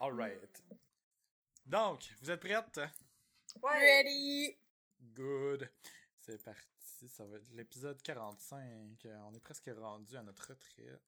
[0.00, 0.62] Alright.
[1.66, 2.80] Donc, vous êtes prêtes?
[3.62, 3.78] Ouais.
[3.78, 4.58] Ready!
[5.00, 5.70] Good.
[6.20, 7.08] C'est parti.
[7.08, 9.04] Ça va être l'épisode 45.
[9.06, 11.02] Euh, On est presque rendu à notre retraite.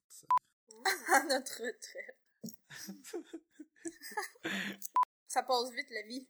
[1.13, 2.19] À notre retraite.
[5.29, 6.29] Ça passe vite, la vie.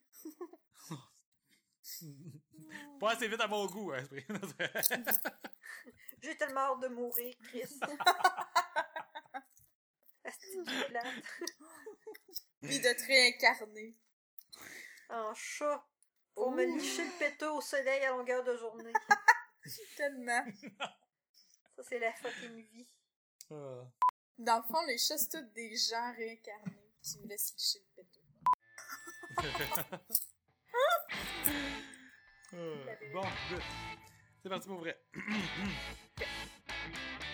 [2.98, 4.24] Pas assez vite à mon goût, hein, esprit.
[6.22, 7.78] J'ai tellement hâte de mourir, Chris.
[10.88, 11.24] Plate?
[12.62, 13.94] Puis de te réincarner.
[15.08, 15.86] En chat.
[16.34, 18.92] Pour me licher le péteux au soleil à longueur de journée.
[19.96, 20.44] Tellement.
[21.76, 22.88] Ça, c'est la fucking vie.
[23.50, 23.82] Ah.
[24.38, 27.86] Dans le fond, les chats, c'est tous des gens réincarnés qui me laissent licher le
[28.02, 28.20] péteux.
[33.12, 33.62] Bon, good.
[34.42, 35.00] C'est parti pour vrai.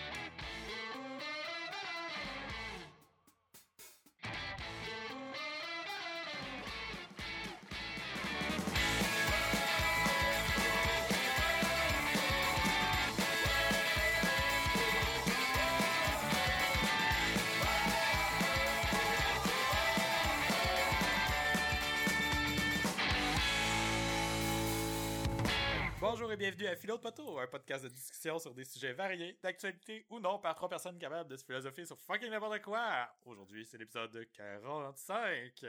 [26.27, 29.39] Bonjour et bienvenue à Philo de Poteau, un podcast de discussion sur des sujets variés,
[29.41, 33.09] d'actualité ou non, par trois personnes capables de se philosopher sur fucking n'importe quoi.
[33.23, 35.65] Aujourd'hui, c'est l'épisode 45.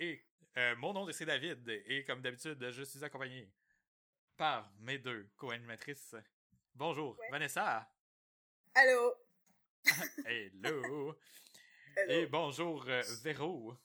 [0.00, 3.48] Et euh, mon nom c'est David, et comme d'habitude, je suis accompagné
[4.36, 6.16] par mes deux co-animatrices.
[6.74, 7.30] Bonjour, Ouais.
[7.30, 7.88] Vanessa.
[8.74, 9.14] Allô?
[10.26, 11.14] Hello.
[11.96, 12.12] Allô?
[12.12, 13.76] Et bonjour, euh, Véro.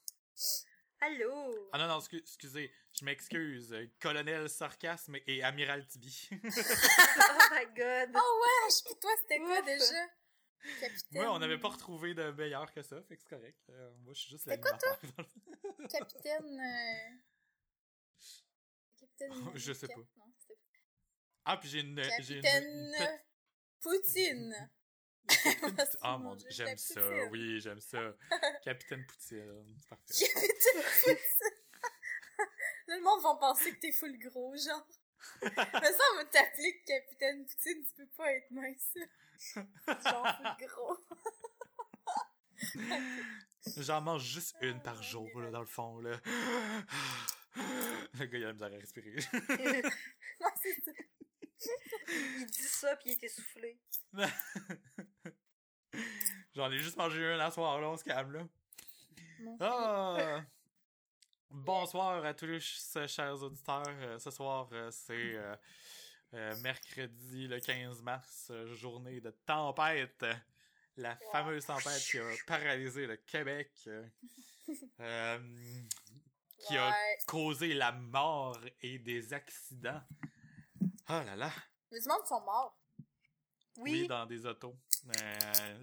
[1.01, 1.69] Allô?
[1.71, 3.73] Ah non, non, excu- excusez, je m'excuse.
[3.73, 6.29] euh, Colonel Sarcasme et Amiral Tibi.
[6.31, 8.09] Oh my god.
[8.15, 8.83] Oh wesh!
[8.85, 10.07] Puis toi, c'était quoi déjà?
[10.79, 10.99] Capitaine...
[11.11, 13.59] Moi, on n'avait pas retrouvé de meilleur que ça, fait que c'est correct.
[13.69, 15.27] Euh, moi, je suis juste C'était quoi, l'animateur.
[15.89, 16.59] Capitaine...
[16.59, 17.15] euh,
[18.99, 19.51] Capitaine...
[19.55, 20.01] Je sais Cap- pas.
[20.17, 20.33] Non,
[21.45, 22.01] ah, puis j'ai une...
[22.01, 22.63] Capitaine...
[22.65, 23.19] une
[23.79, 24.71] Poutine!
[26.01, 27.01] Ah mon mon Dieu, j'aime la ça.
[27.01, 27.29] Poutine.
[27.31, 28.15] Oui, j'aime ça.
[28.63, 30.27] Capitaine Poutine, c'est parfait.
[30.33, 31.54] Capitaine Poutine!
[32.87, 34.87] Là, le monde va penser que t'es full gros, genre.
[35.41, 35.51] Mais
[35.91, 38.97] ça, on va t'appeler Capitaine Poutine, tu peux pas être mince.
[39.53, 40.97] Genre full gros.
[43.77, 46.19] J'en mange juste une par jour, là, dans le fond, là.
[47.55, 49.15] Le gars, il a la misère à respirer.
[50.41, 50.91] Non, c'est ça.
[52.37, 53.79] il dit ça puis il est essoufflé.
[56.53, 58.47] J'en ai juste mangé un à soir, là, on se calme, là.
[59.61, 60.41] Ah!
[61.49, 63.83] Bonsoir à tous les ch- chers auditeurs.
[63.87, 65.35] Euh, ce soir, euh, c'est
[66.33, 70.25] euh, mercredi le 15 mars, journée de tempête.
[70.97, 73.71] La fameuse tempête qui a paralysé le Québec,
[76.67, 76.93] qui a
[77.27, 80.01] causé la mort et des accidents.
[81.09, 81.51] Oh là là!
[81.91, 82.77] Du monde sont morts.
[83.77, 84.07] Oui, Oui.
[84.07, 84.75] dans des autos.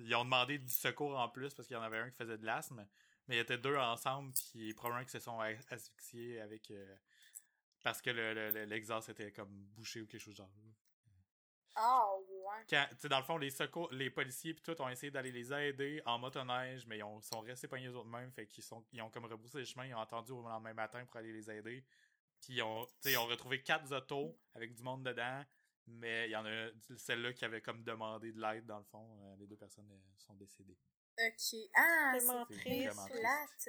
[0.01, 2.39] Ils ont demandé du secours en plus parce qu'il y en avait un qui faisait
[2.39, 2.87] de l'asthme.
[3.29, 5.39] Mais il y était deux ensemble, puis probablement qu'ils se sont
[5.71, 6.71] asphyxiés avec.
[6.71, 6.97] euh,
[7.83, 10.51] parce que le- le- le- l'exhaust était comme bouché ou quelque chose de genre.
[11.75, 12.65] Ah, ouais.
[12.69, 16.03] Quand, dans le fond, les secours, les policiers puis tout ont essayé d'aller les aider
[16.05, 19.01] en motoneige, mais ils ont, sont restés pognés eux autres mêmes, fait qu'ils sont, ils
[19.01, 21.83] ont comme rebroussé les chemins, ils ont attendu au lendemain matin pour aller les aider.
[22.43, 25.43] Puis ils ont, ils ont retrouvé quatre autos avec du monde dedans,
[25.87, 26.69] mais il y en a
[26.99, 29.19] celle-là qui avait comme demandé de l'aide dans le fond.
[29.23, 30.77] euh, les deux personnes euh, sont décédées.
[31.19, 31.59] Ok.
[31.75, 32.57] Ah, Tellement c'est
[33.21, 33.69] plate.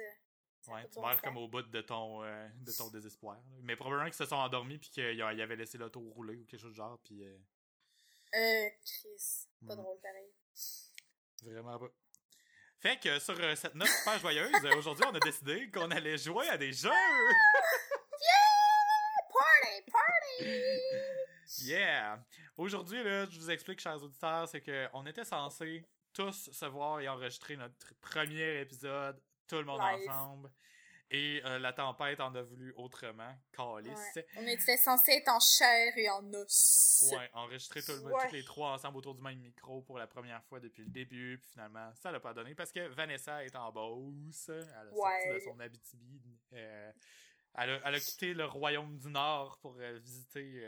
[0.66, 3.36] Ouais, tu meurs comme au bout de ton, euh, de ton désespoir.
[3.36, 3.56] là.
[3.62, 6.60] Mais probablement qu'ils se sont endormis puis qu'ils ils avaient laissé l'auto rouler ou quelque
[6.60, 7.36] chose de genre, puis euh,
[8.34, 9.46] Euh, Chris.
[9.66, 9.78] Pas Hmm.
[9.78, 10.32] drôle, pareil.
[11.42, 11.88] Vraiment pas.
[12.80, 16.16] Fait que sur euh, cette note super joyeuse, euh, aujourd'hui, on a décidé qu'on allait
[16.18, 16.90] jouer à des jeux!
[19.32, 21.64] Party, party!
[21.66, 22.24] Yeah!
[22.56, 27.00] Aujourd'hui, là, je vous explique, chers auditeurs, c'est que on était censés tous se voir
[27.00, 30.50] et enregistrer notre premier épisode, tout le monde ensemble.
[31.10, 33.36] Et euh, la tempête en a voulu autrement.
[33.52, 34.16] Calice.
[34.16, 34.26] Ouais.
[34.36, 37.04] On était censé être en chair et en os.
[37.12, 38.28] Ouais, enregistrer tout le monde, Ouais.
[38.28, 41.38] tous les trois ensemble autour du même micro pour la première fois depuis le début,
[41.38, 45.28] puis finalement, ça l'a pas donné parce que Vanessa est en Beauce, elle a sorti
[45.34, 46.92] de son Abitibi, euh,
[47.56, 50.64] elle, a, elle a quitté le royaume du Nord pour euh, visiter...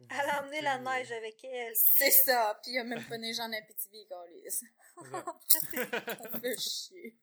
[0.00, 1.74] euh, Elle a emmené la euh, neige avec elle.
[1.76, 2.58] C'est ça.
[2.62, 4.06] Puis il y a même pas neigé en Abitibi,
[4.48, 4.66] c'est ça.
[6.34, 7.16] On peut chier.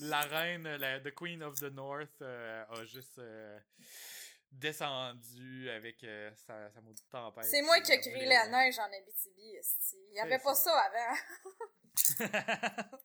[0.00, 3.58] la reine, la, the Queen of the North, euh, a juste euh,
[4.52, 7.44] descendu avec euh, sa, sa maudite tempête.
[7.44, 9.58] C'est moi qui ai Elle créé la neige en Abitibi.
[10.12, 10.70] Il y avait C'est pas ça.
[10.70, 11.16] ça avant.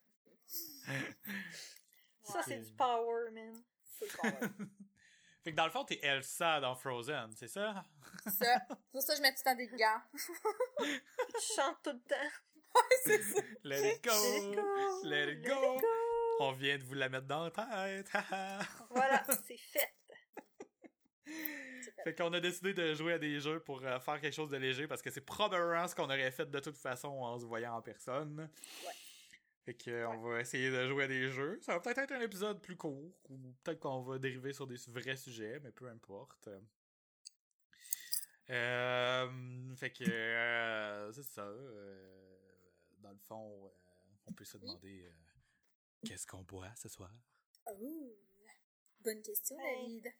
[2.24, 3.64] Ça, c'est du power, man.
[3.98, 4.40] Full power.
[5.50, 7.84] Fait que dans le fond, t'es Elsa dans Frozen, c'est ça?
[8.28, 8.60] ça.
[8.92, 10.02] Pour ça, je mets tout le temps des gants.
[11.40, 12.82] Tu chantes tout le temps.
[13.04, 13.42] c'est ça.
[13.64, 14.12] Let it go!
[14.12, 15.02] Let it go!
[15.06, 15.82] Let it go!
[16.40, 18.12] On vient de vous la mettre dans la tête!
[18.92, 19.96] Voilà, c'est fait.
[21.26, 22.04] C'est fait.
[22.04, 24.58] fait qu'on a décidé de jouer à des jeux pour euh, faire quelque chose de
[24.58, 27.76] léger parce que c'est probablement ce qu'on aurait fait de toute façon en se voyant
[27.76, 28.52] en personne.
[28.86, 28.94] Ouais.
[29.66, 31.60] Fait que euh, on va essayer de jouer à des jeux.
[31.62, 34.78] Ça va peut-être être un épisode plus court ou peut-être qu'on va dériver sur des
[34.88, 36.50] vrais sujets, mais peu importe.
[38.50, 41.44] Euh, fait que euh, c'est ça.
[41.44, 42.70] euh,
[43.00, 43.70] dans le fond, euh,
[44.28, 45.12] on peut se demander euh,
[46.06, 47.12] qu'est-ce qu'on boit ce soir?
[47.68, 48.16] Oh.
[49.02, 50.02] Bonne question, Hey.
[50.02, 50.14] David.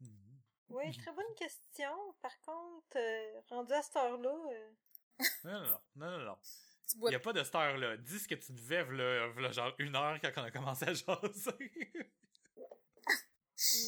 [0.00, 0.40] Mhm.
[0.70, 2.14] Oui, très bonne question.
[2.20, 4.70] Par contre, euh, rendu à cette heure-là, euh,
[5.44, 6.38] Non, non, non, non, non, non.
[6.88, 7.96] Tu Il n'y a pas de star là.
[7.96, 10.92] Dis ce que tu devais, v'là, v'là genre une heure quand on a commencé à
[10.94, 11.72] jaser.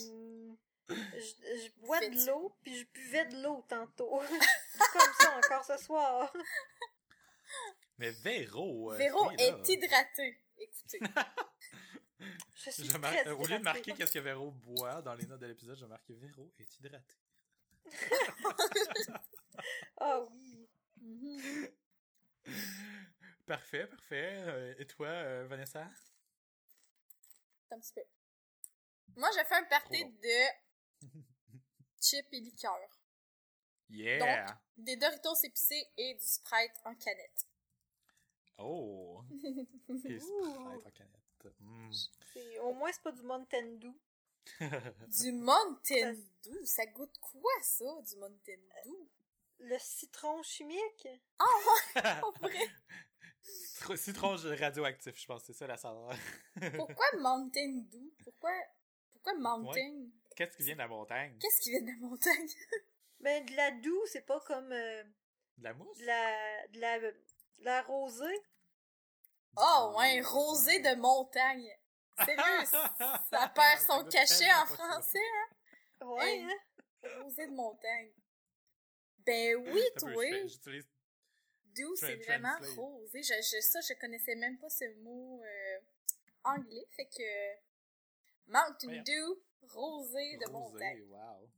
[0.09, 0.55] hmm,
[0.89, 4.21] je, je bois de l'eau, puis je buvais de l'eau tantôt.
[4.73, 6.33] C'est comme ça encore ce soir.
[7.99, 8.93] Mais Véro.
[8.93, 9.37] euh, Véro là.
[9.39, 10.41] est hydraté.
[10.57, 10.99] Écoutez.
[12.57, 13.63] Je suis Je mar- très au lieu de hydratée.
[13.63, 17.15] marquer qu'est-ce que Véro boit dans les notes de l'épisode, je marquer Véro est hydraté.
[19.99, 20.69] Ah oui.
[21.01, 21.69] Mhm.
[23.47, 24.37] Parfait, parfait.
[24.47, 25.89] Euh, et toi, euh, Vanessa?
[27.71, 28.03] Un petit peu.
[29.17, 31.07] Moi, j'ai fait un party de
[32.01, 32.99] chips et liqueurs.
[33.91, 34.47] Yeah!
[34.77, 37.47] Des Doritos épicés et du Sprite en canette.
[38.59, 39.23] Oh!
[40.05, 41.61] Et Sprite en canette.
[41.61, 41.93] Mm.
[42.33, 43.95] C'est- Au moins, c'est pas du Mountain Dew.
[45.09, 46.15] Du Mountain
[46.45, 46.65] Dew?
[46.67, 49.09] Ça goûte quoi, ça, du Mountain Dew?
[49.61, 51.09] Le citron chimique?
[51.39, 52.01] En
[52.41, 52.69] vrai,
[53.97, 56.15] Citron- radioactif, je pense, c'est ça la saveur.
[56.77, 58.13] pourquoi Mountain Dew?
[58.23, 58.53] Pourquoi,
[59.13, 60.07] pourquoi Mountain?
[60.37, 61.37] Qu'est-ce qui vient de la montagne?
[61.41, 62.49] Qu'est-ce qui vient de la montagne?
[63.21, 65.03] Ben, de la doux, c'est pas comme euh,
[65.57, 65.99] De la mousse?
[65.99, 67.15] de la, de la, de
[67.59, 68.41] la rosée.
[69.57, 71.69] Oh, ouais, rosé de montagne.
[72.25, 76.07] Sérieux, ça perd son cachet en français, hein?
[76.07, 76.43] Ouais, Hey.
[76.45, 77.19] hein?
[77.25, 78.13] Rosé de montagne.
[79.29, 80.25] Ben oui, toi.
[80.47, 80.89] J'utilise
[81.77, 83.23] D'où c'est vraiment rosé.
[83.23, 85.79] Je, je, ça, je connaissais même pas ce mot euh,
[86.45, 86.87] anglais.
[86.97, 89.03] Fait que Mountain.
[89.03, 89.39] Dew,
[89.69, 91.03] rosé de montagne.
[91.11, 91.49] wow.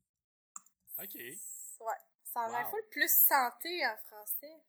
[1.03, 1.15] Ok.
[1.15, 2.01] Ouais.
[2.25, 2.71] Ça a l'air Wow.
[2.71, 4.63] full plus santé en français.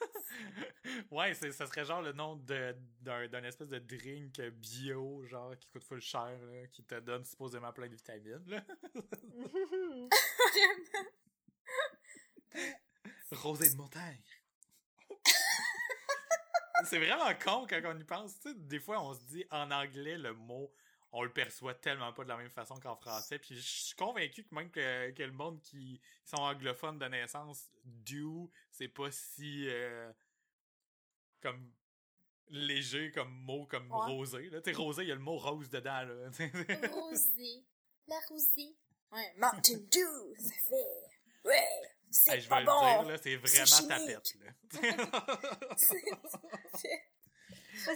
[1.10, 6.00] ouais, ça serait genre le nom d'un espèce de drink bio, genre, qui coûte full
[6.00, 8.64] cher, là, qui te donne supposément plein de vitamines, là.
[13.40, 13.50] Vraiment.
[13.50, 14.22] Rosé de montagne.
[16.84, 18.38] c'est vraiment con quand on y pense.
[18.40, 20.72] Tu sais, des fois, on se dit en anglais, le mot,
[21.12, 23.38] on le perçoit tellement pas de la même façon qu'en français.
[23.38, 27.68] Puis je suis convaincu que même que, que le monde qui sont anglophones de naissance,
[27.84, 30.10] do, c'est pas si euh,
[31.42, 31.70] comme
[32.48, 34.06] léger comme mot comme Ouais.
[34.06, 34.50] rosé.
[34.50, 34.60] Là.
[34.60, 36.02] Tu sais, rosé, il y a le mot rose dedans.
[36.02, 36.30] Là.
[36.92, 37.64] Rosé.
[38.08, 38.74] La rosée.
[39.12, 41.08] Ouais, Mountain Dew, ça fait.
[41.44, 41.68] Ouais,
[42.10, 42.80] c'est Hey, je vais pas le bon.
[42.80, 43.88] dire, là, c'est vraiment.
[43.88, 44.20] Là.
[45.76, 46.08] C'est-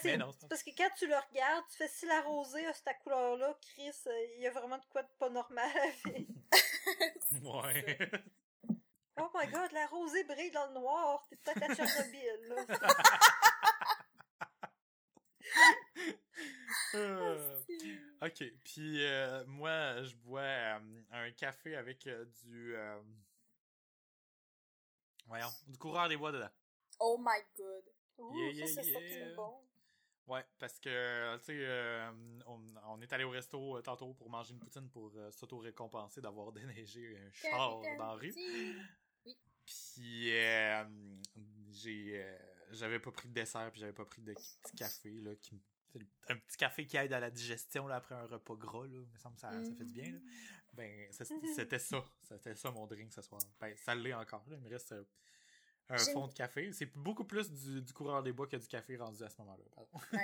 [0.00, 2.72] c'est non, c'est parce que quand tu le regardes, tu fais si la rosée a
[2.72, 6.26] cette couleur-là, Chris, euh, il y a vraiment de quoi de pas normal avec.
[7.42, 8.10] ouais.
[9.16, 11.24] Oh my god, la rosée brille dans le noir.
[11.30, 12.56] T'es peut-être à Tchernobyl, là.
[16.94, 17.60] Euh,
[18.22, 20.78] ok, puis euh, moi, je bois euh,
[21.12, 22.74] un café avec euh, du.
[25.26, 26.50] Voyons, du coureur des bois dedans.
[27.00, 27.84] Oh my god.
[28.18, 29.00] Ouh, Yeah, ça, yeah, c'est yeah.
[29.00, 29.60] fucking bon.
[30.26, 32.10] Ouais, parce que, tu sais, euh,
[32.46, 36.20] on, on est allé au resto euh, tantôt pour manger une poutine pour euh, s'auto-récompenser
[36.22, 38.34] d'avoir déneigé un char dans la rue.
[39.66, 40.84] Puis euh,
[41.70, 42.24] j'ai
[42.70, 45.60] j'avais pas pris de dessert puis j'avais pas pris de petit café là qui
[46.28, 49.12] un petit café qui aide à la digestion là après un repas gras là, il
[49.12, 50.18] me semble que ça, ça fait du bien là.
[50.76, 53.40] Ben c'était ça, c'était ça mon drink ce soir.
[53.60, 55.04] Ben ça l'est encore là, il me reste euh,
[55.88, 58.96] un fond de café, c'est beaucoup plus du, du coureur des bois que du café
[58.96, 59.64] rendu à ce moment-là.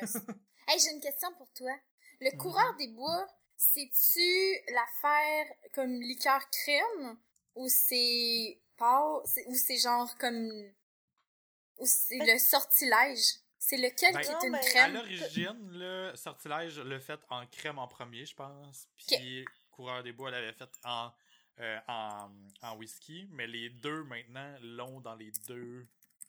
[0.01, 0.17] Nice.
[0.69, 1.73] hey, j'ai une question pour toi.
[2.21, 2.39] Le Mhm.
[2.39, 3.27] coureur des bois,
[3.57, 7.19] c'est-tu l'affaire comme liqueur crème
[7.55, 10.51] ou c'est pas ou c'est genre comme
[11.79, 13.37] ou c'est le sortilège?
[13.63, 14.95] C'est lequel Ben, qui est non, une mais- À crème?
[14.95, 18.89] l'origine, le sortilège le fait en crème en premier, je pense.
[18.97, 21.13] Puis Coureur des Bois l'avait fait en,
[21.61, 22.31] euh, en,
[22.63, 23.29] en whisky.
[23.33, 25.87] Mais les deux, maintenant, l'ont dans les deux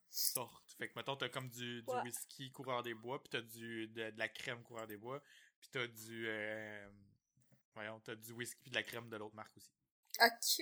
[0.10, 0.74] sortes.
[0.78, 2.02] Fait que, mettons, t'as comme du, du Ouais.
[2.04, 5.22] whisky Coureur des Bois, puis t'as du, de, de la crème Coureur des Bois.
[5.60, 6.26] Puis t'as du...
[6.28, 6.90] Euh,
[7.76, 9.72] voyons, t'as du whisky et de la crème de l'autre marque aussi.
[10.20, 10.60] Ok.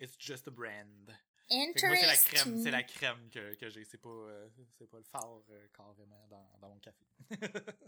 [0.00, 1.14] It's just a brand.
[1.50, 1.72] Interesting.
[1.74, 3.84] Fait que moi, c'est la crème, c'est la crème que, que j'ai.
[3.84, 7.06] C'est pas, euh, c'est pas le phare euh, carrément dans, dans mon café.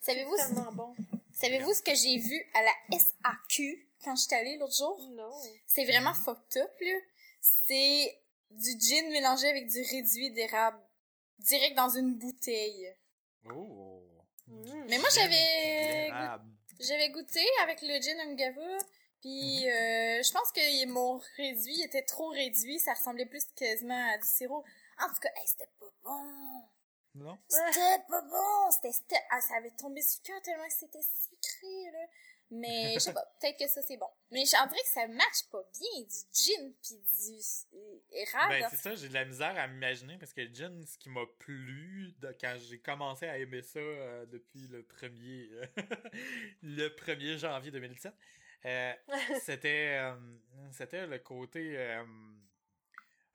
[0.00, 0.94] Savez-vous C'est tellement bon.
[1.40, 4.98] Savez-vous ce que j'ai vu à la SAQ quand j'étais allée l'autre jour?
[5.12, 5.30] Non.
[5.66, 6.98] C'est vraiment fucked up, là.
[7.40, 8.18] C'est
[8.50, 10.78] du gin mélangé avec du réduit d'érable.
[11.38, 12.94] Direct dans une bouteille.
[13.50, 14.02] Oh!
[14.46, 14.84] Mm.
[14.88, 16.10] Mais moi, j'avais.
[16.80, 18.78] J'avais goûté avec le gin Ungava,
[19.20, 24.16] puis euh, je pense que mon réduit était trop réduit, ça ressemblait plus quasiment à
[24.16, 24.64] du sirop.
[24.98, 26.24] En tout cas, hey, c'était pas bon.
[27.16, 27.38] Non?
[27.48, 28.70] C'était pas bon.
[28.70, 31.02] C'était, c'était- ah, ça avait tombé sur le cœur tellement que c'était
[31.42, 32.06] sucré, là.
[32.52, 34.08] Mais je sais pas, peut-être que ça c'est bon.
[34.32, 37.38] Mais j'en dirais que ça match pas bien du gin puis du
[37.74, 38.48] euh, érable.
[38.48, 41.10] Ben, c'est ça, j'ai de la misère à m'imaginer parce que le gin, ce qui
[41.10, 45.66] m'a plu de, quand j'ai commencé à aimer ça euh, depuis le premier euh,
[46.62, 48.12] le 1er janvier 2017,
[48.64, 48.92] euh,
[49.42, 50.16] c'était euh,
[50.72, 52.04] c'était le côté euh,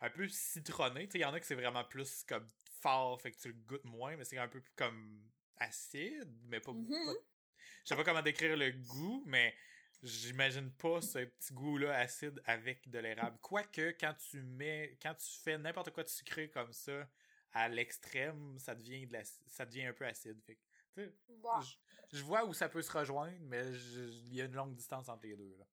[0.02, 1.08] un peu citronné.
[1.14, 2.50] Il y en a que c'est vraiment plus comme
[2.82, 5.22] fort, fait que tu le goûtes moins, mais c'est un peu plus comme
[5.58, 6.74] acide, mais pas.
[6.74, 7.14] Pas-
[7.86, 9.54] Je sais pas comment décrire le goût, mais
[10.02, 13.38] j'imagine pas ce petit goût-là acide avec de l'érable.
[13.42, 17.08] Quoique, quand tu mets, quand tu fais n'importe quoi de sucré comme ça,
[17.54, 20.42] à l'extrême, ça devient de la, ça devient un peu acide.
[20.44, 21.62] Fait que, Bon.
[21.62, 25.08] je, je vois où ça peut se rejoindre, mais il y a une longue distance
[25.08, 25.56] entre les deux.
[25.58, 25.66] Là.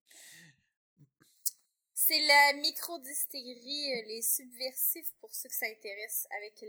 [1.95, 6.61] C'est la microdistillerie euh, Les Subversifs pour ceux que ça intéresse avec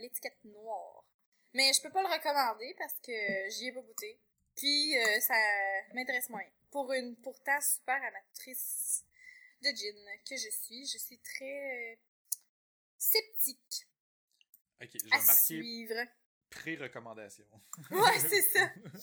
[0.00, 1.04] l'étiquette noire.
[1.52, 4.18] Mais je peux pas le recommander parce que j'y ai pas goûté.
[4.56, 5.34] Puis euh, ça
[5.94, 6.44] m'intéresse moins.
[6.70, 9.04] Pour une pourtant super amatrice
[9.62, 9.96] de gin
[10.28, 11.96] que je suis, je suis très euh,
[12.98, 13.86] sceptique
[14.82, 15.94] Ok, vais marquer suivre.
[16.50, 17.46] pré-recommandation.
[17.90, 18.70] Ouais, c'est ça.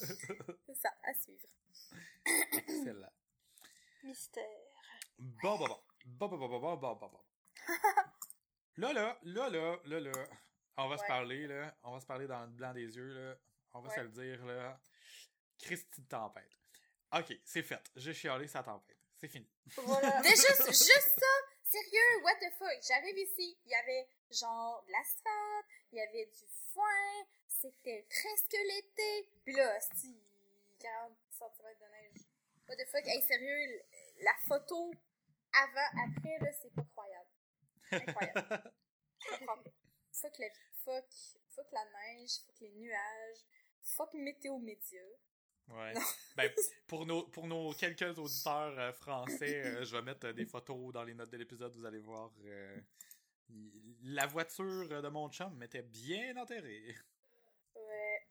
[0.67, 1.47] C'est ça, à suivre.
[2.51, 3.11] Excellent.
[4.03, 4.43] Mystère.
[5.17, 5.79] Bon, bon, bon.
[6.05, 7.21] Bon, bon, bon, bon, bon, bon, bon.
[8.77, 10.11] Là, là, là, là, là, là,
[10.77, 11.75] on va se parler, là.
[11.83, 13.35] On va se parler dans le blanc des yeux, là.
[13.73, 14.79] On va se le dire, là.
[15.59, 16.49] Christy de tempête.
[17.13, 17.81] Ok, c'est fait.
[17.95, 18.97] J'ai chialé sa tempête.
[19.15, 19.47] C'est fini.
[19.77, 20.21] Voilà.
[20.23, 21.33] Déjà, juste ça,
[21.63, 22.77] sérieux, what the fuck?
[22.87, 28.51] J'arrive ici, il y avait genre de l'asphalte, il y avait du foin, c'était presque
[28.51, 29.29] l'été.
[29.45, 30.17] Puis là, si
[30.79, 32.27] 40 cm de neige.
[32.67, 33.83] What the fuck, hey, sérieux,
[34.21, 34.91] la photo
[35.53, 37.29] avant, après, là, c'est pas croyable.
[37.91, 38.73] Incroyable.
[39.19, 39.71] Je comprends pas.
[40.11, 41.05] Fuck la vie, fuck,
[41.49, 43.39] fuck la neige, fuck les nuages,
[43.81, 45.01] fuck météo média.
[45.69, 45.93] Ouais.
[46.35, 46.51] Ben,
[46.87, 50.91] pour nos, pour nos quelques auditeurs euh, français, euh, je vais mettre euh, des photos
[50.93, 51.73] dans les notes de l'épisode.
[51.75, 52.31] Vous allez voir.
[52.45, 52.79] euh,
[54.03, 56.95] la voiture de mon chum m'était bien enterrée.
[57.75, 58.27] Ouais.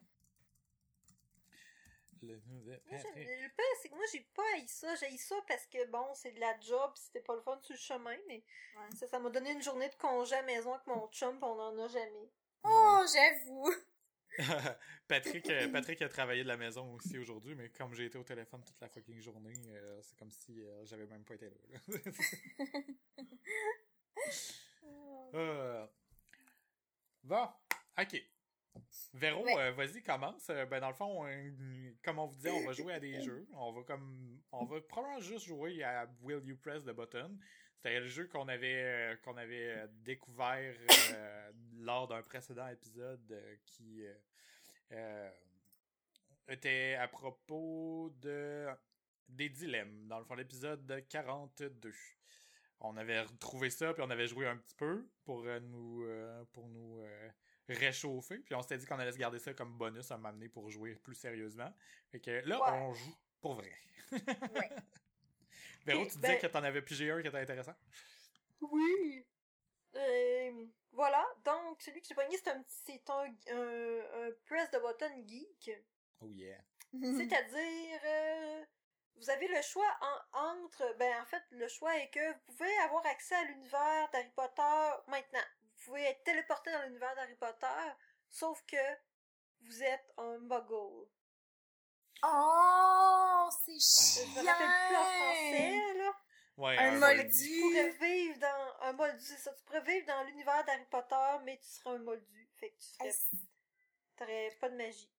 [2.23, 2.61] Le- Moi,
[2.91, 4.95] j'aime- Le pire, c'est que moi, j'ai pas haï ça.
[4.97, 7.59] J'ai haï ça parce que, bon, c'est de la job, pis c'était pas le fun
[7.63, 8.45] sur le chemin, mais
[8.77, 8.97] Ouais.
[8.97, 11.45] ça ça m'a donné une journée de congé à la maison avec mon chum, pis
[11.45, 12.31] on en a jamais.
[12.65, 13.73] Oh, j'avoue.
[15.09, 18.25] Patrick, euh, Patrick a travaillé de la maison aussi aujourd'hui, mais comme j'ai été au
[18.25, 21.57] téléphone toute la fucking journée, euh, c'est comme si euh, j'avais même pas été là.
[21.89, 21.99] là.
[25.35, 25.87] Euh,
[27.23, 27.49] Bon,
[27.99, 28.23] ok.
[29.15, 29.71] Véro, Ouais.
[29.73, 30.47] vas-y, commence.
[30.49, 31.25] Ben, dans le fond,
[32.03, 33.47] comme on vous disait, on va jouer à des jeux.
[33.55, 34.41] On va comme.
[34.51, 37.39] On va probablement juste jouer à Will You Press the Button.
[37.83, 40.77] C'était le jeu qu'on avait, euh, qu'on avait euh, découvert
[41.13, 44.05] euh, lors d'un précédent épisode euh, qui
[46.49, 48.69] était à propos de
[49.29, 50.07] des dilemmes.
[50.07, 51.93] Dans le fond, l'épisode 42.
[52.81, 56.07] On avait retrouvé ça, puis on avait joué un petit peu pour nous,
[56.53, 57.03] pour nous
[57.69, 58.39] réchauffer.
[58.41, 60.95] Puis on s'était dit qu'on allait se garder ça comme bonus à m'amener pour jouer
[60.97, 61.73] plus sérieusement.
[62.11, 62.79] Fait que là, Ouais.
[62.83, 63.73] on joue pour vrai.
[64.13, 64.21] Ouais.
[65.85, 67.75] Véro, Ok, tu disais ben- que t'en avais pigé un qui était intéressant?
[68.61, 69.27] Oui.
[69.95, 74.71] Euh, voilà, donc celui que j'ai pogné, c'est un, petit- c'est un, un, un press
[74.71, 75.71] de button geek.
[76.21, 76.59] Oh yeah.
[76.93, 78.65] C'est-à-dire, euh,
[79.17, 79.91] vous avez le choix
[80.33, 84.09] en- entre, ben en fait, le choix est que vous pouvez avoir accès à l'univers
[84.13, 85.41] d'Harry Potter maintenant.
[85.77, 87.67] Vous pouvez être téléporté dans l'univers d'Harry Potter,
[88.29, 88.77] sauf que
[89.63, 91.09] vous êtes un muggle.
[92.25, 94.43] Oh, c'est Je chiant.
[94.43, 96.13] me rappelle plus en français, là.
[96.59, 97.17] Ouais, Un moldu.
[97.23, 97.33] moldu.
[97.33, 99.53] Tu pourrais vivre dans un moldu, c'est ça.
[99.55, 102.49] Tu pourrais vivre dans l'univers d'Harry Potter, mais tu serais un moldu.
[102.57, 103.15] Fait que tu serais, Hey,
[104.17, 105.11] t'aurais pas de magie.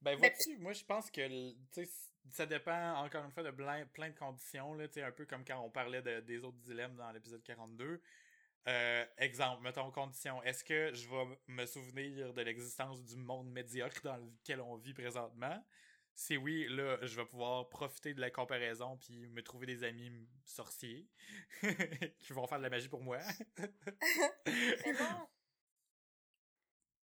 [0.00, 1.90] Ben, Ben, vois-tu, moi, je pense que, tu sais,
[2.30, 5.26] ça dépend, encore une fois, de plein, plein de conditions, là, tu sais, un peu
[5.26, 8.00] comme quand on parlait de- des autres dilemmes dans l'épisode 42.
[8.68, 14.00] euh, exemple, mettons condition, est-ce que je vais me souvenir de l'existence du monde médiocre
[14.04, 15.64] dans lequel on vit présentement?
[16.14, 20.28] Si oui, là, je vais pouvoir profiter de la comparaison puis me trouver des amis
[20.44, 21.08] sorciers
[22.18, 23.18] qui vont faire de la magie pour moi.
[24.46, 25.28] Mais non.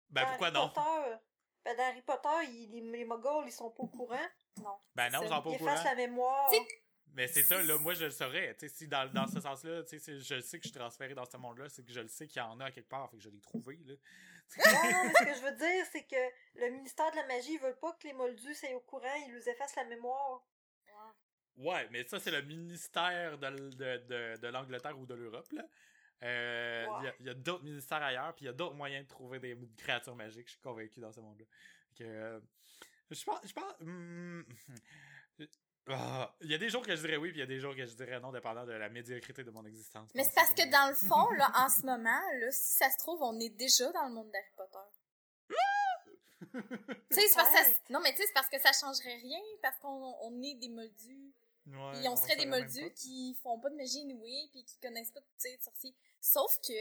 [0.10, 0.70] Ben Dans pourquoi Harry non?
[0.70, 1.16] Potter,
[1.64, 4.28] ben dans Harry Potter, ils- les, les mogols, ils sont pas au courant?
[4.62, 4.78] Non.
[4.96, 5.84] Ben non, C'est ils sont pas au Ils courant.
[5.84, 6.50] la mémoire.
[7.14, 8.56] Mais c'est ça, là, moi je le saurais.
[8.56, 10.80] Tu sais, si dans, dans ce sens-là, tu sais, si je sais que je suis
[10.80, 12.88] transféré dans ce monde-là, c'est que je le sais qu'il y en a à quelque
[12.90, 13.94] part, fait que je l'ai trouvé, là.
[14.58, 16.16] Non, non, mais ce que je veux dire, c'est que
[16.56, 19.34] le ministère de la magie, ils veulent pas que les moldus soient au courant, ils
[19.34, 20.42] nous effacent la mémoire.
[21.58, 25.52] Ouais, mais ça, c'est le ministère de, l- de, de, de l'Angleterre ou de l'Europe,
[25.52, 25.64] là.
[26.24, 28.76] Euh, Il y a- il y a, d'autres ministères ailleurs, puis il y a d'autres
[28.76, 31.46] moyens de trouver des créatures magiques, je suis convaincu dans ce monde-là.
[31.98, 32.40] Que, euh,
[33.10, 33.40] je pense...
[33.48, 33.76] Je pense
[35.88, 37.60] ah, il y a des jours que je dirais oui, puis il y a des
[37.60, 40.10] jours que je dirais non, dépendant de la médiocrité de mon existence.
[40.14, 42.98] Mais c'est parce que dans le fond, là, en ce moment, là, si ça se
[42.98, 44.78] trouve, on est déjà dans le monde d'Harry Potter.
[46.52, 46.58] Tu
[47.12, 47.80] sais, c'est parce que ça-.
[47.90, 50.70] Non, mais tu sais, c'est parce que ça changerait rien, parce qu'on on est des
[50.70, 51.34] moldus.
[51.68, 55.12] Ouais, Puis on serait des moldus qui font pas de magie anyway, puis qui connaissent
[55.12, 55.96] pas de sorciers.
[56.20, 56.74] Sauf que,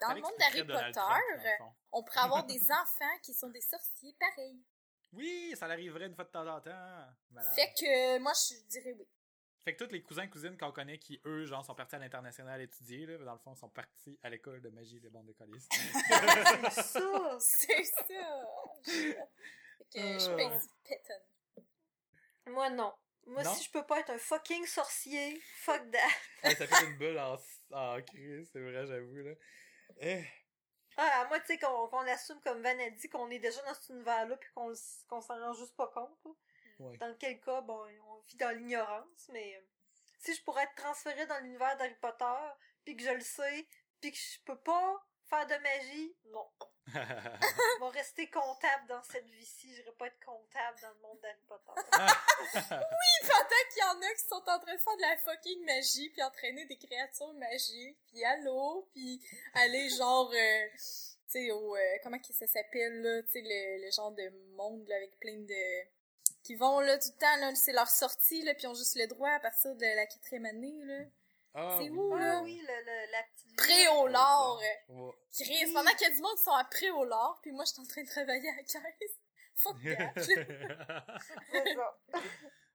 [0.00, 3.60] dans Ça le monde d'Harry Potter, Trump, on pourrait avoir des enfants qui sont des
[3.60, 4.60] sorciers pareils.
[5.12, 7.06] Oui, ça l'arriverait une fois de temps en temps.
[7.30, 7.54] Malade.
[7.54, 9.06] Fait que, moi, je dirais oui.
[9.64, 12.60] Fait que tous les cousins cousines qu'on connaît qui, eux, genre, sont partis à l'international
[12.60, 15.64] étudier, là, dans le fond, sont partis à l'école de magie des bandes de colis.
[15.70, 17.36] C'est ça!
[17.38, 18.04] C'est ça!
[18.84, 19.16] fait
[19.92, 20.36] que, je Euh.
[20.36, 21.62] paye du péton.
[22.46, 22.92] Moi, non.
[23.26, 23.54] Moi, Non?
[23.54, 26.54] si je peux pas être un fucking sorcier, fuck that.
[26.56, 27.36] Ça fait une bulle en,
[27.70, 29.34] en crise, c'est vrai, j'avoue, là.
[30.00, 30.24] Eh,
[30.96, 33.62] Ah, à moi, tu sais, qu'on qu'on assume comme Van a dit qu'on est déjà
[33.62, 34.72] dans cet univers-là puis qu'on
[35.08, 36.18] qu'on s'en rend juste pas compte.
[36.24, 36.30] là.
[36.80, 36.96] ouais.
[36.98, 39.62] Dans quel cas, bon, on vit dans l'ignorance, mais euh,
[40.18, 42.24] si je pourrais être transféré dans l'univers d'Harry Potter,
[42.84, 43.66] puis que je le sais,
[44.00, 46.46] puis que je peux pas faire de magie, non.
[46.92, 51.18] Je vais rester comptable dans cette vie-ci, je vais pas être comptable dans le monde
[51.22, 51.80] d'Harry Potter.
[52.52, 56.10] Pendant qu'il y en a qui sont en train de faire de la fucking magie,
[56.10, 59.22] puis entraîner des créatures magiques, puis allô, puis
[59.54, 60.78] aller genre, euh, tu
[61.28, 64.86] sais, au, euh, comment que ça s'appelle, là, tu sais, le, le genre de monde,
[64.88, 65.86] là, avec plein de...
[66.42, 68.96] qui vont, là, tout le temps, là, c'est leur sortie, là, puis ils ont juste
[68.96, 71.04] le droit à partir de la quatrième année, là.
[71.54, 71.98] Ah, C'est oui.
[71.98, 73.56] où, Ah oui, le, le- la petite ville.
[73.56, 74.58] Pré au lard!
[74.88, 75.12] Ouais.
[75.34, 77.64] Chris, pendant qu'il y a du monde qui sont à pré au lard, puis moi,
[77.66, 79.18] je suis en train de travailler à la caisse.
[79.56, 80.12] Fuck that!
[80.22, 81.98] C'est ça.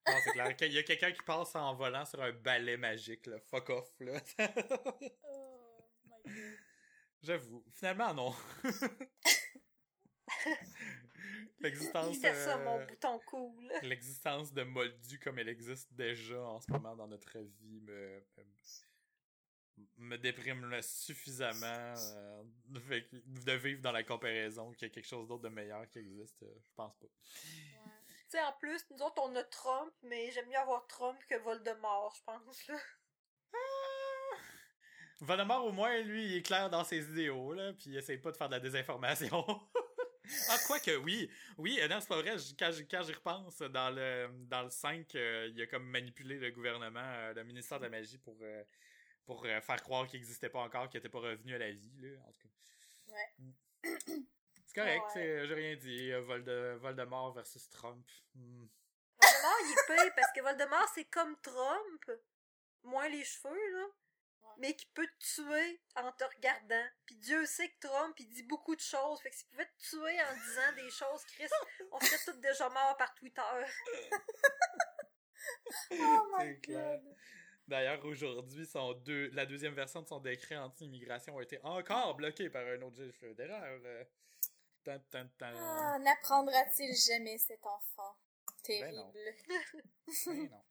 [0.08, 0.56] Non, c'est clair.
[0.62, 3.38] Il y a quelqu'un qui passe en volant sur un balai magique, là.
[3.50, 4.22] Fuck off, là.
[5.24, 6.58] oh my god.
[7.24, 7.64] J'avoue.
[7.74, 8.36] Finalement, non.
[11.60, 12.18] L'existence.
[12.24, 13.72] Euh, mon bouton cool.
[13.84, 19.84] L'existence de Moldu comme elle existe déjà en ce moment dans notre vie me, me,
[19.98, 25.28] me déprime là, suffisamment euh, de vivre dans la comparaison qu'il y a quelque chose
[25.28, 26.44] d'autre de meilleur qui existe.
[26.44, 27.08] euh, je pense pas.
[28.30, 31.36] Tu sais, en plus, nous autres, on a Trump, mais j'aime mieux avoir Trump que
[31.36, 32.68] Voldemort, je pense.
[32.68, 32.78] Là.
[35.20, 38.32] Voldemort, au moins, lui, il est clair dans ses idéaux, là, puis il essaye pas
[38.32, 39.46] de faire de la désinformation.
[40.50, 41.30] ah, quoi que oui.
[41.58, 42.36] Oui, euh, non, c'est pas vrai.
[42.58, 46.38] Quand, j'y- quand j'y repense, dans le, dans le 5, euh, il a comme manipulé
[46.40, 48.64] le gouvernement, euh, le ministère de la magie pour, euh,
[49.26, 52.20] pour faire croire qu'il existait pas encore, qu'il était pas revenu à la vie, là,
[52.28, 53.14] en tout cas.
[53.14, 53.34] Ouais.
[53.40, 54.24] Mm.
[54.66, 55.12] C'est correct, Ouais.
[55.14, 56.12] c'est- j'ai rien dit.
[56.26, 58.06] Volde- Voldemort versus Trump.
[58.36, 58.66] Hmm.
[59.22, 62.12] Voldemort, il est pire parce que Voldemort, c'est comme Trump.
[62.84, 63.86] Moins les cheveux, là.
[64.58, 66.86] Mais qui peut te tuer en te regardant.
[67.06, 69.22] Puis Dieu sait que Trump, il dit beaucoup de choses.
[69.22, 71.48] Fait que s'il pouvait te tuer en disant des choses, Chris,
[71.92, 73.42] on serait tous déjà morts par Twitter.
[75.92, 77.00] Oh my clair.
[77.00, 77.16] god.
[77.68, 82.50] D'ailleurs, aujourd'hui, son deux, la deuxième version de son décret anti-immigration a été encore bloquée
[82.50, 84.08] par un autre juge fédéral.
[84.84, 85.54] Tan, tan, tan.
[85.56, 88.18] Ah, n'apprendra-t-il jamais cet enfant?
[88.64, 88.96] Terrible.
[88.96, 89.12] non.
[90.28, 90.64] Mais non.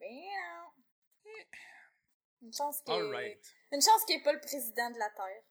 [0.00, 0.72] Ben non.
[2.42, 3.54] Une chance qu'il right.
[3.72, 5.42] Une chance qu'il n'est pas le président de la Terre.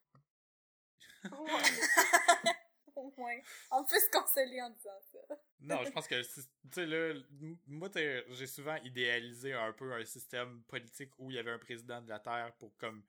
[2.95, 3.39] Au moins.
[3.71, 5.36] On peut se consoler en disant ça.
[5.60, 7.13] Non, je pense que, tu sais, là,
[7.67, 12.02] moi, j'ai souvent idéalisé un peu un système politique où il y avait un président
[12.02, 13.04] de la Terre pour, comme,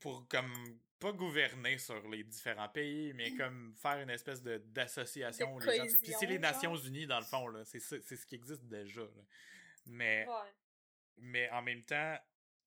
[0.00, 5.58] pour, comme, pas gouverner sur les différents pays, mais comme faire une espèce de, d'association
[5.58, 6.38] puis c'est les.
[6.38, 9.22] Nations Unies, dans le fond, là, c'est ce qui existe déjà, là.
[9.86, 10.50] Mais, Ouais.
[11.18, 12.18] Mais en même temps,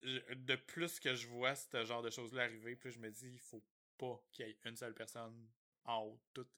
[0.04, 3.30] je- de plus que je vois ce genre de choses-là arriver, plus je me dis,
[3.34, 3.64] il faut
[3.98, 5.50] pas qu'il y ait une seule personne
[5.86, 6.50] en haut de tout.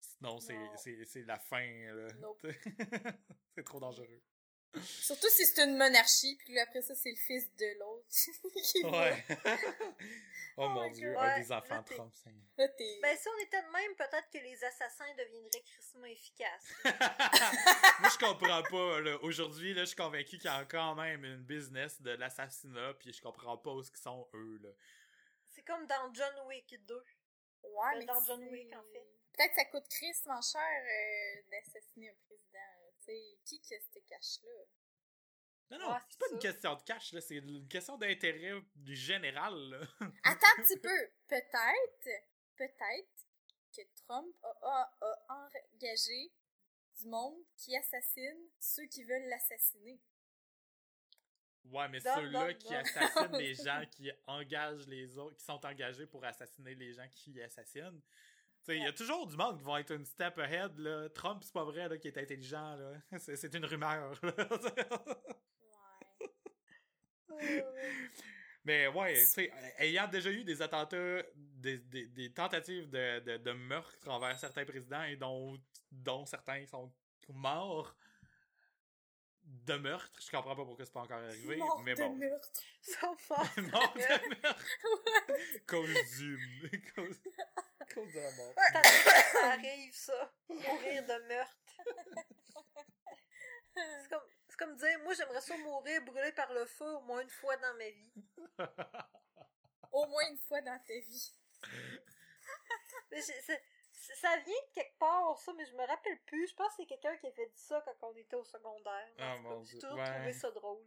[0.00, 0.76] Sinon, c'est-
[1.24, 1.64] la fin.
[2.20, 2.46] Nope.
[3.54, 4.22] c'est trop dangereux.
[4.80, 8.06] Surtout si c'est une monarchie, puis là, après ça, c'est le fils de l'autre.
[8.92, 9.24] Ouais.
[10.56, 12.12] oh Oh mon dieu, un des enfants là, Trump.
[12.58, 12.66] Là,
[13.02, 16.74] Ben, si on était de même, peut-être que les assassins deviendraient crissement efficaces.
[18.00, 19.18] Moi, je comprends pas.
[19.22, 23.12] Aujourd'hui, là, je suis convaincu qu'il y a quand même une business de l'assassinat, puis
[23.12, 24.70] je comprends pas où ce qu'ils sont, eux, là.
[25.54, 26.94] C'est comme dans John Wick 2.
[26.96, 27.02] Ouais,
[27.92, 29.06] Mais mais dans John c'est- Wick, en fait.
[29.34, 32.58] Peut-être que ça coûte crissement cher euh, d'assassiner un président.
[33.04, 34.50] Sais, qui qui a ce cash-là?
[35.70, 36.32] Non, non, Ouais, c'est pas ça.
[36.34, 37.20] une question de cash, là.
[37.20, 38.52] C'est une question d'intérêt
[38.86, 39.80] général, là.
[40.24, 41.10] Attends un petit peu.
[41.28, 42.08] Peut-être,
[42.56, 43.26] peut-être
[43.74, 46.30] que Trump a, a- a engagé
[47.00, 49.98] du monde qui assassine ceux qui veulent l'assassiner.
[51.64, 52.78] Ouais, mais ceux-là qui non.
[52.78, 57.40] assassinent les gens qui engagent les autres, qui sont engagés pour assassiner les gens qui
[57.40, 58.02] assassinent.
[58.68, 61.08] Il y a toujours du monde qui vont être une step ahead, là.
[61.10, 62.92] Trump, c'est pas vrai, là, qui est intelligent, là.
[63.18, 64.18] C'est c'est une rumeur.
[67.28, 67.64] Ouais.
[68.64, 73.36] Mais ouais, tu sais, ayant déjà eu des attentats, des, des, des tentatives de, de,
[73.38, 75.58] de meurtre envers certains présidents et dont,
[75.90, 76.92] dont certains sont
[77.30, 77.96] morts
[79.42, 82.14] de meurtre, je comprends pas pourquoi c'est pas encore arrivé, Mort mais de bon.
[82.16, 82.48] meurtre.
[82.82, 83.48] Sont morts.
[83.72, 84.64] mort de meurtre!
[85.66, 86.92] cause du...
[86.94, 87.20] cause,
[87.94, 88.54] cause de la mort.
[89.32, 90.32] Ça arrive, ça.
[90.48, 91.56] Mourir de meurtre.
[93.74, 97.20] C'est comme, c'est comme dire, moi, j'aimerais ça mourir brûlé par le feu au moins
[97.22, 98.12] une fois dans ma vie.
[99.92, 101.32] Au moins une fois dans ta vie.
[103.10, 106.48] Mais c'est- c'est- c'est- ça vient de quelque part, ça, mais je me rappelle plus.
[106.48, 109.08] Je pense que c'est quelqu'un qui avait dit ça quand on était au secondaire.
[109.18, 110.04] Ah, J'ai toujours Ouais.
[110.14, 110.82] trouvé ça drôle.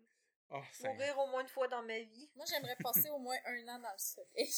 [0.50, 0.88] Oh, c'est...
[0.89, 2.32] Mourir au moins une fois dans ma vie.
[2.36, 4.54] Moi, j'aimerais passer au moins un an dans le soleil.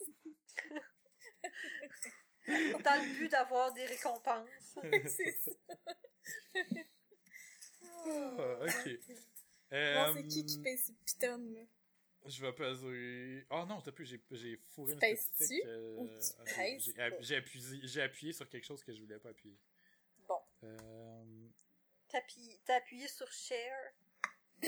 [2.84, 4.48] Dans le but d'avoir des récompenses.
[5.06, 5.50] c'est ça.
[8.08, 8.68] Ah, ok.
[8.68, 8.94] Bon,
[9.68, 11.60] c'est Euh, qui qui paye ce piton, là?
[12.24, 13.46] Je vais peser.
[13.50, 15.64] Oh non, t'as plus, j'ai, j'ai fourré une statistique.
[15.66, 16.06] euh,
[16.38, 16.44] ah,
[17.20, 19.58] j'ai- appuyé, j'ai appuyé sur quelque chose que je voulais pas appuyer.
[20.28, 20.38] Bon.
[20.64, 21.48] Euh,
[22.08, 22.18] T'as
[22.76, 23.92] appuyé, sur share.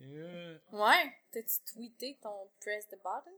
[0.00, 1.16] euh, Ouais.
[1.30, 3.32] T'as-tu tweeté ton press the button?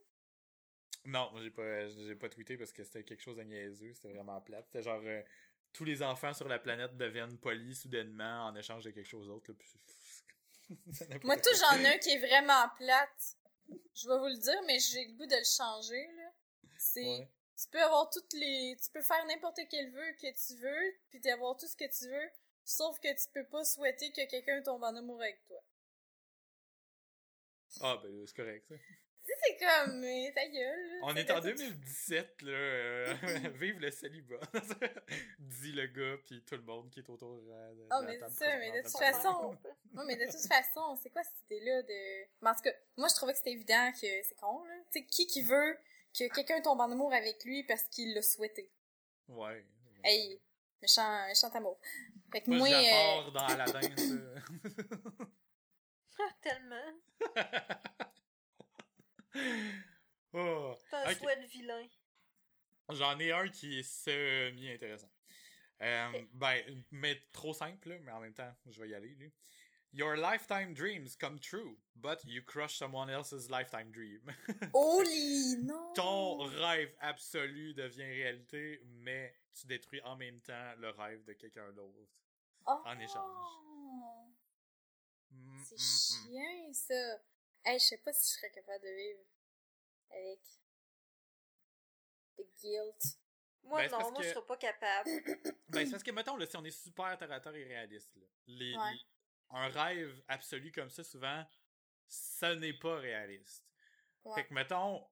[1.07, 4.40] Non, j'ai pas, j'ai pas tweeté parce que c'était quelque chose de niaiseux, c'était vraiment
[4.40, 4.66] plate.
[4.66, 5.23] C'était genre euh,
[5.73, 9.53] tous les enfants sur la planète deviennent polis soudainement en échange de quelque chose d'autre.
[11.23, 13.37] Moi, tout, j'en ai un qui est vraiment plate.
[13.95, 16.33] Je vais vous le dire, mais j'ai le goût de le changer, là.
[16.79, 17.05] C'est...
[17.05, 17.31] Ouais.
[17.59, 18.77] Tu peux avoir toutes les...
[18.83, 22.11] Tu peux faire n'importe quel vœu que tu veux, puis d'avoir tout ce que tu
[22.11, 22.31] veux,
[22.64, 25.62] sauf que tu peux pas souhaiter que quelqu'un tombe en amour avec toi.
[27.81, 28.75] Ah ben c'est correct ça.
[29.42, 30.01] C'est comme...
[30.01, 30.99] Mais ta gueule.
[31.03, 32.51] On est en là, 2017 là.
[32.53, 33.14] euh,
[33.55, 34.40] vive le célibat.
[35.38, 38.18] Dit le gars puis tout le monde qui est autour euh, de, de la mais
[38.18, 39.57] table ça, mais de toute façon-
[39.94, 42.27] Ouais, mais de toute façon, c'est quoi cette idée-là de...
[42.42, 44.75] Mais en tout cas, moi, je trouvais que c'était évident que c'est con, là.
[44.92, 45.79] Tu sais, qui qui veut
[46.18, 48.70] que quelqu'un tombe en amour avec lui parce qu'il l'a souhaité?
[49.29, 49.64] Ouais.
[50.05, 50.40] Hey,
[50.83, 51.79] méchant, méchant amour.
[52.33, 55.25] Fait que Moi, euh, dans Aladdin, ça.
[56.18, 56.77] Ah, tellement.
[60.33, 60.75] oh.
[60.90, 61.18] C'est un Ok.
[61.18, 61.87] souhait de vilain.
[62.90, 65.11] J'en ai un qui est semi-intéressant.
[65.83, 69.14] Euh, ben, mais trop simple, mais en même temps, je vais y aller.
[69.14, 69.33] Lui.
[69.92, 74.20] Your lifetime dreams come true, but you crush someone else's lifetime dream.
[74.75, 75.92] Holy, non!
[75.94, 81.72] Ton rêve absolu devient réalité, mais tu détruis en même temps le rêve de quelqu'un
[81.72, 82.11] d'autre.
[82.66, 82.83] Oh!
[82.85, 83.57] en échange.
[85.31, 86.33] Mm, C'est mm, mm.
[86.33, 87.18] chien, ça.
[87.66, 89.20] Hey, je sais pas si je serais capable de vivre
[90.11, 90.40] avec
[92.38, 93.18] the guilt.
[93.64, 95.11] Moi, Ben, c'est non, moi, que- je serais pas capable.
[95.68, 98.14] Ben, c'est parce que, mettons, là, si on est super terre à terre et réaliste,
[98.14, 98.92] là, les, Ouais.
[98.92, 99.00] les-
[99.50, 101.44] un rêve absolu comme ça, souvent,
[102.07, 103.64] ça n'est pas réaliste.
[104.24, 104.35] Ouais.
[104.37, 105.05] Fait que, mettons,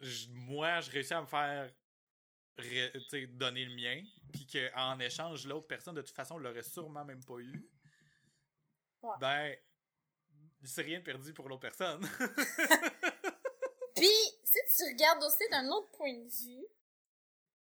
[0.00, 1.72] j- moi, je réussis à me faire
[2.58, 6.62] ré- tu sais, donner le mien, puis qu'en échange, l'autre personne, de toute façon, l'aurait
[6.62, 7.70] sûrement même pas eu.
[9.02, 9.16] Ouais.
[9.18, 9.56] Ben,
[10.64, 12.00] c'est rien perdu pour l'autre personne.
[13.96, 14.08] Puis,
[14.44, 16.66] si tu regardes aussi d'un autre point de vue,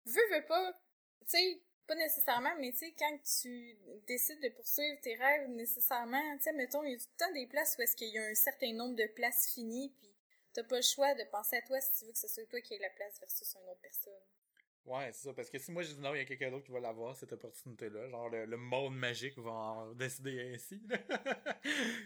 [0.04, 0.72] veux, veux pas,
[1.20, 6.36] tu sais, pas nécessairement, mais tu sais, quand tu décides de poursuivre tes rêves nécessairement,
[6.36, 8.18] tu sais, mettons, il y a tout le temps des places où est-ce qu'il y
[8.18, 10.14] a un certain nombre de places finies, puis
[10.52, 12.60] t'as pas le choix de penser à toi si tu veux que ce soit toi
[12.60, 14.12] qui ait la place versus une autre personne.
[14.88, 15.34] Ouais, c'est ça.
[15.34, 17.14] Parce que si moi je dis non, il y a quelqu'un d'autre qui va l'avoir,
[17.14, 18.08] cette opportunité-là.
[18.08, 20.80] Genre, le, le monde magique va en décider ainsi.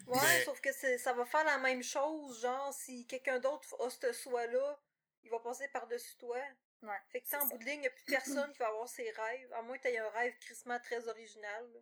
[0.07, 3.75] Ouais, Mais- sauf que c'est- ça va faire la même chose, genre, si quelqu'un d'autre
[3.81, 4.81] a ce choix-là,
[5.23, 6.37] il va passer par-dessus toi.
[6.83, 6.89] Ouais.
[7.11, 9.09] Fait que, en bout de ligne, il n'y a plus personne qui va avoir ses
[9.11, 11.65] rêves, à moins que tu aies un rêve crissement très original.
[11.73, 11.81] là.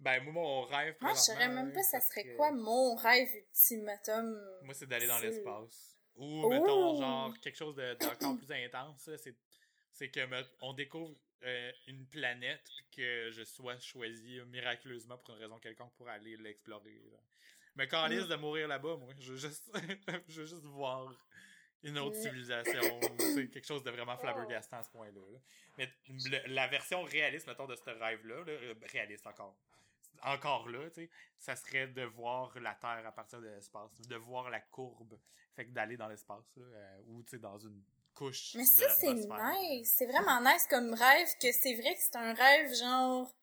[0.00, 0.96] Ben, moi, mon rêve.
[1.00, 4.40] Moi, je saurais même pas ça serait quoi mon rêve ultimatum?
[4.62, 5.96] Moi, c'est d'aller dans l'espace.
[6.16, 6.48] Ou, Oh!
[6.48, 9.34] mettons, genre, quelque chose de- d'encore plus intense, là, c'est,
[9.92, 15.34] c'est que me- on découvre euh, une planète, puis que je sois choisi miraculeusement pour
[15.34, 17.02] une raison quelconque pour aller l'explorer.
[17.10, 17.18] là.
[17.74, 18.28] Mais quand Mm.
[18.28, 19.70] de mourir là-bas, moi, je veux juste,
[20.28, 21.12] je veux juste voir
[21.82, 22.22] une autre Mm.
[22.22, 24.16] civilisation, c'est quelque chose de vraiment
[24.52, 25.20] flabbergastant à ce point-là.
[25.32, 25.38] là.
[25.78, 29.56] Mais le- la version réaliste, mettons, de ce rêve-là, là, euh, réaliste encore,
[30.22, 34.14] encore là, tu sais, ça serait de voir la Terre à partir de l'espace, de
[34.16, 35.18] voir la courbe,
[35.56, 37.82] fait que d'aller dans l'espace, là, euh, ou tu sais, dans une
[38.14, 38.54] couche.
[38.54, 39.94] Mais ça, c'est nice.
[39.96, 43.34] C'est vraiment nice comme rêve, que c'est vrai que c'est un rêve, genre,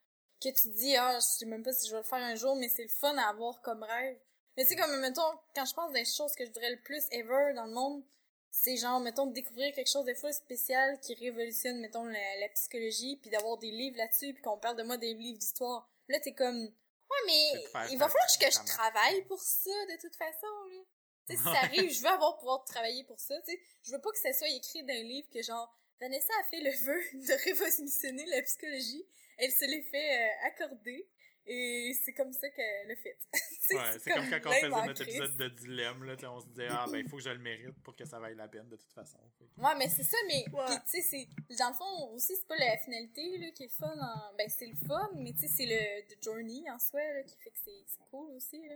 [0.41, 2.55] que tu dis, ah, je sais même pas si je vais le faire un jour,
[2.55, 4.17] mais c'est le fun à avoir comme rêve.
[4.58, 7.03] Mais tu sais, comme, mettons, quand je pense des choses que je voudrais le plus
[7.12, 8.03] ever dans le monde,
[8.51, 12.49] c'est genre, mettons, de découvrir quelque chose de full spécial qui révolutionne, mettons, la, la
[12.49, 15.88] psychologie, puis d'avoir des livres là-dessus, puis qu'on parle de moi des livres d'histoire.
[16.08, 20.01] Là, t'es comme, ouais, mais C'est il va falloir que je travaille pour ça, de
[20.01, 20.82] toute façon, là.
[21.30, 23.60] Sais, si ça arrive, je veux avoir pouvoir travailler pour ça, tu sais.
[23.84, 26.62] Je veux pas que ça soit écrit dans un livre que genre, Vanessa a fait
[26.62, 29.06] le vœu de révolutionner la psychologie.
[29.38, 31.08] Elle se l'est fait euh, accorder.
[31.52, 33.18] Et c'est comme ça qu'elle l'a fait.
[33.62, 35.15] Sais, Ouais, c'est comme quand on faisait notre crise.
[35.15, 37.30] épisode de dilemme, là, tu sais, on se disait, ah ben, il faut que je
[37.30, 39.18] le mérite pour que ça vaille la peine de toute façon.
[39.58, 40.65] Ouais, mais c'est ça, mais Ouais.
[40.92, 43.92] tu sais, c'est dans le fond aussi c'est pas la finalité là qui est fun
[44.00, 47.24] en ben c'est le fun, mais tu sais c'est le the journey en soi là
[47.24, 48.76] qui fait que c'est c'est cool aussi là.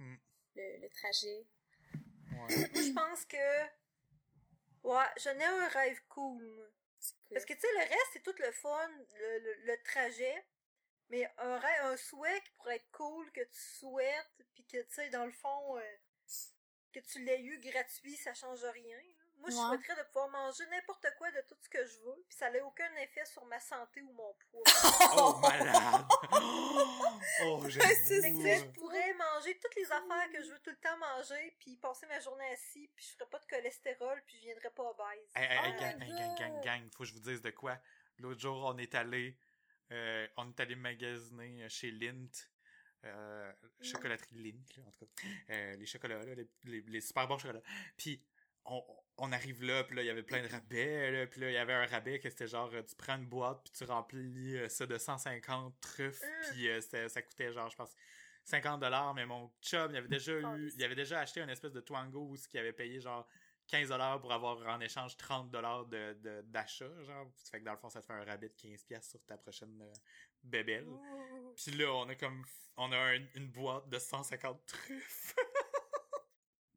[0.00, 0.14] Mm.
[0.56, 1.46] Le, le trajet.
[2.32, 2.68] Ouais.
[2.72, 3.36] Moi, je pense que.
[4.84, 6.66] Ouais, je n'ai un rêve cool, moi.
[6.98, 7.34] C'est cool.
[7.34, 10.44] Parce que, tu sais, le reste, c'est tout le fun, le, le, le trajet.
[11.10, 14.94] Mais un rêve, un souhait qui pourrait être cool, que tu souhaites, puis que, tu
[14.94, 15.82] sais, dans le fond, euh,
[16.92, 18.96] que tu l'aies eu gratuit, ça change rien.
[18.96, 19.21] là.
[19.42, 19.66] Moi, je Ouais.
[19.76, 22.64] souhaiterais de pouvoir manger n'importe quoi de tout ce que je veux, puis ça n'a
[22.64, 24.62] aucun effet sur ma santé ou mon poids.
[25.18, 26.06] Oh, malade!
[27.44, 31.56] Oh, euh, je pourrais manger toutes les affaires que je veux tout le temps manger,
[31.58, 34.82] puis passer ma journée assis, puis je ferais pas de cholestérol, puis je viendrais pas
[34.84, 35.28] obèse.
[35.34, 37.50] Hey, hey, hey, Oh gang, hey, gang, gang, gang, faut que je vous dise de
[37.50, 37.78] quoi.
[38.18, 39.36] L'autre jour, on est allé,
[39.90, 42.30] euh, on est allé magasiner chez Lint,
[43.04, 47.26] euh, chocolaterie Lint, là, en tout cas, euh, les chocolats, là, les, les, les super
[47.26, 47.62] bons chocolats.
[47.96, 48.22] Puis,
[48.64, 48.82] on,
[49.18, 51.54] on arrive là, puis là, il y avait plein de rabais, là, puis là, il
[51.54, 54.56] y avait un rabais que c'était genre, euh, tu prends une boîte, puis tu remplis
[54.56, 57.94] euh, ça de 150 truffes, puis euh, c'était- ça coûtait genre, je pense,
[58.44, 61.72] 50 dollars, mais mon chum, il avait déjà eu, il avait déjà acheté une espèce
[61.72, 63.28] de Twango qu'il avait payé genre
[63.68, 67.30] 15 dollars pour avoir en échange 30 dollars de, de- d'achat, genre.
[67.36, 69.22] Ça fait que dans le fond, ça te fait un rabais de 15 pièces sur
[69.24, 69.92] ta prochaine euh,
[70.42, 70.88] bébelle.
[70.88, 71.54] Ouh.
[71.56, 72.44] Puis là, on a comme,
[72.76, 75.34] on a un- une boîte de 150 truffes.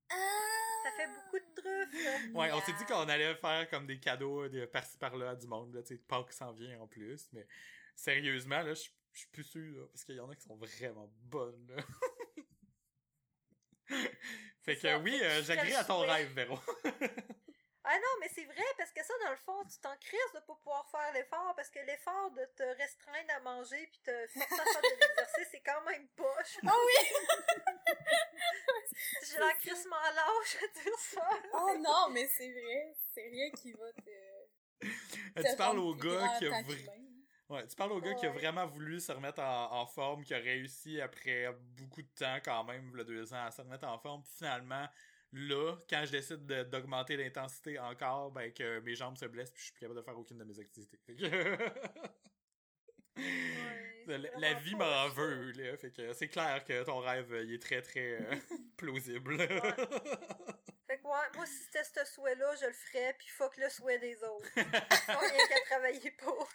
[0.09, 2.35] Ça fait beaucoup de truffes.
[2.35, 5.47] ouais, on s'est dit qu'on allait faire comme des cadeaux de par-ci par-là à du
[5.47, 7.47] monde, là, tu sais, Pâques s'en vient en plus, mais
[7.95, 8.81] sérieusement, là, je
[9.13, 11.83] suis plus sûr, là, parce qu'il y en a qui sont vraiment bonnes, là.
[14.61, 16.59] fait que ça, oui, euh, j'agrée à ton rêve, Véro.
[17.88, 20.39] Ah non, mais c'est vrai, parce que ça, dans le fond, tu t'en crises de
[20.39, 24.60] pas pouvoir faire l'effort, parce que l'effort de te restreindre à manger puis te forcer
[24.60, 26.58] à faire de l'exercice, c'est quand même poche.
[26.65, 27.06] Ah oui!
[29.28, 31.30] J'ai l'air crissement lâche à dire ça.
[31.54, 34.88] Oh non, mais c'est vrai, c'est rien qui va te.
[34.88, 36.62] Euh, te tu parles au gars qui a.
[37.48, 40.34] Ouais, tu parles au gars qui a vraiment voulu se remettre en, en forme, qui
[40.34, 43.62] a réussi après beaucoup de temps quand même, il y a deux ans, à se
[43.62, 44.24] remettre en forme.
[44.24, 44.88] Puis finalement,
[45.36, 49.60] là, quand je décide de- d'augmenter l'intensité encore, ben que mes jambes se blessent puis
[49.60, 51.00] je suis plus capable de faire aucune de mes activités.
[53.17, 55.78] Ouais, la, vie m'en veut, là.
[55.78, 58.36] Fait que c'est clair que ton rêve, il est très très euh,
[58.78, 59.38] plausible.
[59.38, 64.00] Fait que ouais, moi, si c'était ce souhait-là, je le ferais, puis fuck le souhait
[64.00, 64.54] des autres.
[64.54, 66.50] Pas rien qu'à travailler pour.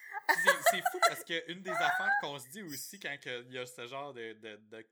[0.70, 3.64] c'est fou parce que une des affaires qu'on se dit aussi quand il y a
[3.66, 4.86] ce genre de, de, de,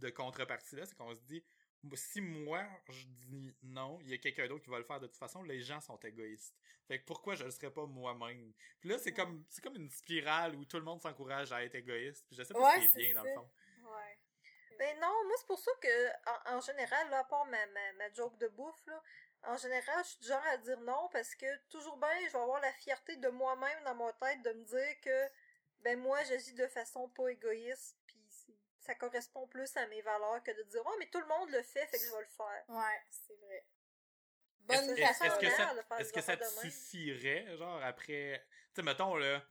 [0.00, 1.42] de contrepartie-là, c'est qu'on se dit
[1.94, 5.06] si moi je dis non, il y a quelqu'un d'autre qui va le faire de
[5.06, 6.54] toute façon, les gens sont égoïstes.
[6.88, 8.52] Fait que pourquoi je le serais pas moi-même?
[8.80, 11.74] Puis là, c'est comme c'est comme une spirale où tout le monde s'encourage à être
[11.74, 12.24] égoïste.
[12.26, 13.50] Puis je sais pas Ouais, si c'est bien dans le fond.
[13.84, 14.18] Ouais.
[14.78, 16.08] Ben non, moi, c'est pour ça que,
[16.50, 19.02] en, en général, là, à part ma, ma, ma joke de bouffe, là,
[19.44, 22.38] en général, je suis du genre à dire non parce que toujours bien, je vais
[22.38, 25.28] avoir la fierté de moi-même dans ma tête de me dire que,
[25.80, 28.21] ben moi, j'agis de façon pas égoïste, puis
[28.82, 31.62] ça correspond plus à mes valeurs que de dire, oh, mais tout le monde le
[31.62, 32.64] fait, fait que je vais le faire.
[32.68, 33.64] Ouais, c'est vrai.
[34.60, 35.24] Bonne est-ce- façon.
[35.24, 38.44] est-ce que de ça, faire est-ce que ça te de suffirait, genre, après...
[38.74, 39.44] Tu sais, mettons, là,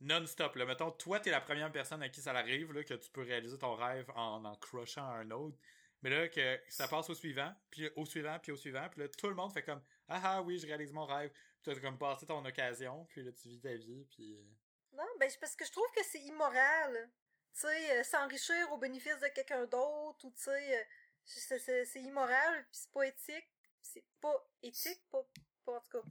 [0.00, 3.10] non-stop, là, mettons, toi, t'es la première personne à qui ça arrive, là, que tu
[3.10, 5.56] peux réaliser ton rêve en en crushant un autre,
[6.02, 9.08] mais là, que ça passe au suivant, puis au suivant, puis au suivant, puis là,
[9.08, 11.30] tout le monde fait comme «Ah ah, oui, je réalise mon rêve»,
[11.62, 14.44] puis t'as comme passé ton occasion, puis là, tu vis ta vie, puis...
[14.92, 17.10] Non, ben, c'est parce que je trouve que c'est immoral.
[17.54, 20.42] Tu sais, euh, s'enrichir au bénéfice de quelqu'un d'autre, ou tu
[20.74, 20.82] euh,
[21.24, 21.58] c'est-
[22.00, 23.48] immoral, puis c'est pas éthique,
[23.80, 25.26] c'est pas éthique, pas,
[25.66, 26.08] en tout cas.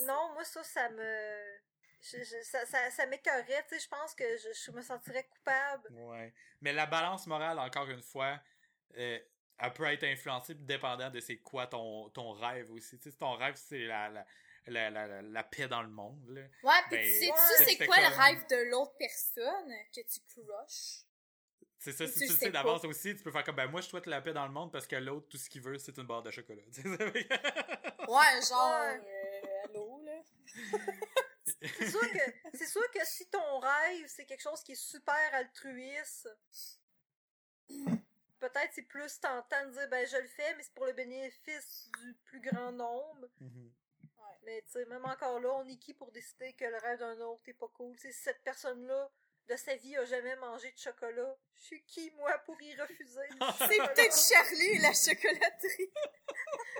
[0.00, 1.58] Non, moi ça, ça me...
[2.24, 3.06] je- ça ça, ça
[3.68, 5.88] tu sais, je pense que je, je me sentirais coupable.
[5.92, 6.34] Ouais.
[6.60, 8.40] Mais la balance morale, encore une fois,
[8.96, 9.18] euh,
[9.58, 12.98] elle peut être influencée dépendant de c'est quoi ton, ton rêve aussi.
[12.98, 14.26] Tu sais, si ton rêve, c'est la, la,
[14.66, 16.42] la, la, la paix dans le monde, là.
[16.62, 20.00] Ouais, pis Ben, tu sais-tu ouais, c'est c'est quoi le rêve de l'autre personne que
[20.00, 21.04] tu crushes?
[21.78, 23.66] C'est ça, si Tu tu le sais sais d'avance aussi, tu peux faire comme, ben
[23.66, 25.78] moi, je souhaite la paix dans le monde parce que l'autre, tout ce qu'il veut,
[25.78, 26.62] c'est une barre de chocolat.
[26.72, 26.88] Tu sais,
[28.08, 29.00] Ouais, genre, Ouais.
[29.04, 30.22] euh, allô, là?
[31.44, 32.18] C'est sûr que
[32.54, 36.28] c'est sûr que si ton rêve c'est quelque chose qui est super altruiste,
[38.38, 41.90] peut-être c'est plus tentant de dire ben je le fais mais c'est pour le bénéfice
[42.00, 43.28] du plus grand nombre.
[43.40, 43.72] Mhm.
[44.44, 47.20] Mais tu sais même encore là, on est qui pour décider que le rêve d'un
[47.20, 47.94] autre est pas cool?
[47.96, 49.10] Tu sais, si cette personne là
[49.48, 53.20] de sa vie a jamais mangé de chocolat, je suis qui moi pour y refuser?
[53.58, 55.92] C'est peut-être Charlie, la chocolaterie.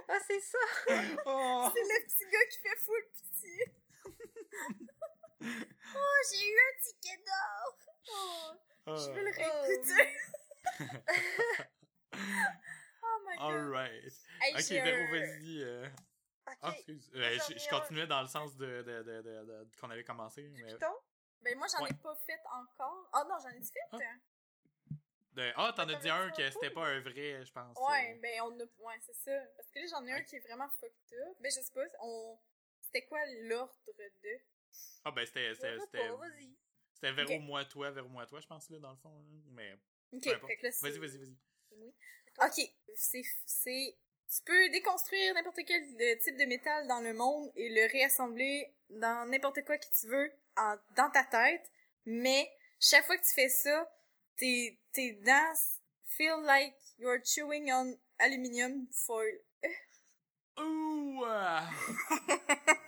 [0.08, 0.58] Ah c'est ça.
[1.26, 1.70] Oh!
[1.72, 3.64] C'est le petit gars qui fait full pitié.
[5.40, 7.78] oh, j'ai eu un ticket d'or.
[8.86, 9.62] Oh, je veux le Ah.
[9.62, 10.08] réécouter.
[12.12, 13.54] oh my god.
[13.54, 14.12] Alright.
[14.40, 15.62] Hey, Ok, j'ai un- Véro, vas-y.
[15.62, 15.88] euh.
[16.46, 17.10] Ah, excuse.
[17.14, 20.42] Euh, je, continuais dans le sens de, de, de, de, qu'on avait commencé.
[20.42, 20.72] Du Mais...
[20.72, 20.92] piton?
[21.40, 23.08] Ben moi j'en ai pas fait encore.
[23.12, 23.80] Ah non, j'en ai fait?
[23.90, 23.98] Ah.
[25.32, 27.76] De- Ah, t'en as dit un que c'était pas un vrai, je pense.
[27.78, 28.20] Ouais, euh.
[28.20, 29.32] ben on a ouais, c'est ça.
[29.56, 31.36] Parce que là j'en ai un qui est vraiment fucked up.
[31.40, 32.38] Ben je sais pas, on
[32.92, 34.40] c'était quoi l'ordre de?
[35.04, 35.54] Ah, ben c'était.
[35.54, 36.10] C'était c'était-
[37.24, 37.40] Ok.
[37.40, 39.10] moi, toi, Véro, moi, toi, je pense, là, dans le fond.
[39.10, 39.24] là.
[39.46, 39.76] Mais.
[40.12, 40.24] OK,
[40.82, 41.36] Vas-y, vas-y, vas-y.
[41.76, 41.92] moi.
[42.46, 43.98] OK, c'est c'est
[44.34, 48.74] tu peux déconstruire n'importe quel euh, type de métal dans le monde et le réassembler
[48.88, 51.70] dans n'importe quoi que tu veux en, dans ta tête,
[52.06, 53.90] mais chaque fois que tu fais ça,
[54.38, 59.38] tes, tes dents feel like you're chewing on aluminium foil.
[60.58, 61.24] Ouh!
[61.26, 61.68] ah.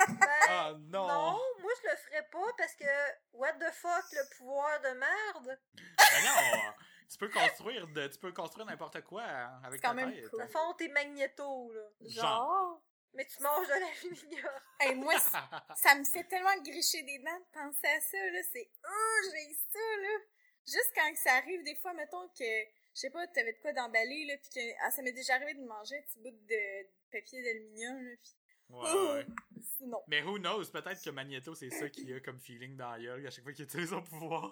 [0.08, 1.06] Ben, Ah, non!
[1.08, 2.84] Non, moi je le ferais pas parce que
[3.32, 5.58] what the fuck le pouvoir de merde?
[5.98, 6.74] Ben non!
[7.10, 10.12] Tu peux construire de, tu peux construire n'importe quoi hein, avec C'est quand ta même
[10.14, 10.28] tête.
[10.30, 10.42] cool.
[10.42, 11.82] Au fond, t'es magnéto là.
[12.00, 12.82] Genre.
[13.16, 14.50] Mais tu manges de l'aluminium.
[14.80, 15.14] Hey, moi,
[15.76, 18.40] ça me fait tellement gricher des dents de penser à ça, là.
[18.52, 20.18] C'est, oh, j'ai ça, là.
[20.66, 24.24] Juste quand ça arrive, des fois, mettons que, je sais pas, t'avais de quoi d'emballer,
[24.26, 27.40] là, pis que, ah, ça m'est déjà arrivé de manger un petit bout de papier
[27.44, 28.34] d'aluminium, là, pis,
[28.82, 29.26] Ouais,
[29.80, 30.02] non.
[30.08, 30.64] Mais who knows?
[30.72, 33.52] Peut-être que Magneto, c'est ça qu'il a comme feeling dans la gueule à chaque fois
[33.52, 34.50] qu'il utilise son pouvoir.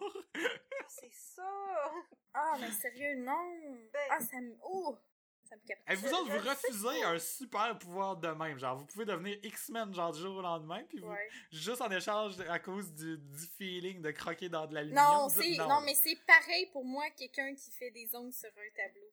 [0.89, 1.93] C'est ça.
[2.35, 3.55] Ah, mais sérieux, non.
[3.93, 4.97] Ben- Ah, ça me, oh,
[5.45, 5.83] ça me capte.
[5.91, 8.59] Et vous autres, vous refusez un super pouvoir de même.
[8.59, 11.29] Genre, vous pouvez devenir X-Men, genre, du jour au lendemain, puis vous, Ouais.
[11.51, 15.05] juste en échange à cause du, du feeling de croquer dans de l'aluminium.
[15.05, 18.77] Non, c'est, non, mais c'est pareil pour moi, quelqu'un qui fait des ongles sur un
[18.77, 19.11] tableau.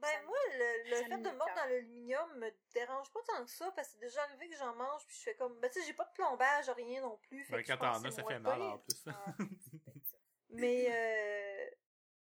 [0.00, 3.70] Ben moi, le, le fait de mordre dans l'aluminium me dérange pas tant que ça
[3.72, 5.86] parce que c'est déjà arrivé que j'en mange puis je fais comme ben tu sais
[5.86, 7.44] j'ai pas de plombage rien non plus.
[7.44, 9.02] Fait Ben, quand t'en as, ça fait mal en plus.
[9.08, 10.16] Ah, ça.
[10.50, 11.70] Mais euh,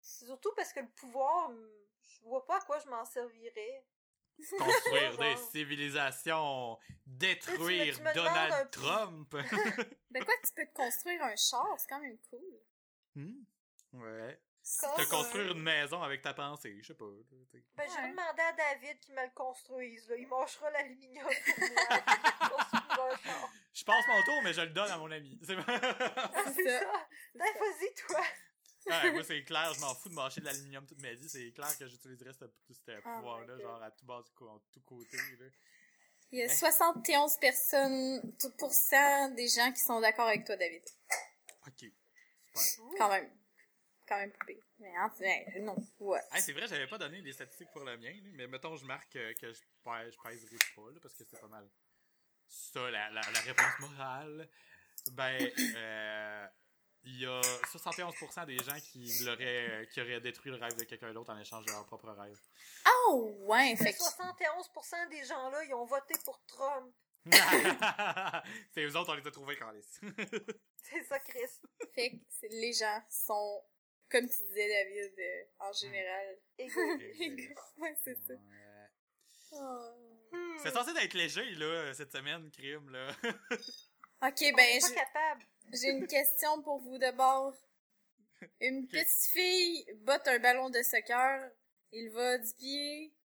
[0.01, 1.51] c'est surtout parce que le pouvoir,
[2.07, 3.85] je vois pas à quoi je m'en servirais.
[4.57, 9.35] Construire des civilisations, détruire tu me demandes Donald un- Trump.
[10.11, 12.59] Ben quoi, tu peux te construire un char, c'est quand même cool.
[13.15, 13.43] Hmm?
[13.93, 14.39] Ouais.
[14.63, 17.05] Te euh, construire une maison avec ta pensée, je sais pas.
[17.49, 17.63] t'sais.
[17.75, 18.09] Ben, je vais Ouais.
[18.11, 20.07] demander à David qu'il me le construise.
[20.09, 20.15] Là.
[20.17, 23.09] Il mangera l'aluminium pour moi.
[23.73, 25.39] Je passe mon tour, mais je le donne à mon ami.
[25.43, 26.79] C'est Ah, C'est ça.
[26.81, 27.07] ça.
[27.33, 28.21] Ben, vas-y, toi.
[28.87, 31.29] Ouais, moi, c'est clair, je m'en fous de mâcher de l'aluminium toute ma vie.
[31.29, 35.15] C'est clair que j'utiliserais ce, ce Oh pouvoir-là, genre à tout bas, tout côté.
[35.39, 35.45] Là.
[36.31, 36.55] Il y a Hein?
[36.55, 40.83] 71 personnes, tout pour cent des gens qui sont d'accord avec toi, David.
[41.67, 41.85] Ok.
[42.55, 42.97] Super.
[42.97, 43.31] Quand même.
[44.11, 44.61] Quand même pas pire.
[44.79, 45.75] Mais en fait, non.
[46.01, 46.19] What?
[46.33, 49.15] Hey, c'est vrai, j'avais pas donné les statistiques pour le mien, mais mettons, je marque
[49.15, 51.65] euh, que je, pèse, je pèserai pas, là, parce que c'est pas mal.
[52.45, 54.49] Ça, la, la, la réponse morale.
[55.13, 55.39] Ben,
[55.77, 56.47] euh,
[57.03, 61.13] il y a 71% des gens qui, l'auraient, qui auraient détruit le rêve de quelqu'un
[61.13, 62.37] d'autre en échange de leur propre rêve.
[63.07, 63.97] Oh, ouais, fait que...
[63.97, 66.93] 71% des gens-là, ils ont voté pour Trump.
[68.71, 69.71] c'est eux autres, on les a trouvés quand
[70.83, 71.39] C'est ça, Chris.
[71.93, 73.63] Fait que c'est- les gens sont,
[74.11, 76.37] comme tu disais, David, euh, en général.
[76.57, 76.81] Égo.
[77.77, 78.33] ouais, c'est ça.
[79.53, 79.91] Oh.
[80.31, 80.57] Hmm.
[80.63, 83.11] C'est censé être léger, là, cette semaine, crime, là.
[84.23, 85.43] Ok, ben, je- capable.
[85.73, 87.55] j'ai une question pour vous d'abord.
[88.59, 91.49] Une petite fille botte un ballon de soccer.
[91.91, 93.15] Il va du pied.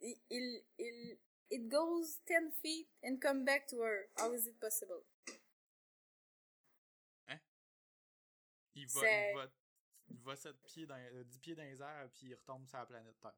[0.00, 1.18] Il, il, il,
[1.50, 4.08] it goes 10 feet and come back to her.
[4.18, 5.04] How is it possible?
[8.74, 9.50] Il va, il va.
[10.10, 12.78] Il va 7 pieds dans, euh, 10 pieds dans les airs, puis il retombe sur
[12.78, 13.34] la planète Terre.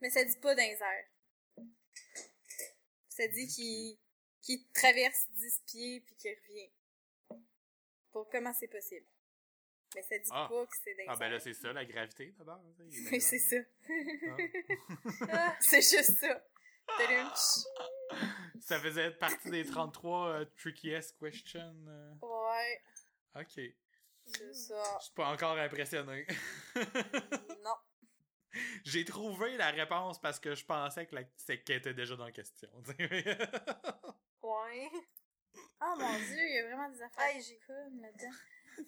[0.00, 1.66] Mais ça dit pas dans les airs.
[3.08, 3.98] Ça dit 10
[4.42, 6.70] qu'il traverse 10 pieds puis qu'il revient.
[8.10, 9.06] Pour comment c'est possible.
[9.94, 10.46] Mais ça dit Ah.
[10.48, 12.62] pas que c'est dans les Ah, ben là, c'est ça, la gravité, d'abord.
[12.78, 13.56] Oui, c'est ça.
[15.28, 16.46] Ah, c'est juste ça.
[18.60, 21.74] Ça faisait partie des 33 euh, trickiest questions.
[21.88, 22.14] euh.
[22.22, 22.82] Ouais,
[23.36, 23.60] Ok.
[24.38, 24.98] Je c'est ça.
[25.00, 26.26] suis pas encore impressionné.
[27.64, 27.74] Non.
[28.84, 31.22] J'ai trouvé la réponse parce que je pensais que la...
[31.36, 32.68] c'est qu'elle était déjà dans la question.
[34.42, 34.90] ouais.
[35.82, 38.36] Oh mon dieu, il y a vraiment des affaires Hey, j'ai- comme là-dedans.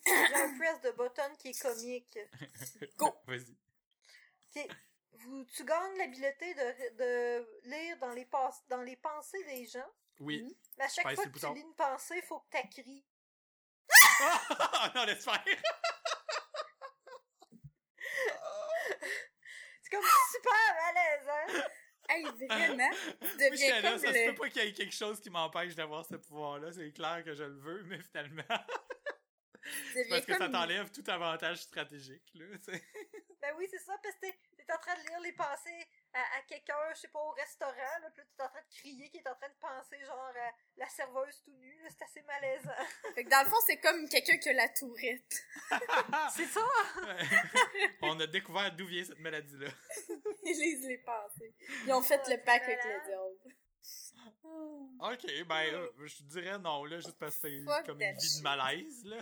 [0.06, 2.18] J'ai un press de button qui est comique.
[2.96, 3.14] Go!
[3.26, 3.56] Vas-y.
[4.56, 4.68] Ok.
[5.12, 9.90] Vous, tu gagnes l'habileté de, de lire dans les, pas- dans les pensées des gens.
[10.20, 10.56] Oui.
[10.78, 13.04] Mais à chaque fois que tu lis une pensée, il faut que tu cries.
[14.94, 15.44] non, laisse faire.
[19.82, 21.68] C'est comme super malaisant.
[22.08, 24.30] Hey, vraiment, Moi, j'étais là, ça se le...
[24.30, 26.72] peut pas qu'il y ait quelque chose qui m'empêche d'avoir ce pouvoir-là.
[26.72, 28.42] C'est clair que je le veux, mais finalement,
[29.92, 32.28] c'est parce que ça t'enlève tout avantage stratégique.
[32.34, 32.46] Là.
[33.40, 36.20] Ben oui, c'est ça, parce que t'es t'es en train de lire les pensées à,
[36.38, 39.10] à quelqu'un, je sais pas, au restaurant, là, puis là, t'es en train de crier,
[39.10, 42.22] qui est en train de penser, genre, à la serveuse tout nue, là, c'est assez
[42.22, 42.70] malaisant.
[43.14, 45.42] Fait que dans le fond, c'est comme quelqu'un qui a la tourette.
[46.34, 46.60] c'est ça?
[48.02, 49.68] On a découvert d'où vient cette maladie-là.
[50.44, 51.54] Ils lisent les pensées.
[51.86, 53.56] Ils ont fait Oh, le c'est pack avec le diable.
[54.44, 54.88] Oh.
[55.00, 58.38] Ok, ben, euh, je dirais non, là, juste parce que c'est Fuck comme une vie
[58.38, 59.16] de malaise, là.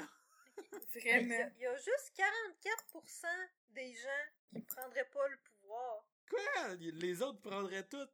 [0.95, 1.51] Il y, a, Vraiment.
[1.57, 3.27] il y a juste 44%
[3.71, 4.09] des gens
[4.53, 6.05] qui prendraient pas le pouvoir.
[6.31, 6.75] Quoi?
[6.79, 8.07] Les autres prendraient tout.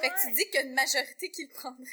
[0.00, 1.84] Fait que tu dis qu'il y a une majorité qui le prendrait?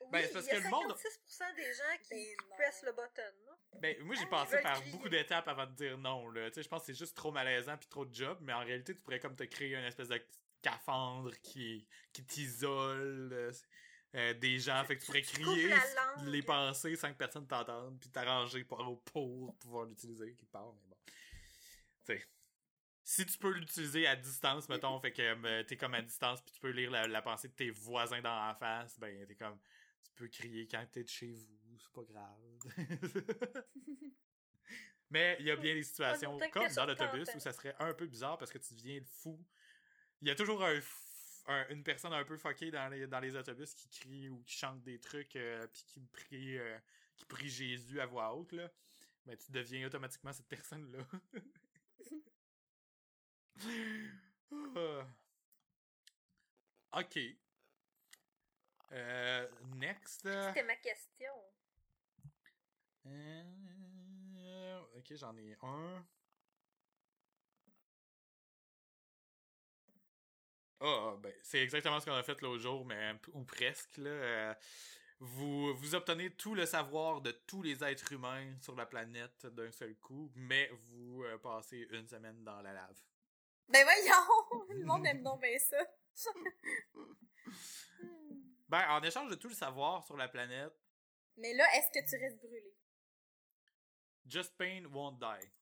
[0.00, 2.56] Oui, Ben, c'est parce il y a que le monde- 56% des gens qui Ben
[2.56, 3.58] pressent le button, là.
[3.80, 4.92] Ben, moi, j'ai Ah, passé par crier.
[4.92, 6.50] beaucoup d'étapes avant de dire non, là.
[6.50, 8.60] Tu sais, je pense que c'est juste trop malaisant puis trop de job, mais en
[8.64, 10.20] réalité, tu pourrais comme te créer une espèce de
[10.58, 13.52] scaphandre qui, qui t'isole euh,
[14.16, 14.84] euh, des gens.
[14.84, 15.74] Fait que tu pourrais Tu crier
[16.24, 20.88] les pensées sans que personne t'entende puis t'arranger pour, pour pouvoir l'utiliser quelque part, mais
[20.88, 20.96] bon.
[21.06, 21.12] Tu
[22.18, 22.24] sais.
[23.04, 26.52] Si tu peux l'utiliser à distance, mettons, fait que euh, t'es comme à distance puis
[26.52, 29.58] tu peux lire la, la pensée de tes voisins dans la face, ben t'es comme
[30.04, 32.38] tu peux crier quand t'es de chez vous, c'est pas grave.
[35.10, 38.06] Mais il y a bien des situations, comme dans l'autobus, où ça serait un peu
[38.06, 39.38] bizarre parce que tu deviens fou.
[40.22, 40.80] Il y a toujours un,
[41.68, 44.82] une personne un peu fuckée dans les, dans les autobus qui crie ou qui chante
[44.82, 46.78] des trucs euh, puis qui prie, euh,
[47.16, 48.70] qui prie Jésus à voix haute, là.
[49.26, 51.06] Mais tu deviens automatiquement cette personne-là.
[51.12, 51.38] Ah.
[56.92, 57.18] ok.
[58.92, 60.22] Euh, next.
[60.22, 61.32] C'était ma question.
[63.06, 66.06] euh, ok, j'en ai un.
[70.80, 74.10] Ah, ben, c'est exactement ce qu'on a fait l'autre jour, mais ou presque, là.
[74.10, 74.54] Euh,
[75.20, 79.70] vous, vous obtenez tout le savoir de tous les êtres humains sur la planète d'un
[79.70, 83.00] seul coup, mais vous euh, passez une semaine dans la lave.
[83.72, 84.66] Ben voyons!
[84.68, 85.78] Le monde aime donc bien ça.
[88.68, 90.72] Ben, en échange de tout le savoir sur la planète,
[91.36, 92.74] Mais là, est-ce que tu restes brûlé?
[94.24, 95.52] Just Pain won't die.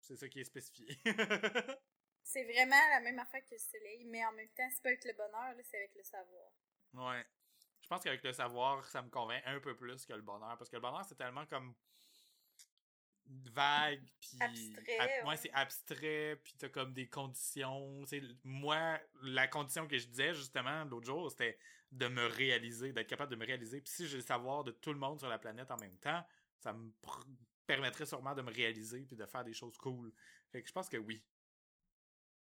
[0.00, 0.86] C'est ça qui est spécifié.
[2.22, 5.04] C'est vraiment la même affaire que le soleil, mais en même temps, c'est pas avec
[5.04, 6.50] le bonheur, là, c'est avec le savoir.
[6.94, 7.22] Ouais.
[7.82, 10.56] Je pense qu'avec le savoir, ça me convainc un peu plus que le bonheur.
[10.56, 11.74] Parce que le bonheur, c'est tellement comme
[13.26, 14.38] vague, puis...
[14.40, 15.28] Abstrait, ab- ouais.
[15.28, 18.02] ouais, c'est abstrait, puis t'as comme des conditions.
[18.04, 21.58] Tu sais, moi, la condition que je disais, justement, l'autre jour, c'était
[21.92, 23.80] de me réaliser, d'être capable de me réaliser.
[23.80, 26.22] Puis si j'ai le savoir de tout le monde sur la planète en même temps,
[26.58, 27.24] ça me pr-
[27.66, 30.12] permettrait sûrement de me réaliser, puis de faire des choses cool.
[30.50, 31.22] Fait que je pense que oui.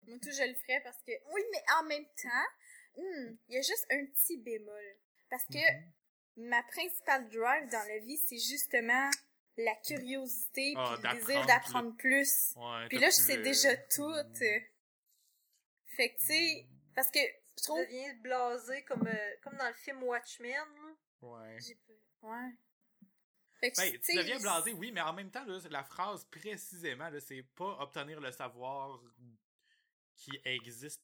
[0.07, 1.11] Moi, tout, je le ferais parce que...
[1.33, 4.97] Oui, mais en même temps, hmm, il y a juste un petit bémol.
[5.29, 5.57] Parce que
[6.37, 6.47] Mhm.
[6.49, 9.09] ma principale drive dans la vie, c'est justement
[9.63, 12.53] la curiosité Ah, puis le désir d'apprendre plus.
[12.55, 14.13] Ouais, Puis là, je sais le- déjà tout.
[15.85, 17.79] Fait que, tu sais, parce que je Tu trouve...
[17.81, 20.95] deviens blasé comme, euh, comme dans le film Watchmen, là.
[21.21, 21.57] Ouais.
[22.21, 22.51] Ouais.
[23.59, 27.09] Fait que, Ben, tu deviens blasé, oui, mais en même temps, là, la phrase précisément,
[27.19, 29.01] c'est pas obtenir le savoir
[30.15, 31.01] qui existe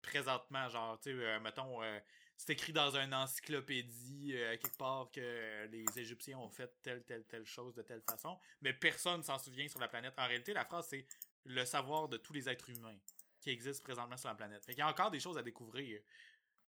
[0.00, 0.68] présentement.
[0.70, 2.00] Genre, tu sais, euh, mettons, euh,
[2.36, 7.24] c'est écrit dans une encyclopédie euh, quelque part que les Égyptiens ont fait telle, telle,
[7.24, 10.14] telle chose de telle façon, mais personne s'en souvient sur la planète.
[10.18, 11.06] En réalité, la phrase, c'est
[11.44, 12.98] le savoir de tous les êtres humains
[13.40, 14.64] qui existent présentement sur la planète.
[14.64, 16.00] Fait qu'il y a encore des choses à découvrir.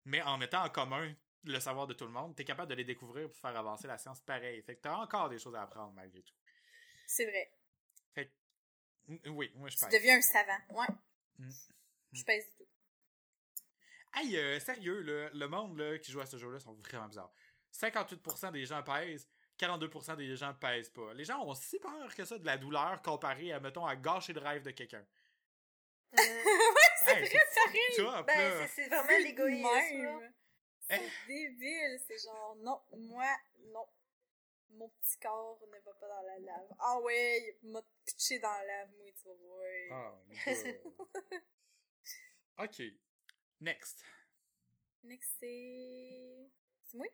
[0.06, 2.84] Mais en mettant en commun le savoir de tout le monde, t'es capable de les
[2.86, 4.62] découvrir pour faire avancer la science pareil.
[4.64, 6.34] Fait que t'as encore des choses à apprendre malgré tout.
[7.06, 7.52] C'est vrai.
[8.16, 9.94] Fait que Oui, moi je Tu pèse.
[9.94, 10.58] deviens un savant.
[10.70, 10.88] Ouais.
[11.38, 11.50] Mm.
[12.14, 12.70] Je pèse du tout.
[14.14, 17.32] Hey, euh, sérieux, là, le monde là, qui joue à ce jeu-là sont vraiment bizarres.
[17.74, 21.14] 58% des gens pèsent, 42% des gens pèsent pas.
[21.14, 24.34] Les gens ont si peur que ça de la douleur comparée à, mettons, à gâcher
[24.34, 25.06] le rêve de quelqu'un.
[26.20, 26.24] Euh,
[27.04, 27.82] Hey, c'est pareil.
[27.96, 29.66] top, ben, c'est- vraiment l'égoïsme.
[30.20, 30.34] Même.
[30.88, 32.00] C'est débile.
[32.08, 33.26] C'est genre, non, moi,
[33.74, 33.86] non.
[34.70, 36.68] Mon petit corps ne va pas dans la lave.
[36.80, 40.14] Ah ouais, m'a pitché dans la lave, moi, tu vas voir.
[40.48, 41.24] Ah,
[42.66, 42.82] ok.
[43.62, 44.04] Next.
[45.04, 46.50] Next, c'est...
[46.84, 47.08] C'est moi?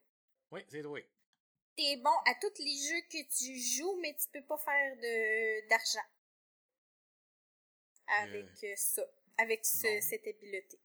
[0.52, 1.00] Oui, c'est toi.
[1.76, 5.70] T'es bon à tous les jeux que tu joues, mais tu peux pas faire de
[5.70, 6.08] d'argent.
[8.08, 9.04] Avec euh, ça.
[9.38, 10.80] Avec ce, cette habileté.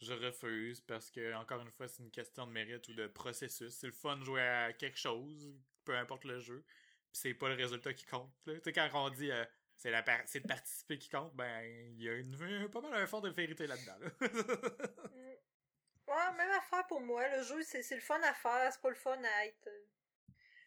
[0.00, 3.74] Je refuse parce que, encore une fois, c'est une question de mérite ou de processus.
[3.74, 6.64] C'est le fun de jouer à quelque chose, peu importe le jeu.
[7.10, 8.32] Puis c'est pas le résultat qui compte.
[8.42, 9.44] Tu sais, quand on dit euh,
[9.78, 12.92] c'est la par- c'est de participer qui compte, ben il y a une, pas mal
[12.94, 13.98] un fond de vérité là-dedans.
[13.98, 14.10] là.
[15.14, 16.12] Mm.
[16.12, 17.26] Ouais, même affaire pour moi.
[17.36, 19.66] Le jeu, c'est c'est le fun à faire, c'est pas le fun à être.
[19.66, 19.86] euh.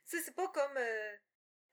[0.07, 1.15] Tu sais, c'est pas comme euh,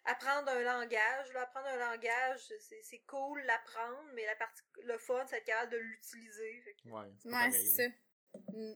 [0.05, 1.32] apprendre un langage.
[1.34, 1.43] Là.
[1.43, 5.72] Apprendre un langage, c'est c'est cool l'apprendre, mais la partie, le fun, c'est être capable
[5.72, 6.62] de l'utiliser.
[6.82, 7.82] Que- ouais, c'est Ouais, ça.
[8.55, 8.74] Mm.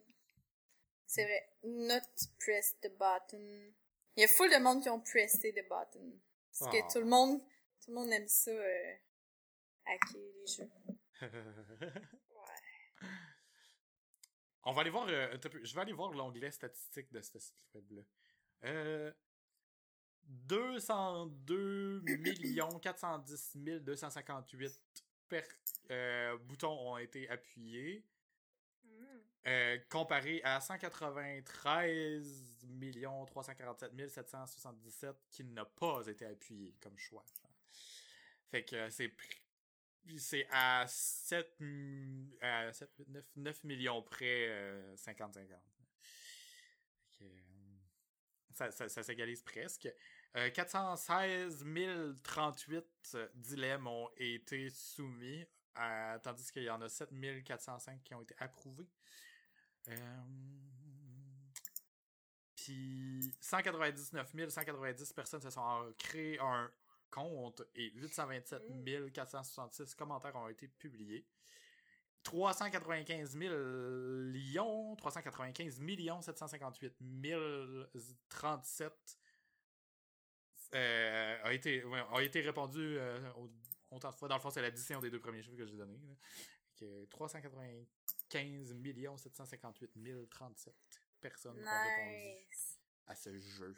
[1.06, 1.48] C'est vrai.
[1.64, 2.00] Not
[2.38, 3.72] press the button.
[4.16, 6.20] Il y a full de monde qui ont pressé the button.
[6.58, 6.70] Parce Ah.
[6.70, 7.40] que tout le monde,
[7.84, 8.94] tout le monde aime ça, euh,
[9.86, 10.70] hacker les jeux.
[12.30, 13.08] Ouais.
[14.64, 15.06] On va aller voir.
[15.08, 18.02] euh, je vais aller voir l'onglet statistique de ce site web-là.
[18.64, 19.12] Euh,
[20.24, 22.02] 202
[22.80, 24.80] 410 258
[25.28, 25.42] per,
[25.90, 28.04] euh, boutons ont été appuyés,
[28.84, 29.04] Mm.
[29.46, 32.56] euh, comparé à 193
[33.26, 37.24] 347 777 qui n'a pas été appuyé comme choix.
[38.52, 38.90] Fait que euh,
[40.18, 45.58] c'est à 7, mm, à 7 8, 9, 9 millions près, euh, 50-50.
[47.12, 49.88] Fait que, euh, ça, s'égalise presque.
[50.36, 51.64] Euh, 416
[52.22, 55.46] 038 dilemmes ont été soumis,
[55.78, 57.08] euh, tandis qu'il y en a 7
[57.42, 58.90] 405 qui ont été approuvés.
[59.88, 60.22] Euh,
[62.54, 66.70] Puis 199 190 personnes se sont créées un
[67.16, 71.24] compte et 827 466 commentaires ont été publiés.
[72.24, 76.94] 395 millions, 395 millions 758
[78.28, 79.18] 037
[80.74, 83.50] euh, a été, ouais, a été répondu euh, au-
[83.90, 84.28] autant de fois.
[84.28, 85.98] Dans le fond, c'est l'addition des deux premiers chiffres que j'ai donnés.
[86.06, 86.14] là.
[86.78, 89.90] Fait que 395 millions 758
[90.30, 90.74] 037
[91.20, 91.64] personnes ont
[91.96, 92.46] répondu
[93.06, 93.76] à ce jeu.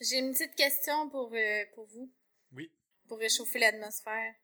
[0.00, 2.10] J'ai une petite question pour, euh, pour vous,
[2.52, 2.72] Oui.
[3.06, 4.34] pour réchauffer l'atmosphère.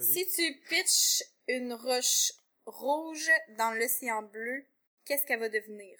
[0.00, 2.32] Si tu pitches une roche
[2.66, 4.64] rouge dans l'océan bleu,
[5.04, 5.98] qu'est-ce qu'elle va devenir?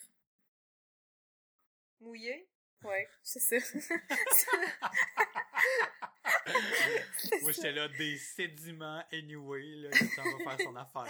[2.00, 2.48] Mouillé.
[2.84, 3.57] Ouais, c'est ça.
[7.42, 11.07] Moi, j'étais là, des sédiments anyway, là, le temps va faire son affaire.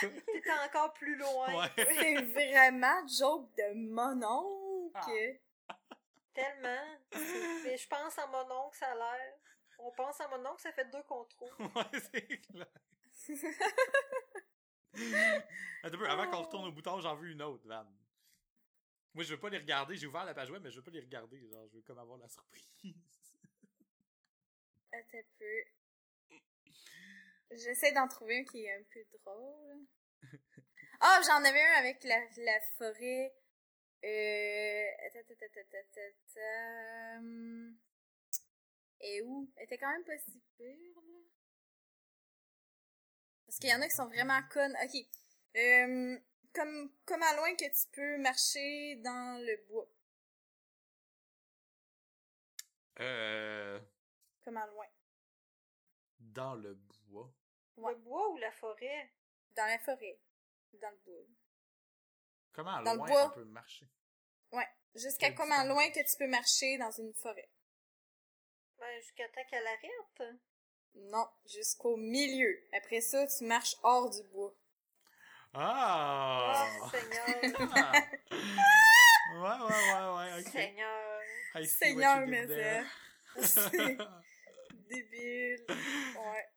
[0.00, 1.60] T'étais encore plus loin.
[1.60, 1.68] Ouais.
[1.76, 5.38] c'est vraiment joke de mon oncle.
[6.32, 6.98] Tellement.
[7.64, 9.34] Mais je pense à mon oncle, ça a l'air.
[9.78, 11.52] On pense à mon oncle, ça fait deux contrôles.
[11.60, 12.66] Ouais, c'est clair.
[15.82, 17.86] Attends avant qu'on retourne au bouton, j'en veux une autre, Van.
[19.14, 19.96] Moi, je veux pas les regarder.
[19.96, 21.40] J'ai ouvert la page web, mais je veux pas les regarder.
[21.48, 22.64] Genre, je veux comme avoir la surprise.
[24.92, 25.64] Attends peu.
[27.50, 29.86] J'essaie d'en trouver un qui est un peu drôle.
[31.00, 33.34] Ah, j'en avais un avec la, la forêt.
[34.04, 34.90] Euh...
[39.00, 39.50] Et où?
[39.56, 41.18] Elle était quand même pas si pire, là.
[43.46, 44.76] Parce qu'il y en a qui sont vraiment connes.
[44.84, 45.06] Ok.
[45.56, 46.18] Euh,
[46.54, 49.88] comme, comme à loin que tu peux marcher dans le bois.
[53.00, 53.80] Euh.
[54.42, 54.86] Comme à loin.
[56.18, 56.74] Dans le
[57.06, 57.32] bois.
[57.76, 57.92] Ouais.
[57.92, 59.12] Le bois ou la forêt?
[59.52, 60.20] Dans la forêt.
[60.74, 61.24] Dans le bois.
[62.52, 63.26] Comment Dans le loin bois.
[63.28, 63.88] on peut marcher?
[64.52, 64.68] Ouais.
[64.94, 65.68] Jusqu'à comment distance?
[65.68, 67.48] loin que tu peux marcher dans une forêt.
[68.78, 70.38] Ben, jusqu'à temps qu'elle arrête.
[70.94, 72.60] Non, jusqu'au milieu.
[72.72, 74.54] Après ça, tu marches hors du bois.
[75.54, 76.66] Ah!
[76.82, 77.70] Oh, Seigneur.
[77.74, 77.92] Ah!
[79.34, 80.48] ouais, ouais, ouais, ouais, ok.
[80.52, 81.20] Seigneur.
[81.54, 82.84] I see Seigneur, what you mais.
[83.42, 83.98] C'est
[84.88, 85.64] débile.
[85.68, 86.48] Ouais.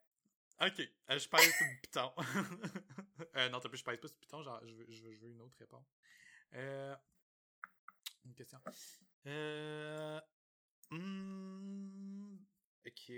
[0.61, 2.11] Ok, euh, je pèse sur le piton.
[3.35, 5.13] euh, non, t'as plus, je pèse pas sur le piton, genre, je veux, je veux,
[5.13, 5.87] je veux une autre réponse.
[6.53, 6.95] Euh,
[8.25, 8.59] une question.
[9.25, 10.21] Euh,
[10.91, 11.90] hmm,
[12.85, 13.11] ok.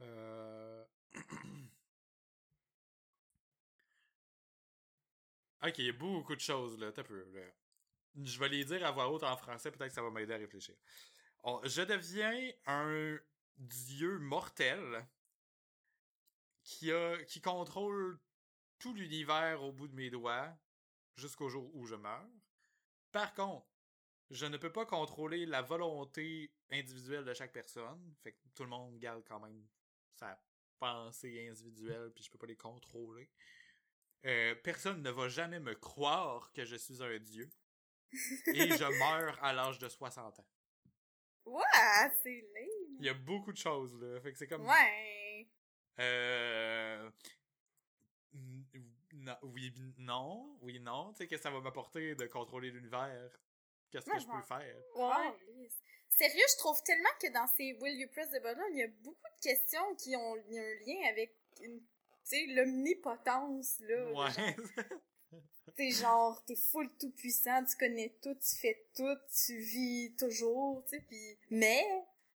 [0.00, 0.84] Euh...
[5.62, 6.92] ok, beaucoup de choses, là.
[6.92, 7.26] T'as peu.
[8.22, 10.38] Je vais les dire à voix haute en français, peut-être que ça va m'aider à
[10.38, 10.74] réfléchir.
[11.64, 13.18] Je deviens un
[13.56, 15.06] dieu mortel
[16.62, 18.18] qui a qui contrôle
[18.78, 20.52] tout l'univers au bout de mes doigts
[21.16, 22.28] jusqu'au jour où je meurs.
[23.12, 23.66] Par contre,
[24.30, 28.14] je ne peux pas contrôler la volonté individuelle de chaque personne.
[28.22, 29.66] Fait que tout le monde garde quand même
[30.14, 30.40] sa
[30.78, 33.30] pensée individuelle, puis je peux pas les contrôler.
[34.24, 37.50] Euh, personne ne va jamais me croire que je suis un dieu.
[38.12, 40.46] Et je meurs à l'âge de 60 ans.
[41.44, 41.62] Ouais,
[42.22, 42.96] c'est lame.
[42.98, 44.20] Il y a beaucoup de choses, là.
[44.20, 44.66] Fait que c'est comme...
[44.66, 45.48] Ouais.
[46.00, 47.10] Euh...
[49.12, 51.12] non, oui, non, oui, non.
[51.12, 53.30] Tu sais, que ça va m'apporter de contrôler l'univers.
[54.04, 54.76] Qu'est-ce que je peux faire?
[54.94, 55.68] Ouais.
[56.08, 58.88] Sérieux, je trouve tellement que dans ces Will You Press the Button, il y a
[59.02, 61.84] beaucoup de questions qui ont un lien avec une, tu
[62.24, 64.12] sais, l'omnipotence, là.
[64.12, 64.56] Ouais.
[65.76, 70.82] T'es genre, t'es full tout puissant, tu connais tout, tu fais tout, tu vis toujours,
[70.84, 71.38] tu sais, pis...
[71.50, 71.84] Mais,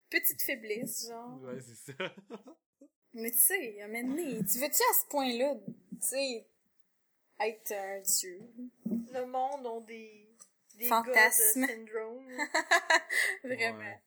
[0.10, 1.39] petite faiblesse, genre.
[1.43, 2.16] ouais, c'est ça.
[3.14, 6.47] Mais tu sais, à tu veux-tu à ce point-là, tu sais,
[7.39, 8.41] être un dieu?
[8.86, 10.26] Le monde ont des,
[10.78, 11.61] des Fantasmes.
[11.61, 12.28] god syndrome.
[13.43, 13.80] Vraiment.
[13.80, 14.01] Ouais.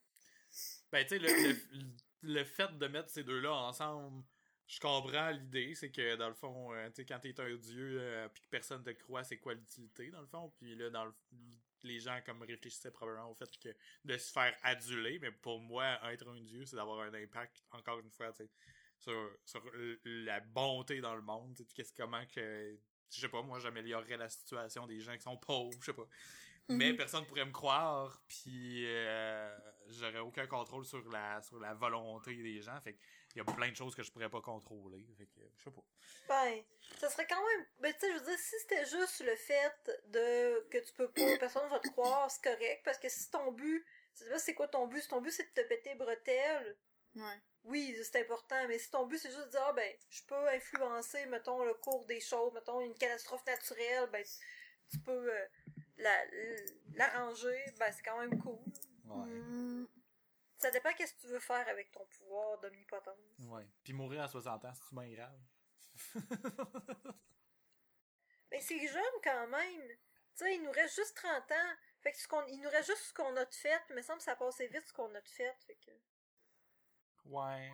[0.93, 1.87] Ben, tu sais, le, le,
[2.23, 4.25] le fait de mettre ces deux-là ensemble,
[4.67, 5.75] je comprends l'idée.
[5.75, 8.49] C'est que, dans le fond, euh, tu sais, quand t'es un dieu euh, puis que
[8.49, 10.53] personne te croit, c'est quoi l'utilité, dans le fond?
[10.59, 11.13] Puis là, dans le,
[11.83, 13.69] les gens, comme réfléchissaient probablement au fait que
[14.05, 17.99] de se faire aduler, mais pour moi, être un dieu, c'est d'avoir un impact, encore
[18.01, 18.51] une fois, tu sais,
[18.99, 19.65] sur, sur
[20.05, 21.55] la bonté dans le monde.
[21.57, 22.79] Tu sais, qu'est-ce comment que,
[23.11, 26.07] je sais pas, moi, j'améliorerais la situation des gens qui sont pauvres, je sais pas.
[26.71, 26.97] Mais Mhm.
[26.97, 29.59] personne pourrait me croire, puis euh,
[29.89, 32.81] j'aurais aucun contrôle sur la sur la volonté des gens.
[32.81, 32.97] Fait
[33.35, 35.05] il y a plein de choses que je pourrais pas contrôler.
[35.19, 35.83] Fait que je sais pas.
[36.29, 36.63] Ben,
[36.99, 37.67] ça serait quand même.
[37.81, 41.11] Ben, tu sais, je veux dire, si c'était juste le fait de que tu peux
[41.11, 42.83] pas, personne va te croire, c'est correct.
[42.85, 45.31] Parce que si ton but, je sais pas c'est quoi ton but, si ton but
[45.33, 46.77] c'est de te péter bretelles,
[47.17, 47.41] Ouais.
[47.65, 48.69] oui, c'est important.
[48.69, 51.75] Mais si ton but c'est juste de dire, ah, ben, je peux influencer, mettons, le
[51.75, 54.25] cours des choses, mettons, une catastrophe naturelle, ben,
[54.93, 55.47] tu peux euh,
[56.01, 56.27] la-
[56.95, 58.59] l'arranger, ben, c'est quand même cool.
[59.05, 59.87] Mm.
[60.57, 63.17] Ça dépend qu'est-ce que tu veux faire avec ton pouvoir d'omnipotence.
[63.41, 63.67] Ouais.
[63.83, 65.41] Puis mourir à 60 ans, c'est bien grave?
[68.51, 69.89] Mais c'est jeune quand même.
[69.89, 71.75] Tu sais, il nous reste juste 30 ans.
[72.01, 73.81] Fait que ce qu'on, il nous reste juste ce qu'on a de fait.
[73.91, 75.55] Mais il me semble que ça passait vite ce qu'on a de fait.
[75.67, 75.91] Fait que...
[77.27, 77.71] ouais.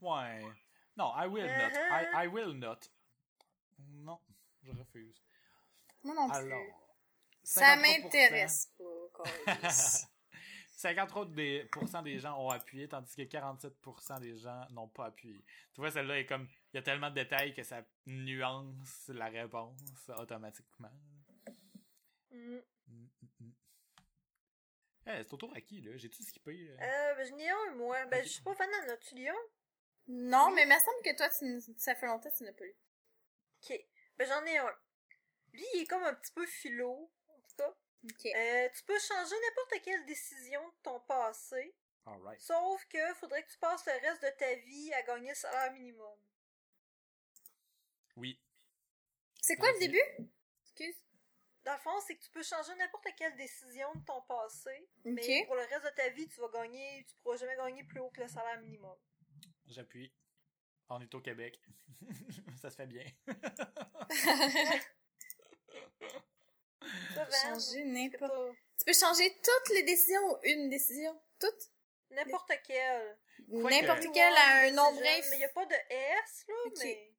[0.00, 0.42] Ouais.
[0.96, 1.72] Non, I will not.
[1.72, 1.90] Uh-huh.
[1.90, 2.88] I, I will not.
[3.78, 4.20] Non,
[4.62, 5.22] je refuse.
[6.04, 6.36] Moi non plus.
[6.36, 6.62] Alors.
[7.42, 7.80] ça 53%.
[7.80, 10.06] m'intéresse pas, câlisse.
[10.76, 15.42] 53% des, gens ont appuyé, tandis que 47% des gens n'ont pas appuyé.
[15.72, 16.46] Tu vois, celle-là est comme.
[16.72, 20.90] Il y a tellement de détails que ça nuance la réponse automatiquement.
[22.30, 22.56] Mm.
[22.88, 23.52] Mm, mm, mm.
[25.06, 25.96] Eh, c'est au tour à qui, là?
[25.96, 26.68] J'ai-tu skippé?
[26.70, 26.76] euh?
[26.80, 28.04] Euh, ben, j'en ai un, moi.
[28.06, 29.34] Ben, je sais pas, Vanna, as-tu lu un?
[30.08, 32.52] non, mais il me semble que toi, tu, n- ça fait longtemps que tu n'as
[32.52, 32.74] pas lu.
[33.62, 33.80] Ok.
[34.18, 34.70] Ben, j'en ai un.
[35.54, 37.74] Lui, il est comme un petit peu philo, en tout cas.
[38.04, 38.26] Ok.
[38.26, 41.74] Euh, tu peux changer n'importe quelle décision de ton passé,
[42.04, 42.40] Alright.
[42.40, 45.72] sauf que faudrait que tu passes le reste de ta vie à gagner le salaire
[45.72, 46.18] minimum.
[48.16, 48.38] Oui.
[49.40, 50.02] C'est quoi le début?
[50.62, 50.96] Excuse.
[51.64, 55.12] Dans le fond, c'est que tu peux changer n'importe quelle décision de ton passé, Ok.
[55.12, 58.00] mais pour le reste de ta vie, tu vas gagner, tu pourras jamais gagner plus
[58.00, 58.96] haut que le salaire minimum.
[59.66, 60.12] J'appuie.
[60.90, 61.58] On est au Québec.
[62.60, 63.06] ça se fait bien.
[67.54, 68.56] Changer n'importe...
[68.78, 71.20] Tu peux changer toutes les décisions ou une décision?
[71.40, 71.70] Toutes?
[72.10, 73.18] N'importe quelle.
[73.48, 77.10] N'importe quelle à un nombre Mais il n'y a pas de S, là, mais...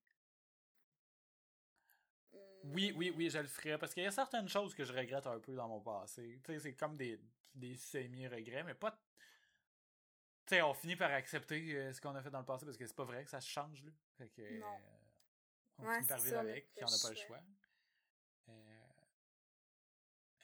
[2.63, 3.77] Oui, oui, oui, je le ferais.
[3.77, 6.41] Parce qu'il y a certaines choses que je regrette un peu dans mon passé.
[6.43, 7.19] Tu sais, c'est comme des,
[7.53, 8.91] des semi-regrets, mais pas.
[10.47, 12.77] Tu sais, on finit par accepter euh, ce qu'on a fait dans le passé parce
[12.77, 13.91] que c'est pas vrai que ça se change, là.
[14.17, 14.41] Fait que.
[14.59, 14.67] Non.
[14.67, 14.79] euh,
[15.79, 17.39] on Ouais, finit par vivre avec, puis on n'a pas le choix.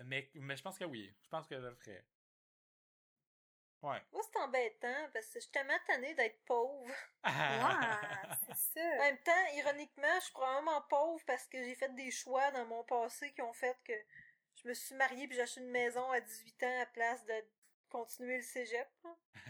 [0.06, 1.14] Mais, mais je pense que oui.
[1.24, 2.04] Je pense que je le ferais.
[3.82, 3.99] Ouais.
[4.12, 6.86] Moi, c'est embêtant, parce que je suis tellement tannée d'être pauvre.
[7.26, 8.97] Ouais, c'est En ça.
[8.99, 12.84] même temps, ironiquement, je suis probablement pauvre parce que j'ai fait des choix dans mon
[12.84, 13.93] passé qui ont fait que
[14.56, 17.34] je me suis mariée puis j'ai acheté une maison à 18 ans à place de
[17.89, 18.88] continuer le cégep.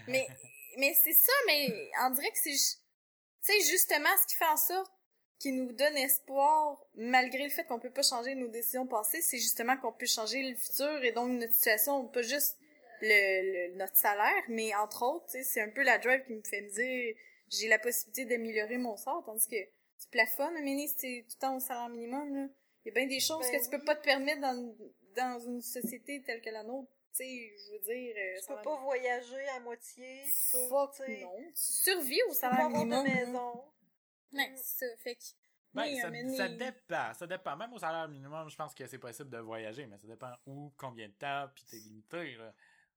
[0.07, 0.27] Mais,
[0.77, 2.57] mais c'est ça, mais on dirait que c'est, tu
[3.41, 4.91] sais, justement ce qui fait en sorte
[5.41, 9.37] qui nous donne espoir, malgré le fait qu'on peut pas changer nos décisions passées, c'est
[9.39, 12.57] justement qu'on peut changer le futur et donc notre situation, on peut juste
[13.01, 16.61] le, le- notre salaire, mais entre autres, c'est un peu la drive qui me fait
[16.61, 17.15] me dire
[17.49, 21.55] j'ai la possibilité d'améliorer mon sort, tandis que tu plafonnes, mais t'es tout le temps
[21.57, 22.47] au salaire minimum, là,
[22.85, 24.75] il y a bien des choses Ben que tu peux pas te permettre dans,
[25.15, 26.89] dans une société telle que la nôtre.
[27.13, 28.15] Tu sais, je veux dire...
[28.17, 31.37] euh, Tu peux pas voyager à moitié, tu peux, Fuck non.
[31.49, 33.03] Tu survis au tu peux salaire pas avoir minimum.
[33.05, 33.63] de maison.
[34.31, 34.55] Mm.
[34.55, 34.97] c'est ça.
[34.97, 35.21] Fait que.
[35.73, 37.13] Ben, oui, ça, dépend.
[37.13, 37.55] Ça dépend.
[37.55, 40.73] Même au salaire minimum, je pense que c'est possible de voyager, mais ça dépend où,
[40.77, 42.35] combien de temps, puis t'es limité.
[42.35, 42.53] là.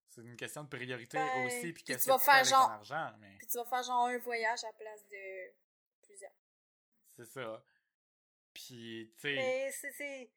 [0.09, 2.73] C'est une question de priorité Ben, aussi, puis qu'est-ce que tu fais avec genre- ton
[2.75, 3.13] argent.
[3.21, 5.53] Mais Puis tu vas faire genre un voyage à la place de
[6.03, 6.33] plusieurs.
[7.11, 7.65] c'est ça.
[8.53, 10.31] Puis, tu sais, Mais c'est-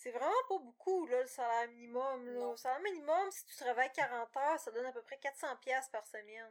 [0.00, 2.26] c'est c'est vraiment pas beaucoup, là, le salaire minimum.
[2.26, 2.50] Là.
[2.52, 5.88] Le salaire minimum, si tu travailles 40 heures, ça donne à peu près 400 pièces
[5.90, 6.50] par semaine.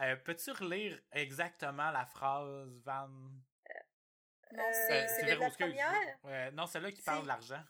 [0.00, 3.08] euh, peux-tu relire exactement la phrase, Van?
[3.08, 5.04] Non, Euh, c'est.
[5.04, 6.18] Euh, c'est c'est la première?
[6.24, 7.62] Euh, non, celle-là qui parle C'est- de l'argent.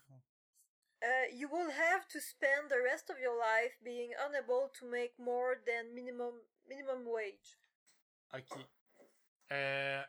[1.03, 5.19] Uh, you will have to spend the rest of your life being unable to make
[5.19, 7.59] more than minimum minimum wage.
[8.35, 8.59] Ok.
[9.53, 10.03] Euh,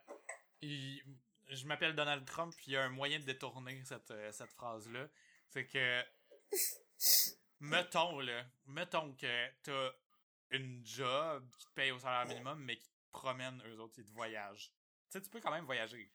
[0.62, 1.02] il-
[1.52, 4.52] je m'appelle Donald Trump, puis il y a un moyen de détourner cette, euh, cette
[4.52, 5.08] phrase-là.
[5.50, 6.04] C'est que.
[7.60, 8.46] mettons, là.
[8.66, 9.92] Mettons que t'as
[10.52, 14.06] une job qui te paye au salaire minimum, mais qui te promène, eux autres, ils
[14.06, 14.72] te voyagent.
[15.10, 16.12] Tu sais, tu peux quand même voyager.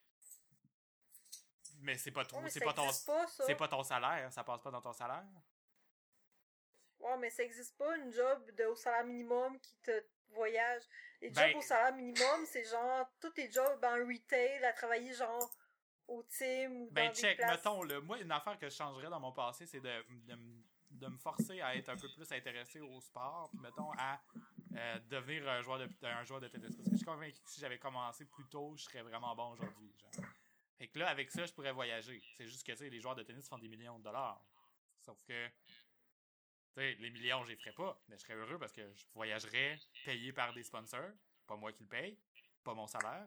[1.80, 2.22] Mais c'est pas.
[2.22, 2.90] Ouais, mais c'est pas ton.
[2.90, 5.26] C'est pas ton salaire, ça passe pas dans ton salaire.
[6.98, 10.82] Ouais, mais ça existe pas une job de, au salaire minimum qui te voyage.
[11.20, 15.14] Les Ben- jobs au salaire minimum, c'est genre tous les jobs en retail, à travailler
[15.14, 15.50] genre
[16.08, 17.56] au team ou Ben, dans des check, places.
[17.56, 20.38] mettons, là, moi, une affaire que je changerais dans mon passé, c'est de, de,
[20.90, 24.20] de me forcer à être un peu plus intéressé au sport, puis mettons, à
[24.76, 26.76] euh, devenir un joueur, de, un joueur de tennis.
[26.76, 29.52] Parce que je suis convaincu que si j'avais commencé plus tôt, je serais vraiment bon
[29.52, 29.92] aujourd'hui.
[30.78, 32.22] Fait que là, avec ça, je pourrais voyager.
[32.36, 34.44] C'est juste que, tu sais, les joueurs de tennis font des millions de dollars.
[35.00, 35.48] Sauf que,
[36.76, 39.04] tu sais, les millions, je les ferais pas, mais je serais heureux parce que je
[39.14, 41.10] voyagerais payé par des sponsors.
[41.46, 42.18] Pas moi qui le paye,
[42.64, 43.26] pas mon salaire.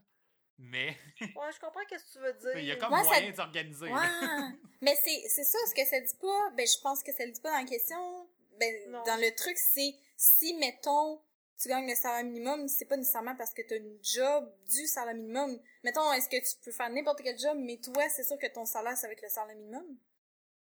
[0.57, 0.89] Mais
[1.21, 2.57] Ouais, je comprends ce que tu veux dire.
[2.59, 3.87] il y a comme Ouais, ça- moyen de s'organiser.
[3.87, 3.95] là.
[3.95, 4.57] Ouais.
[4.81, 7.31] Mais c'est, c'est ça, ce que ça dit pas, ben, je pense que ça le
[7.31, 8.29] dit pas dans la question.
[8.59, 9.03] Ben, Non.
[9.03, 11.21] dans le truc, c'est si, mettons,
[11.61, 15.15] tu gagnes le salaire minimum, c'est pas nécessairement parce que t'as une job du salaire
[15.15, 15.57] minimum.
[15.83, 18.65] Mettons, est-ce que tu peux faire n'importe quel job, mais toi, c'est sûr que ton
[18.65, 19.97] salaire, c'est avec le salaire minimum?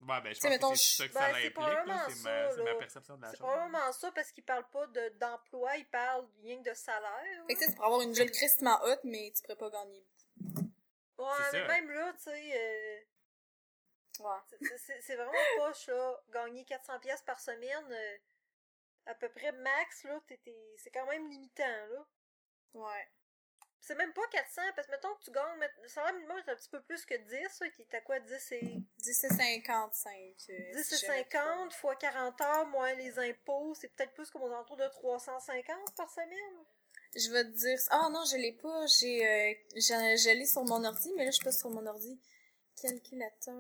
[0.01, 2.51] Ouais, ben, je pense mettons, que c'est ça que Ben, ça c'est implique, C'est ma,
[2.51, 3.47] c'est perception de la C'est chose.
[3.47, 7.45] probablement ça parce qu'ils parlent pas de, d'emploi, ils parlent rien que de salaire.
[7.47, 7.65] Fait que tu là.
[7.65, 10.05] sais, tu pourrais avoir une job tristement haute, mais tu pourrais pas gagner.
[11.17, 11.73] Ouais, C'est mais ça.
[11.73, 14.39] même là, tu sais, euh, Ouais.
[14.61, 16.21] c'est- c'est c'est vraiment poche, là.
[16.29, 18.17] Gagner 400 pièces par semaine, euh,
[19.07, 22.05] à peu près max, là, t'es- t'es- c'est quand même limitant, là.
[22.75, 23.09] Ouais.
[23.79, 26.55] C'est même pas 400, parce que mettons que tu gagnes, le salaire minimum est un
[26.55, 28.83] petit peu plus que 10, là, qui est à quoi, 10 et...
[28.97, 30.13] 10 et 55.
[30.49, 34.29] euh, 10 si et j'avais 50 fois 40 heures, moins les impôts, c'est peut-être plus
[34.29, 36.65] comme aux alentours de 350 par semaine.
[37.15, 37.79] Je vais te dire.
[37.89, 38.85] Ah non, je l'ai pas.
[38.87, 41.85] J'ai, euh, je, je l'ai sur mon ordi, mais là, je suis pas sur mon
[41.85, 42.19] ordi.
[42.81, 43.55] Calculateur.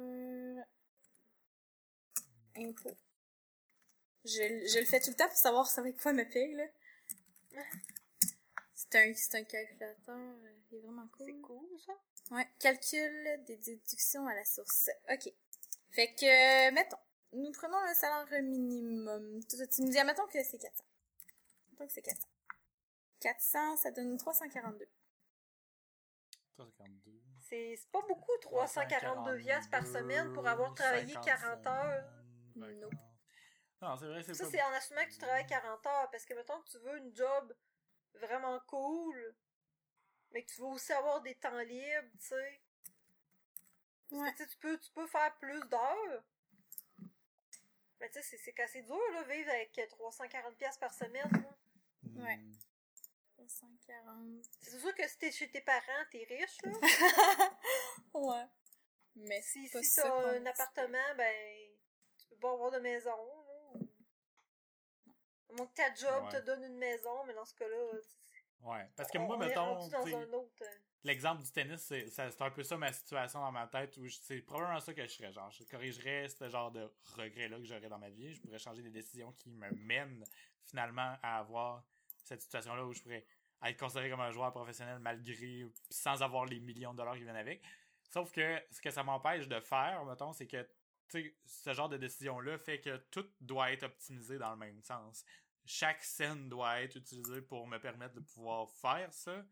[2.57, 2.97] Impôt.
[4.25, 6.65] Je, je le fais tout le temps pour savoir ça avec quoi me paye, là.
[8.89, 10.15] C'est un, c'est un calculateur.
[10.15, 11.25] euh, Il est vraiment cool.
[11.27, 11.93] C'est cool, ça.
[12.31, 12.47] Ouais.
[12.59, 14.89] Calcul des déductions à la source.
[15.11, 15.31] OK.
[15.91, 16.97] Fait que, euh, mettons.
[17.33, 19.41] Nous prenons le salaire minimum.
[19.49, 20.83] Tu, tu me dis, admettons que c'est 400.
[21.71, 22.27] Mettons que c'est 400.
[23.19, 24.87] 400, ça donne 342.
[26.55, 27.11] 352.
[27.49, 32.09] C'est c'est pas beaucoup, 342 piastres par semaine pour avoir travaillé 40 heures.
[32.55, 32.93] Nope.
[33.81, 34.49] Non, c'est vrai, c'est Ça, pas...
[34.51, 36.09] c'est en assumant que tu travailles 40 heures.
[36.11, 37.53] Parce que, mettons que tu veux une job
[38.17, 39.35] vraiment cool,
[40.31, 42.61] mais que tu veux aussi avoir des temps libres, tu sais.
[44.09, 44.31] Parce Ouais.
[44.33, 46.23] que, tu sais, tu peux, tu peux faire plus d'heures.
[47.99, 51.29] Mais tu sais, c'est- c'est assez dur, là, vivre avec 340 piastres par semaine.
[51.31, 51.57] là.
[52.03, 52.21] Hmm.
[52.23, 52.39] Ouais.
[53.37, 54.43] 340.
[54.61, 56.71] C'est sûr que si t'es chez tes parents, t'es riche, là.
[58.13, 58.45] ouais.
[59.15, 61.69] Mais Si, si t'as un appartement, ben,
[62.19, 63.36] tu peux pas avoir de maison.
[65.49, 66.39] À moins que ta job Ouais.
[66.41, 67.77] te donne une maison, mais dans ce cas-là,
[68.61, 69.95] Ouais, parce que on- moi, mettons, autre.
[70.07, 70.65] euh,
[71.03, 74.79] l'exemple du tennis, c'est un peu ça ma situation dans ma tête, où c'est probablement
[74.79, 78.09] ça que je ferais, genre, je corrigerais ce genre de regret-là que j'aurais dans ma
[78.09, 80.23] vie, je pourrais changer des décisions qui me mènent
[80.65, 81.83] finalement à avoir
[82.23, 83.25] cette situation-là où je pourrais
[83.63, 87.35] être considéré comme un joueur professionnel malgré, sans avoir les millions de dollars qui viennent
[87.35, 87.63] avec.
[88.09, 90.67] Sauf que ce que ça m'empêche de faire, mettons, c'est que
[91.09, 95.25] ce genre de décision-là fait que tout doit être optimisé dans le même sens.
[95.65, 99.45] Chaque scène doit être utilisée pour me permettre de pouvoir faire ça.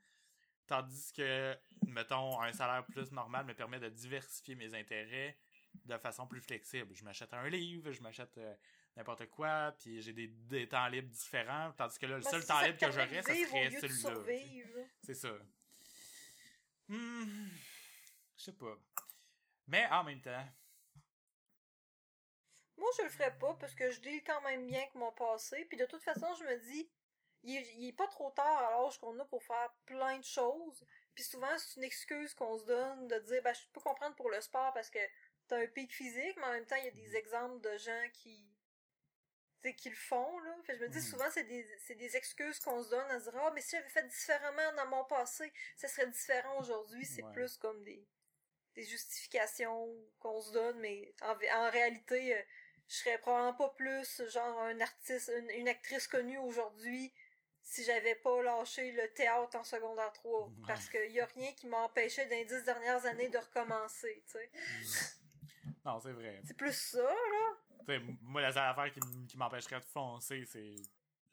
[0.67, 5.37] Tandis que, mettons, un salaire plus normal me permet de diversifier mes intérêts
[5.83, 6.95] de façon plus flexible.
[6.95, 8.55] Je m'achète un livre, je m'achète euh,
[8.95, 12.61] n'importe quoi, puis j'ai des, des temps libres différents, tandis que là, le seul temps
[12.61, 14.83] libre que j'aurais, au serait celui-là.
[15.03, 15.33] C'est ça.
[16.87, 17.49] Hmm,
[18.37, 18.77] je sais pas.
[19.67, 20.47] Mais en même temps,
[22.77, 25.65] Moi, je le ferais pas parce que je deal quand même bien avec mon passé.
[25.65, 26.89] Puis de toute façon, je me dis,
[27.43, 30.23] il est, il est pas trop tard à l'âge qu'on a pour faire plein de
[30.25, 30.85] choses.
[31.13, 34.29] Puis souvent, c'est une excuse qu'on se donne de dire, ben, je peux comprendre pour
[34.29, 34.99] le sport parce que
[35.47, 38.09] t'as un pic physique, mais en même temps, il y a des exemples de gens
[38.13, 38.45] qui,
[39.77, 40.55] qui le font, là.
[40.63, 41.03] Fait que je me dis, Mhm.
[41.03, 43.75] souvent, c'est des, c'est des excuses qu'on se donne à se dire, ah, mais si
[43.75, 47.05] j'avais fait différemment dans mon passé, ça serait différent aujourd'hui.
[47.05, 47.33] C'est Ouais.
[47.33, 48.07] plus comme des,
[48.75, 49.87] des justifications
[50.19, 52.43] qu'on se donne, mais en, en réalité, euh,
[52.87, 57.13] je serais probablement pas plus genre un artiste, une, une actrice connue aujourd'hui
[57.65, 60.47] si j'avais pas lâché le théâtre en secondaire 3.
[60.47, 60.53] Ouais.
[60.67, 64.23] Parce qu'il y a rien qui m'a empêché dans les dix dernières années de recommencer,
[64.27, 65.17] tu sais.
[65.83, 66.41] non, c'est vrai.
[66.45, 67.57] C'est plus ça, là.
[67.79, 70.75] Tu sais, moi, la seule affaire qui, m'empêcherait de foncer, c'est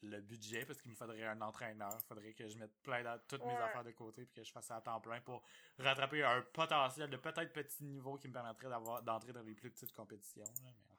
[0.03, 1.97] le budget, parce qu'il me faudrait un entraîneur.
[2.01, 4.51] Il faudrait que je mette plein de toutes mes affaires de côté, puis que je
[4.51, 5.43] fasse ça à temps plein pour
[5.79, 9.71] rattraper un potentiel de peut-être petit niveau qui me permettrait d'avoir d'entrer dans les plus
[9.71, 10.45] petites compétitions.
[10.45, 10.92] là, mais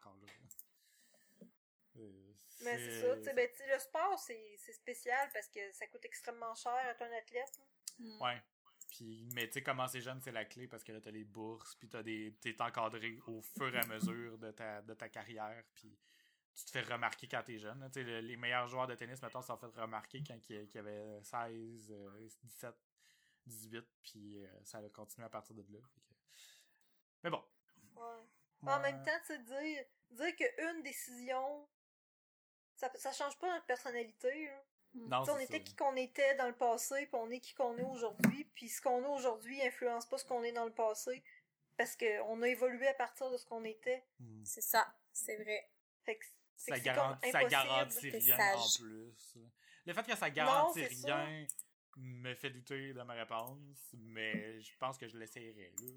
[1.95, 6.05] Mais c'est ça, tu sais, ben, le sport, c'est c'est spécial parce que ça coûte
[6.05, 7.59] extrêmement cher être un athlète.
[7.99, 8.21] Mm.
[8.21, 8.41] Ouais.
[8.89, 11.75] Puis, mais tu sais, commencer jeune, c'est la clé parce que là, t'as les bourses,
[11.75, 15.63] puis t'as des, t'es encadré au fur et à mesure de ta, de ta carrière,
[15.73, 15.97] puis
[16.55, 17.79] tu te fais remarquer quand t'es jeune.
[17.79, 17.87] là.
[17.89, 20.69] Tu sais, le- les meilleurs joueurs de tennis, mettons, se sont fait remarquer quand ils
[20.71, 22.75] ils avaient 16, euh, 17,
[23.47, 25.79] 18, puis euh, ça a continué à partir de là.
[25.79, 26.15] Que-
[27.23, 27.43] Mais bon.
[27.95, 28.03] Ouais.
[28.61, 28.91] En Ouais.
[28.91, 31.67] même temps, tu sais, dire, dire qu'une décision,
[32.75, 34.63] ça, ça change pas notre personnalité, là.
[34.95, 35.59] Non, Tu sais, on était ça.
[35.59, 38.79] qui qu'on était dans le passé, puis on est qui qu'on est aujourd'hui, puis ce
[38.79, 41.23] qu'on a aujourd'hui influence pas ce qu'on est dans le passé,
[41.77, 44.03] parce qu'on a évolué à partir de ce qu'on était.
[44.19, 44.43] Hmm.
[44.45, 45.67] C'est ça, c'est vrai.
[46.03, 49.37] Fait que c'est Ça, garantit, comme ça garantit rien en plus.
[49.85, 51.15] Le fait que ça garantit ça.
[51.15, 51.47] rien
[51.97, 55.71] me fait douter de ma réponse, mais je pense que je l'essayerais.
[55.77, 55.87] là.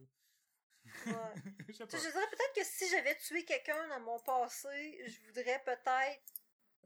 [1.07, 1.12] Ouais.
[1.68, 6.22] je dirais peut-être que si j'avais tué quelqu'un dans mon passé, je voudrais peut-être.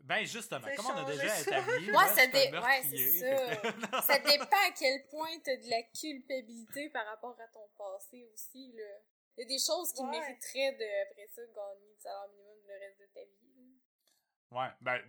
[0.05, 1.41] Ben justement, comme on a déjà ça.
[1.59, 2.83] établi, Ouais, moi, ça dé- ouais,
[3.21, 4.03] ça.
[4.03, 8.73] Ça dépend à quel point t'as de la culpabilité par rapport à ton passé aussi,
[8.73, 8.99] là.
[9.37, 10.11] Il y a des choses qui Ouais.
[10.11, 13.79] mériteraient de, après ça, gagner le salaire minimum le reste de ta vie.
[14.51, 15.01] Ouais, ben,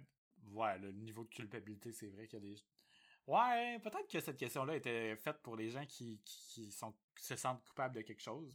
[0.53, 2.61] ouais, le niveau de culpabilité, c'est vrai qu'il y a des.
[3.27, 7.25] Ouais, peut-être que cette question-là était faite pour les gens qui, qui, qui sont, qui
[7.25, 8.53] se sentent coupables de quelque chose.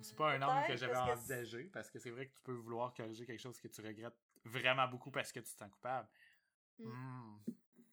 [0.00, 2.94] C'est pas un angle que j'avais envisagé, parce que c'est vrai que tu peux vouloir
[2.94, 4.14] corriger quelque chose que tu regrettes
[4.44, 6.08] vraiment beaucoup parce que tu te sens coupable.
[6.78, 7.36] Mm.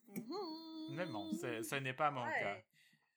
[0.07, 0.95] Mhm.
[0.95, 2.39] Mais bon, ce n'est pas mon Ouais.
[2.39, 2.57] cas.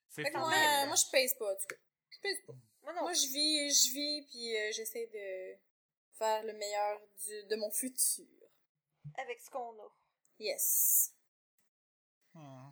[0.09, 1.75] C'est Fait que fou, moi, mais- moi, je pèse pas, en tout cas.
[2.11, 2.53] Je pèse pas.
[2.83, 3.01] Moi non.
[3.01, 5.59] Moi, je vis, je vis, puis euh, j'essaie de
[6.17, 8.25] faire le meilleur du, de mon futur.
[9.17, 9.89] Avec ce qu'on a.
[10.39, 11.13] Yes.
[12.33, 12.71] Hmm.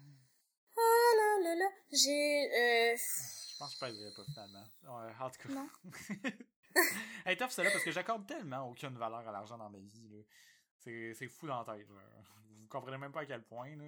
[0.78, 2.92] Ah là là là, j'ai...
[2.92, 2.96] Euh...
[2.98, 4.66] Je pense que je pèserais pas finalement.
[4.84, 5.54] Ouais, en tout cas.
[5.54, 5.70] Non.
[7.26, 10.10] hey, tough, c'est là parce que j'accorde tellement aucune valeur à l'argent dans ma vie.
[10.10, 10.24] là.
[10.84, 11.88] C'est c'est fou dans la tête.
[11.90, 12.02] là.
[12.60, 13.76] Vous comprenez même pas à quel point.
[13.76, 13.84] Là.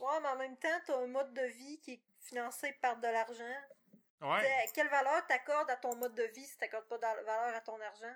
[0.00, 3.06] Ouais, mais en même temps, t'as un mode de vie qui est financé par de
[3.08, 3.56] l'argent.
[4.20, 7.54] Ouais, T'sais, Quelle valeur t'accordes à ton mode de vie si t'accordes pas de valeur
[7.54, 8.14] à ton argent?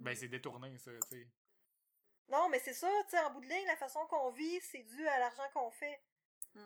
[0.00, 1.28] ben c'est détourné ça, tu sais.
[2.28, 4.82] Non, mais c'est ça, tu sais, en bout de ligne, la façon qu'on vit, c'est
[4.82, 6.00] dû à l'argent qu'on fait.
[6.52, 6.60] C'est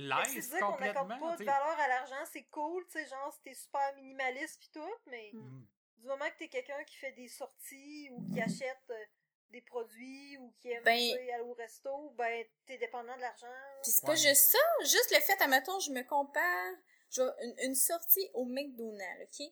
[0.00, 3.32] L'aise dire qu'on n'accorde complètement, pas de valeur à l'argent, c'est cool, tu sais, genre,
[3.34, 5.66] si t'es super minimaliste pis tout, mais Mm.
[5.98, 9.04] du moment que t'es quelqu'un qui fait des sorties ou qui achète euh,
[9.50, 13.46] des produits ou qui aime, Ben- aller au resto, ben, t'es dépendant de l'argent.
[13.82, 14.14] Puis c'est Ouais.
[14.14, 16.74] pas juste ça, juste le fait, admettons, je me compare,
[17.10, 19.46] je vois une, une sortie au McDonald's, ok?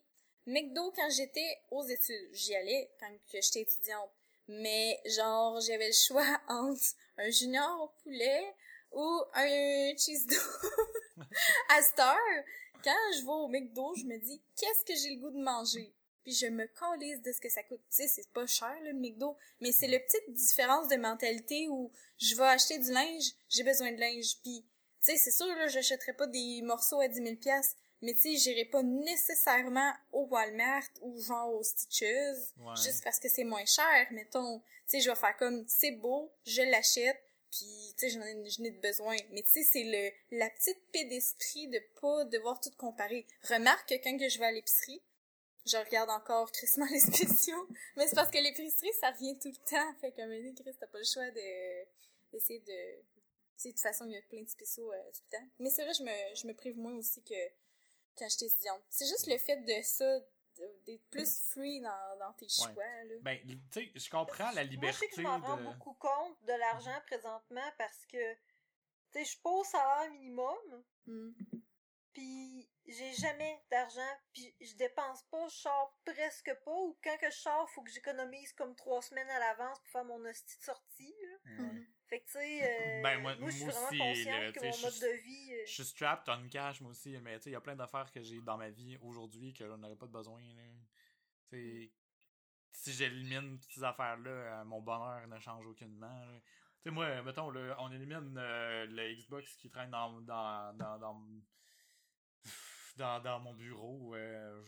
[0.46, 4.10] McDo, quand j'étais aux études, j'y allais quand que j'étais étudiante.
[4.46, 6.80] Mais, genre, j'avais le choix entre
[7.18, 8.54] un junior au poulet
[8.92, 10.36] ou un cheese dough.
[11.68, 12.44] à cette heure,
[12.82, 15.92] quand je vais au McDo, je me dis, qu'est-ce que j'ai le goût de manger?
[16.28, 17.80] Puis je me calise de ce que ça coûte.
[17.90, 19.34] Tu sais, c'est pas cher, là, le McDo.
[19.62, 23.92] Mais c'est la petite différence de mentalité où je vais acheter du linge, j'ai besoin
[23.92, 24.36] de linge.
[24.42, 24.62] Puis,
[25.02, 28.20] tu sais, c'est sûr, là, j'achèterai pas des morceaux à 10 000 pièces mais tu
[28.20, 32.76] sais, j'irai pas nécessairement au Walmart ou genre au Stitches, Ouais.
[32.76, 34.60] juste parce que c'est moins cher, mettons.
[34.60, 37.20] Tu sais, je vais faire comme, c'est beau, je l'achète,
[37.50, 39.16] puis tu sais, j'en ai, j'en ai de besoin.
[39.32, 43.26] Mais tu sais, c'est le la petite paix d'esprit de pas devoir tout comparer.
[43.48, 45.02] Remarque que quand que je vais à l'épicerie,
[45.68, 49.70] je regarde encore crissement les spéciaux, mais c'est parce que l'épicerie, ça revient tout le
[49.70, 49.94] temps.
[50.00, 51.84] Fait qu'à un moment Chris, t'as pas le choix de
[52.32, 52.66] d'essayer de...
[52.66, 55.44] Tu sais, de toute façon, il y a plein de spéciaux euh, tout le temps.
[55.58, 57.34] Mais c'est vrai, je me, je me prive moins aussi que
[58.16, 58.82] quand j'étais étudiante.
[58.90, 60.20] C'est juste le fait de ça,
[60.86, 63.14] d'être plus free dans, dans tes choix, là.
[63.22, 65.94] Ben, tu sais, je comprends la Moi, je liberté sais que je m'en rends beaucoup
[65.94, 68.40] compte de l'argent présentement parce que, tu
[69.12, 71.32] sais, je suis pas au salaire minimum, Hmm.
[72.12, 77.30] puis j'ai jamais d'argent, puis je dépense pas, je sors presque pas, ou quand que
[77.30, 80.64] je sors, faut que j'économise comme trois semaines à l'avance pour faire mon hostie de
[80.64, 81.38] sortie, là.
[81.52, 81.86] Mhm.
[82.08, 84.82] Fait que, tu sais, euh, Ben, moi- moi, je suis vraiment consciente que mon je
[84.82, 85.54] mode de vie...
[85.54, 87.76] euh, Je suis strapped on cash, moi aussi, mais tu sais, il y a plein
[87.76, 90.62] d'affaires que j'ai dans ma vie aujourd'hui que j'en aurais pas de besoin, là.
[91.50, 91.92] Tu sais,
[92.72, 96.40] si j'élimine toutes ces affaires-là, euh, mon bonheur ne change aucunement, là.
[96.80, 100.98] Tu sais, moi, mettons, là, on élimine euh, le Xbox qui traîne dans, dans, dans,
[100.98, 101.20] dans,
[102.98, 104.14] dans, dans mon bureau.
[104.14, 104.62] euh,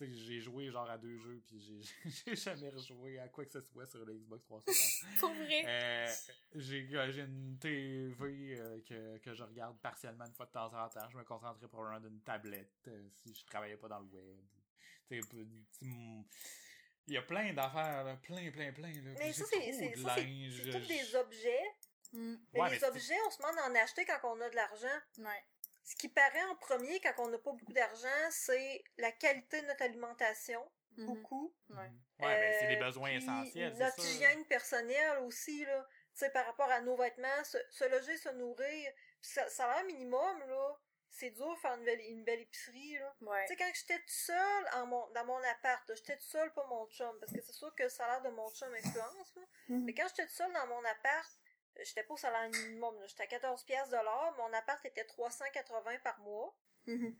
[0.00, 1.80] j'ai joué genre à deux jeux, puis j'ai
[2.26, 5.10] j'ai jamais rejoué à quoi que ce soit sur le Xbox 360.
[5.20, 5.62] Pour vrai?
[5.66, 6.12] Euh,
[6.56, 10.66] j'ai euh, j'ai une TV euh, que, que je regarde partiellement une fois de temps
[10.74, 11.08] en temps.
[11.10, 14.08] Je me concentrais probablement d'une tablette euh, si je travaillais pas dans le
[15.10, 15.24] web.
[15.80, 16.22] Mm,
[17.06, 18.92] Il y a plein d'affaires, là, plein, plein, plein.
[18.92, 19.58] Là, Mais ça, c'est
[19.90, 21.64] de ça, c'est- linge, c'est tous des objets.
[22.12, 22.36] Hmm.
[22.52, 24.54] Mais Ouais, les mais c'est- objets, on se demande d'en acheter quand on a de
[24.56, 24.98] l'argent.
[25.18, 25.44] Ouais.
[25.84, 29.66] Ce qui paraît en premier quand on n'a pas beaucoup d'argent, c'est la qualité de
[29.66, 30.66] notre alimentation.
[30.96, 31.06] Mhm.
[31.06, 31.54] Beaucoup.
[31.70, 31.76] Ouais.
[31.76, 33.74] Ouais, ben, c'est des Euh, besoins puis essentiels.
[33.76, 34.08] Notre c'est ça.
[34.08, 35.86] hygiène personnelle aussi, là.
[36.14, 38.92] Tu sais, par rapport à nos vêtements, se, se loger, se nourrir.
[39.20, 40.78] Puis ça, salaire minimum, là,
[41.10, 43.14] c'est dur de faire une belle, une belle épicerie, là.
[43.22, 43.44] Ouais.
[43.46, 46.52] Tu sais, quand j'étais toute seule en mon, dans mon appart, là, j'étais toute seule,
[46.54, 49.42] pas mon chum, parce que c'est sûr que le salaire de mon chum influence, là.
[49.68, 49.84] Mhm.
[49.84, 51.43] Mais quand j'étais toute seule dans mon appart, euh,
[51.82, 53.06] j'étais pas au salaire minimum, là.
[53.06, 56.56] J'étais à 14 pièces de l'heure, mon appart était 380 par mois.
[56.86, 57.16] Mhm.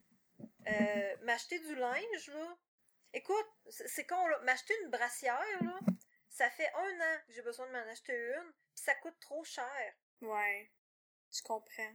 [0.66, 2.56] Euh, m'acheter du linge, là.
[3.12, 4.38] Écoute, c'est con, là.
[4.40, 5.78] M'acheter une brassière, là.
[6.28, 9.44] Ça fait un an que j'ai besoin de m'en acheter une, pis ça coûte trop
[9.44, 9.94] cher.
[10.20, 10.72] Ouais.
[11.32, 11.94] Je comprends.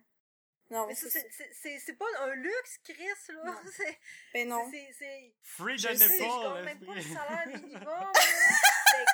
[0.69, 3.43] Non, Mais c'est pas un luxe, Chris, là.
[3.43, 3.59] Non.
[3.73, 3.99] C'est-
[4.33, 4.69] Ben non.
[4.71, 8.11] c'est- Free Je the sais, je nipple, compte même pas le salaire minimum, là.
[8.13, 9.11] Fait que-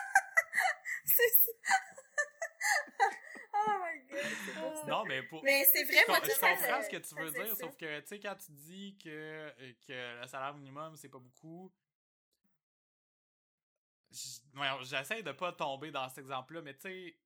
[1.05, 1.51] C'est ça.
[3.53, 4.04] oh my god, c'est pour ça.
[4.87, 5.43] Non, mais pour.
[5.43, 7.55] Mais c'est vrai, Je, moi, je comprends euh, ce que tu veux dire, ça.
[7.55, 11.19] sauf que, tu sais, quand tu dis que, euh, que le salaire minimum, c'est pas
[11.19, 11.71] beaucoup,
[14.83, 17.17] j'essaie de pas tomber dans cet exemple-là, mais tu sais,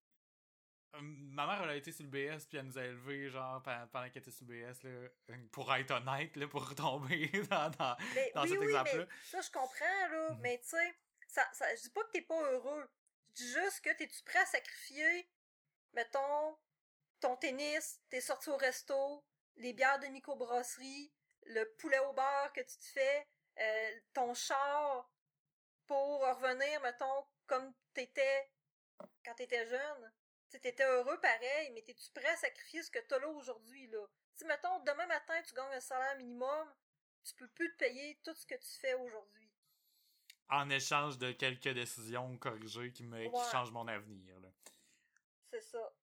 [0.96, 3.62] euh, ma mère, elle a été sur le BS, puis elle nous a élevés, genre,
[3.62, 5.10] pe- pendant qu'elle était sur le BS, là, euh,
[5.52, 7.70] pour être honnête, là, pour tomber dans...
[7.72, 7.96] dans...
[8.16, 9.06] Mais dans oui, cet oui, exemple-là.
[9.06, 10.30] mais ça, je comprends, là.
[10.32, 10.40] Mhm.
[10.42, 10.96] Mais tu sais,
[11.28, 12.90] ça, ça, je dis pas que t'es pas heureux.
[13.30, 15.30] Je dis juste que t'es-tu prêt à sacrifier,
[15.94, 16.58] mettons,
[17.20, 19.24] ton tennis, t'es sorti au resto,
[19.56, 21.12] les bières de microbrasserie,
[21.44, 23.28] le poulet au beurre que tu te fais,
[23.60, 25.10] euh, ton char,
[25.88, 28.52] pour revenir, mettons, comme t'étais
[29.26, 30.14] quand t'étais jeune.
[30.50, 34.06] Tu t'étais heureux pareil, mais t'es-tu prêt à sacrifier ce que t'as là aujourd'hui, là?
[34.36, 36.74] Sais, mettons, demain matin, tu gagnes un salaire minimum,
[37.24, 39.52] tu peux plus te payer tout ce que tu fais aujourd'hui.
[40.50, 44.50] En échange de quelques décisions corrigées qui, me, qui changent mon avenir, là.
[45.52, 45.94] C'est ça.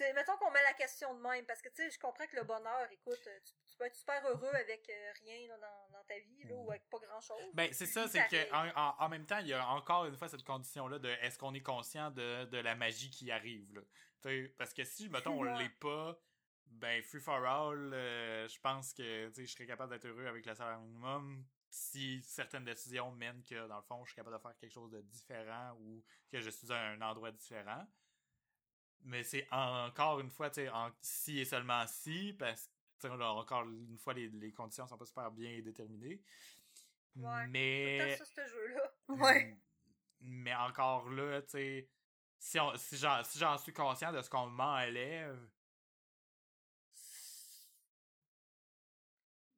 [0.00, 2.36] C'est, mettons qu'on met la question de même, parce que tu sais, je comprends que
[2.36, 5.98] le bonheur, écoute, euh, tu, tu peux être super heureux avec euh, rien là, dans,
[5.98, 7.36] dans ta vie, là, ou avec pas grand chose.
[7.52, 10.16] Ben, c'est ça, c'est que en, en- en même temps, il y a encore une
[10.16, 13.82] fois cette condition-là de est-ce qu'on est conscient de, de la magie qui arrive, là?
[14.22, 16.18] Tu sais, parce que si, mettons, on l'est pas,
[16.64, 20.26] ben, free for all, euh, je pense que, tu sais, je serais capable d'être heureux
[20.26, 24.36] avec le salaire minimum si certaines décisions mènent que, dans le fond, je suis capable
[24.36, 27.86] de faire quelque chose de différent ou que je suis à un endroit différent.
[29.02, 33.08] Mais c'est encore une fois, tu sais, en- si et seulement si, parce que, tu
[33.08, 36.20] sais, là, encore une fois, les, les conditions sont pas super bien déterminées.
[37.16, 37.46] Ouais.
[37.48, 38.16] Mais.
[38.18, 38.92] Ce jeu-là.
[39.08, 39.56] Ouais.
[40.20, 41.90] Mais encore là, tu sais,
[42.38, 45.38] si, on- si j'en si suis conscient de ce qu'on m'enlève,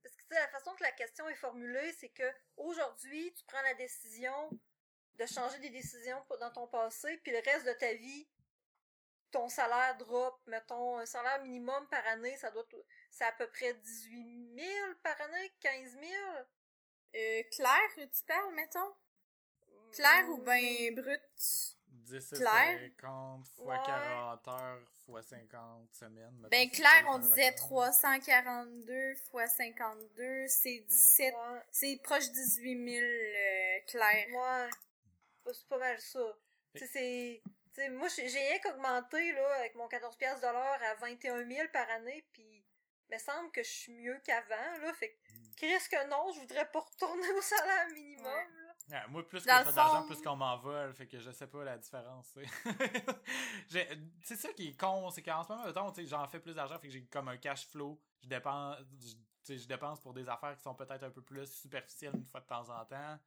[0.03, 3.75] Parce que la façon que la question est formulée, c'est que aujourd'hui, tu prends la
[3.75, 4.51] décision
[5.19, 8.27] de changer des décisions dans ton passé, puis le reste de ta vie,
[9.33, 12.65] ton salaire drop, mettons, un salaire minimum par année, ça doit,
[13.11, 14.69] c'est à peu près 18 000
[15.03, 16.05] par année, 15 000.
[17.15, 18.95] Euh, Claire, tu parles, mettons?
[19.93, 21.21] Claire ou ben brut?
[21.89, 22.79] 10 Claire?
[22.99, 23.87] 50 fois Ouais.
[23.87, 26.35] 40 heures fois 50 semaines.
[26.37, 32.29] mettons, Ben Claire, ça, on disait va 342 fois 52, c'est 17, Ouais, c'est proche
[32.29, 34.27] de 18 000, euh, Claire.
[34.29, 34.71] ouais.
[35.53, 36.21] C'est pas mal ça.
[36.75, 37.43] Tu sais, c'est...
[37.75, 41.47] tu sais, moi, j'ai rien qu'augmenté, là, avec mon 14 piastres de l'heure à 21
[41.47, 42.65] 000 par année, puis
[43.09, 45.55] il me semble que je suis mieux qu'avant, là, fait que, Mm.
[45.57, 48.47] Chris que non, je voudrais pas retourner au salaire minimum, Ouais.
[48.91, 49.07] là.
[49.09, 51.31] Moi, plus que Dans je le fais d'argent, plus qu'on m'en vole, fait que je
[51.31, 52.51] sais pas la différence, tu sais.
[53.69, 53.89] J'ai-
[54.25, 56.93] c'est ça qui est con, c'est qu'en ce moment, j'en fais plus d'argent, fait que
[56.93, 59.15] j'ai comme un cash flow, je dépense, je
[59.57, 62.47] je dépense pour des affaires qui sont peut-être un peu plus superficielles une fois de
[62.47, 63.19] temps en temps.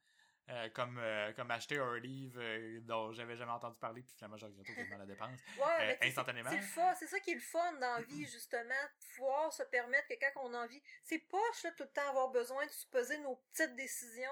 [0.48, 4.36] Euh, comme, euh, comme acheter un livre euh, dont j'avais jamais entendu parler, puis finalement,
[4.36, 5.40] j'ai regretté quasiment la dépense.
[5.58, 6.50] Ouais, Euh, instantanément.
[6.50, 10.06] C'est c'est ça qui est le fun dans la vie, justement, de pouvoir se permettre
[10.06, 13.18] que quand on a envie, c'est poche, là, tout le temps avoir besoin de supposer
[13.18, 14.30] nos petites décisions.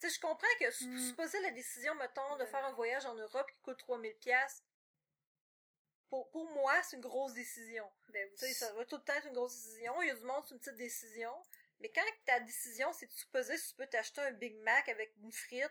[0.00, 0.98] Tu sais, je comprends que Mm.
[0.98, 4.64] supposer la décision, mettons, de faire un voyage en Europe qui coûte 3000 pièces
[6.08, 7.88] pour, pour moi, c'est une grosse décision.
[8.08, 10.02] Ben Tu sais, ça va tout le temps être une grosse décision.
[10.02, 11.32] Il y a du monde, c'est une petite décision.
[11.82, 15.12] Mais quand ta décision, c'est de supposer si tu peux t'acheter un Big Mac avec
[15.22, 15.70] une frite,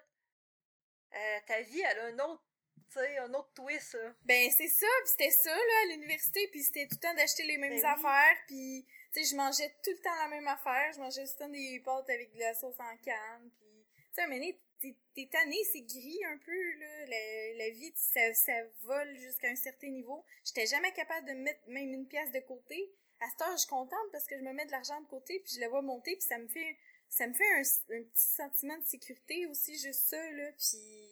[1.16, 2.43] euh, ta vie, elle a un autre,
[2.89, 4.14] sais, un autre twist, là.
[4.24, 7.43] Ben, c'est ça, puis c'était ça, là, à l'université, puis c'était tout le temps d'acheter
[7.43, 10.91] les mêmes Ben affaires, puis, tu sais, je mangeais tout le temps la même affaire,
[10.93, 14.22] je mangeais tout le temps des pâtes avec de la sauce en canne, puis, tu
[14.22, 19.16] sais, t'es- t'es tanné, c'est gris un peu, là, la, la vie, ça, ça vole
[19.18, 20.26] jusqu'à un certain niveau.
[20.43, 22.91] J'étais jamais capable de mettre même une pièce de côté.
[23.22, 25.39] À cette heure, je suis contente parce que je me mets de l'argent de côté,
[25.39, 27.61] puis je la vois monter, puis ça me fait, ça me fait un,
[27.95, 31.11] un petit sentiment de sécurité aussi, juste ça, là, puis...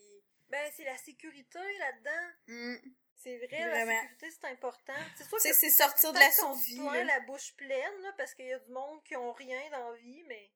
[0.49, 2.31] Ben, c'est la sécurité là-dedans.
[2.47, 2.91] hmm.
[3.15, 3.91] C'est vrai, Vraiment.
[3.91, 4.93] la sécurité, c'est important.
[5.17, 7.03] C'est sûr que c'est sortir de la plaint là.
[7.03, 9.97] la bouche pleine, là, parce qu'il y a du monde qui ont rien dans la
[9.97, 10.49] vie, mais...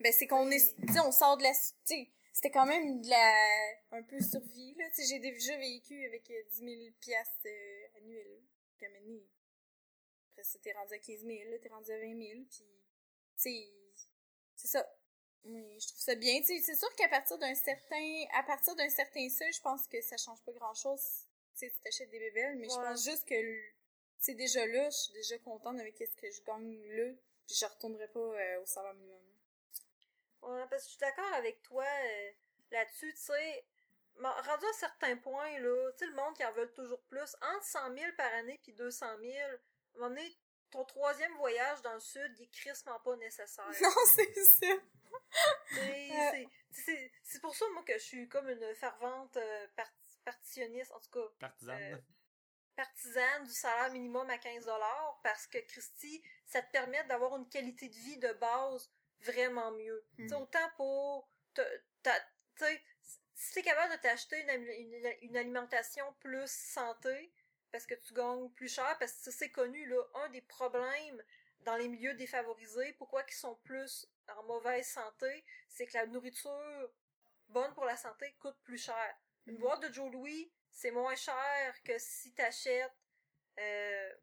[0.00, 3.00] Ben, c'est qu'on est, tu sais, on sort de la, tu sais, c'était quand même
[3.02, 6.70] de la, un peu survie, là, tu sais, j'ai déjà vécu avec euh, 10 000
[7.00, 8.42] piastres euh, annuels,
[8.76, 9.26] puis à un moment donné,
[10.32, 12.64] après ça, t'es rendu à 15 000, là, t'es rendu à 20 000, puis,
[13.36, 13.76] tu
[14.56, 14.86] c'est ça.
[15.44, 19.28] Je trouve ça bien, tu c'est sûr qu'à partir d'un certain, à partir d'un certain
[19.28, 21.00] seuil, je pense que ça change pas grand-chose,
[21.52, 23.34] tu sais, si t'achètes des bébelles, mais je pense juste que,
[24.18, 27.12] c'est déjà là, je suis déjà contente avec ce que je gagne là,
[27.46, 29.22] puis je retournerai pas euh, au salaire minimum.
[30.42, 32.30] Ouais, parce que je suis d'accord avec toi euh,
[32.72, 33.64] là-dessus, tu sais.
[34.18, 37.36] Rendu à un certain point, là, tu sais, le monde qui en veut toujours plus,
[37.54, 39.58] entre 100 000 par année puis 200 000, à
[39.96, 40.36] un moment donné,
[40.70, 43.64] ton troisième voyage dans le sud, il est crissement pas nécessaire.
[43.82, 44.66] Non, c'est ça.
[44.66, 46.30] Euh.
[46.32, 49.92] c'est- c'est c'est pour ça, moi, que je suis comme une fervente euh, part-
[50.24, 51.94] partitionniste, en tout cas, Partisane.
[51.94, 51.98] Euh,
[52.74, 54.68] partisane du salaire minimum à 15
[55.22, 58.90] parce que Christy, ça te permet d'avoir une qualité de vie de base
[59.20, 60.04] vraiment mieux.
[60.16, 62.82] Tu sais, autant pour te- ta- tu sais,
[63.34, 67.32] si t'es capable de t'acheter une, une, une alimentation plus santé,
[67.76, 71.22] parce que tu gagnes plus cher, parce que ça, c'est connu, là, un des problèmes
[71.60, 76.90] dans les milieux défavorisés, pourquoi ils sont plus en mauvaise santé, c'est que la nourriture
[77.48, 79.18] bonne pour la santé coûte plus cher.
[79.44, 79.60] Une Mhm.
[79.60, 82.90] boîte de Joe Louis, c'est moins cher que si t'achètes
[83.58, 84.14] euh,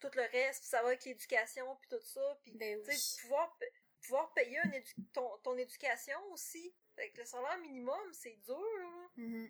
[0.00, 3.16] tout le reste, puis ça va avec l'éducation, puis tout ça, puis Ben oui.
[3.20, 3.56] pouvoir,
[4.02, 6.74] pouvoir payer un édu- ton, ton éducation aussi.
[6.96, 9.08] Avec le salaire minimum, c'est dur, là.
[9.16, 9.48] Mhm.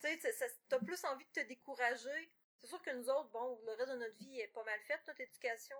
[0.00, 2.32] Tu sais, t'as plus envie de te décourager.
[2.66, 5.00] C'est sûr que nous autres, bon, le reste de notre vie est pas mal faite,
[5.06, 5.76] notre éducation.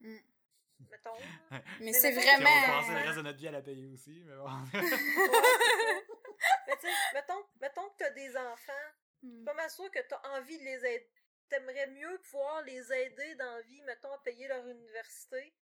[0.00, 0.16] Mm.
[0.90, 1.10] Mettons.
[1.50, 2.78] Mais Mais c'est Puis on va vraiment.
[2.80, 4.48] passer le reste de notre vie à la payer aussi, mais bon.
[6.66, 8.72] Mais tu sais, mettons, mettons que t'as des enfants,
[9.22, 9.44] Mm.
[9.44, 11.10] pas mal sûr que t'as envie de les aider.
[11.50, 15.54] T'aimerais mieux pouvoir les aider dans la vie, mettons, à payer leur université,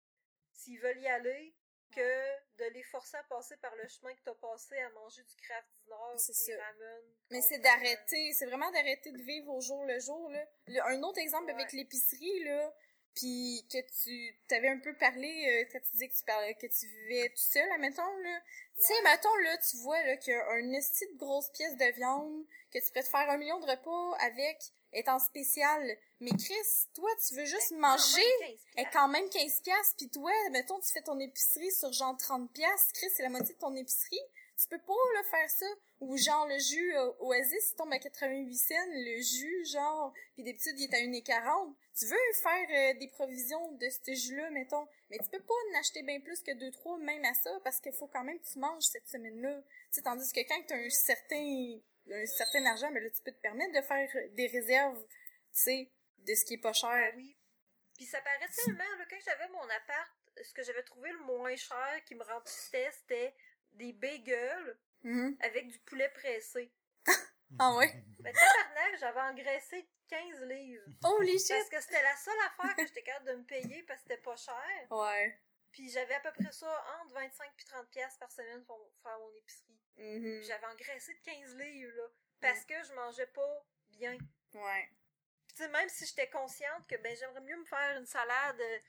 [0.53, 1.55] s'ils veulent y aller,
[1.95, 5.35] que de les forcer à passer par le chemin que t'as passé à manger du
[5.37, 7.03] craft dinner, des ramen.
[7.31, 10.45] Mais c'est contre- d'arrêter, c'est vraiment d'arrêter de vivre au jour le jour, là.
[10.67, 11.53] Le- un autre exemple Ouais.
[11.53, 12.73] avec l'épicerie, là,
[13.15, 16.67] puis que tu t'avais un peu parlé, euh, quand tu disais que tu parlais, que
[16.67, 18.41] tu vivais tout seul, admettons, là.
[18.77, 19.01] Tu sais, Ouais.
[19.03, 22.45] mettons, là, tu vois, là, qu'il y a une esti de grosse pièce de viande,
[22.71, 24.61] que tu pourrais te faire un million de repas avec,
[24.93, 25.97] est en spécial.
[26.19, 30.09] Mais Chris, toi, tu veux juste manger, même 15 est quand même 15 pièces puis
[30.09, 33.59] toi mettons tu fais ton épicerie sur genre 30 pièces Chris c'est la moitié de
[33.59, 34.19] ton épicerie.
[34.57, 35.65] Tu peux pas là faire ça.
[36.01, 40.43] Ou genre le jus euh, Oasis il tombe à 88 cents le jus genre puis
[40.43, 44.49] d'habitude il est à 1,40 tu veux faire euh, des provisions de ce jus là
[44.51, 44.87] mettons.
[45.09, 47.79] Mais tu peux pas en acheter bien plus que 2 3 même à ça parce
[47.79, 50.61] qu'il faut quand même que tu manges cette semaine là tu sais tandis que quand
[50.67, 51.79] tu as un certain
[52.11, 55.91] un certain argent mais là tu peux te permettre de faire des réserves tu sais
[56.19, 57.35] de ce qui est pas cher Ah oui.
[57.95, 60.09] Puis ça paraît tellement, là, quand j'avais mon appart,
[60.41, 63.33] ce que j'avais trouvé le moins cher qui me remplissait, c'était
[63.73, 65.37] des bagels Mhm.
[65.41, 66.71] avec du poulet pressé.
[67.57, 67.91] Ah ouais?
[68.19, 70.85] Mais tabarnak, j'avais engraissé 15 livres.
[71.03, 71.49] Holy shit!
[71.49, 74.21] Parce que c'était la seule affaire que j'étais capable de me payer parce que c'était
[74.21, 74.87] pas cher.
[74.91, 75.39] Ouais.
[75.79, 79.17] Puis j'avais à peu près ça entre 25 puis 30 pièces par semaine pour faire
[79.17, 79.79] mon épicerie.
[79.95, 80.21] Mhm.
[80.39, 82.03] Puis j'avais engraissé de 15 livres, là.
[82.41, 84.17] Parce que je mangeais pas bien.
[84.55, 84.89] Ouais.
[85.47, 88.59] Puis tu sais, même si j'étais consciente que ben j'aimerais mieux me faire une salade
[88.59, 88.79] euh,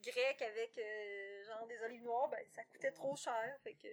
[0.00, 3.56] grecque avec euh, genre des olives noires, ben ça coûtait trop cher.
[3.62, 3.86] Fait que.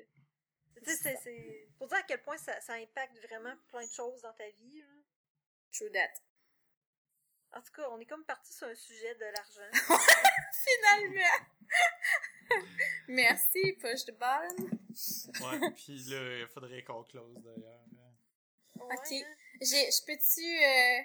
[0.80, 1.70] Tu sais, c'est- c'est.
[1.78, 4.80] Pour dire à quel point ça, ça impacte vraiment plein de choses dans ta vie,
[4.82, 4.88] là.
[5.72, 6.14] True that.
[7.52, 9.70] En tout cas, on est comme parti sur un sujet de l'argent.
[10.66, 11.46] Finalement!
[13.08, 14.70] Merci, push the button.
[15.46, 17.84] Ouais, puis là, il faudrait qu'on close d'ailleurs.
[18.76, 19.26] Ouais, Ok.
[19.62, 21.04] J'ai, je peux-tu, euh,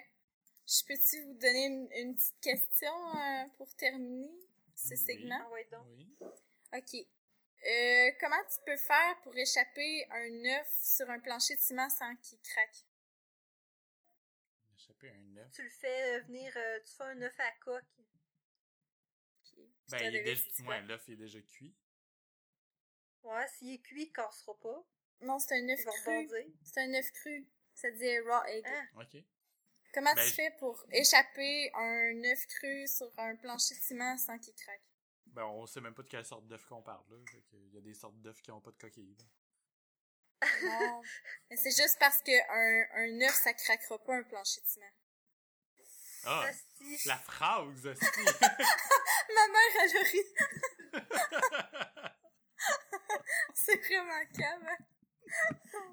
[0.67, 4.31] je peux-tu vous donner une, une petite question euh, pour terminer
[4.75, 4.97] ce Oui.
[4.97, 5.39] segment?
[5.41, 5.85] Ah ouais, donc.
[5.87, 6.07] Oui.
[6.73, 6.95] Ok.
[7.65, 12.15] Euh, comment tu peux faire pour échapper un œuf sur un plancher de ciment sans
[12.17, 12.85] qu'il craque?
[14.75, 15.51] Échapper un œuf.
[15.53, 17.83] Tu le fais venir, euh, tu fais un œuf à coque.
[19.99, 21.75] Ben, il est déjà, ouais, l'œuf il est déjà cuit.
[23.23, 24.83] Ouais, s'il est cuit, il cassera pas.
[25.21, 26.29] Non, c'est un œuf cru.
[26.63, 27.47] C'est un œuf cru.
[27.73, 28.65] Ça dit raw egg.
[28.67, 28.87] Hein?
[28.95, 29.23] Ok.
[29.93, 34.37] Comment Ben, tu fais pour échapper un œuf cru sur un plancher de ciment sans
[34.39, 34.81] qu'il craque?
[35.27, 37.17] Ben, on sait même pas de quelle sorte d'œuf qu'on parle, là.
[37.53, 39.17] Il y a des sortes d'œufs qui ont pas de coquille.
[40.63, 41.01] Non.
[41.49, 44.91] Mais c'est juste parce que un, un œuf, ça craquera pas un plancher de ciment.
[46.25, 46.45] Ah!
[47.05, 48.05] La phrase, hostie.
[49.35, 50.23] Ma mère, elle a ri.
[53.53, 54.67] c'est vraiment calme.
[54.69, 54.77] hein?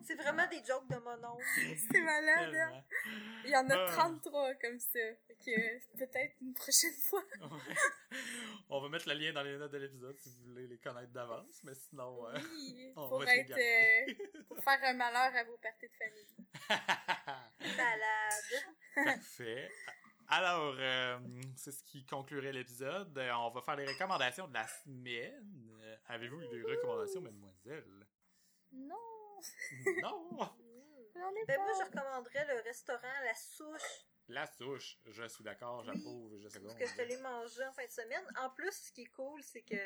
[0.07, 1.45] C'est vraiment des jokes de mon oncle.
[1.91, 2.55] C'est malade.
[2.55, 2.85] hein?
[3.45, 3.93] Il y en a Ah.
[3.93, 4.99] 33 comme ça.
[5.43, 7.23] Que peut-être une prochaine fois.
[7.41, 7.75] Ouais.
[8.69, 11.11] On va mettre le lien dans les notes de l'épisode si vous voulez les connaître
[11.13, 14.07] d'avance, mais sinon, euh, Oui, on pour va être euh,
[14.49, 16.27] pour faire un malheur à vos parties de famille.
[17.77, 18.65] Malade.
[19.17, 19.71] Parfait.
[20.33, 21.19] Alors, euh,
[21.57, 23.17] c'est ce qui conclurait l'épisode.
[23.19, 25.69] Euh, On va faire les recommandations de la semaine.
[25.83, 28.07] Euh, Avez-vous eu des recommandations, mademoiselle?
[28.73, 28.97] Non,
[30.03, 30.39] Non!
[31.47, 36.49] Ben moi, je recommanderais le restaurant La Souche, La souche, je suis d'accord, j'approuve, je
[36.49, 38.25] sais parce que je te l'ai mangé en fin de semaine.
[38.39, 39.77] En plus, ce qui est cool, c'est que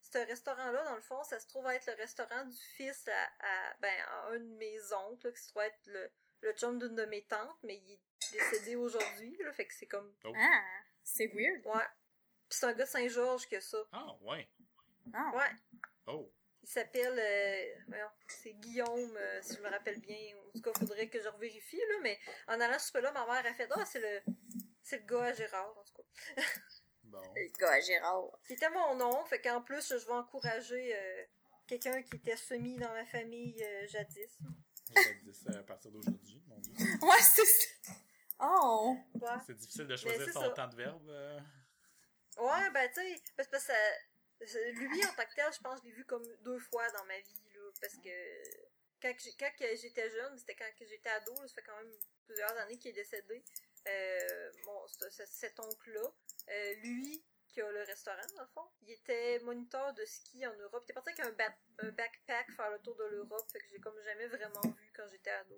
[0.00, 3.74] ce restaurant-là, dans le fond, ça se trouve être le restaurant du fils à, à-
[3.80, 6.08] ben, à un de mes oncles, là, qui se trouve être le,
[6.42, 8.00] le chum d'une de mes tantes, mais il est
[8.32, 10.12] décédé aujourd'hui, là, fait que c'est comme...
[10.34, 10.62] Ah,
[11.02, 11.64] c'est weird.
[11.66, 11.84] Ouais.
[12.48, 13.78] Puis c'est un gars de Saint-Georges que ça.
[13.92, 14.48] Ah, ouais.
[15.12, 15.50] Ah, Ouais.
[16.06, 16.30] Oh.
[16.62, 20.16] Il s'appelle, euh, voyons, c'est Guillaume, euh, si je me rappelle bien.
[20.36, 23.46] En tout cas, faudrait que je revérifie, là, mais en allant ce là ma mère
[23.46, 24.20] a fait, ah, c'est le,
[24.82, 26.42] c'est le gars à Gérard, en tout cas.
[27.04, 27.22] Bon.
[27.36, 28.36] Le gars à Gérard.
[28.42, 31.24] C'était mon nom, fait qu'en plus, je vais encourager euh,
[31.68, 34.36] quelqu'un qui était semi dans ma famille euh, jadis.
[35.32, 36.72] Ça à partir d'aujourd'hui, mon dieu.
[37.00, 37.68] Ouais, c'est ça.
[38.38, 38.96] Oh.
[39.14, 39.28] Ouais.
[39.46, 40.50] C'est difficile de choisir son ça.
[40.50, 41.08] temps de verbe.
[41.08, 41.40] euh.
[42.38, 43.74] Ouais, ben, tu sais, parce que ça,
[44.40, 47.04] lui, en tant que tel, je pense que je l'ai vu comme deux fois dans
[47.06, 48.10] ma vie, là, parce que
[49.00, 51.92] quand, j'étais jeune, c'était quand j'étais ado, là, ça fait quand même
[52.26, 53.42] plusieurs années qu'il est décédé,
[53.88, 54.50] euh,
[55.10, 56.12] cet oncle-là,
[56.50, 57.24] euh, lui,
[57.56, 60.82] qui a le restaurant, dans le fond, il était moniteur de ski en Europe.
[60.82, 63.64] Il était parti avec un, ba- un backpack faire le tour de l'Europe, fait que
[63.70, 65.54] j'ai comme jamais vraiment vu quand j'étais ado.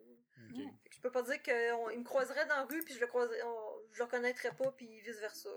[0.48, 0.56] Ok.
[0.84, 3.08] Fait que je peux pas dire qu'il me croiserait dans la rue, puis je le
[3.08, 5.50] croiserais, on- je le reconnaîtrais pas, puis vice-versa.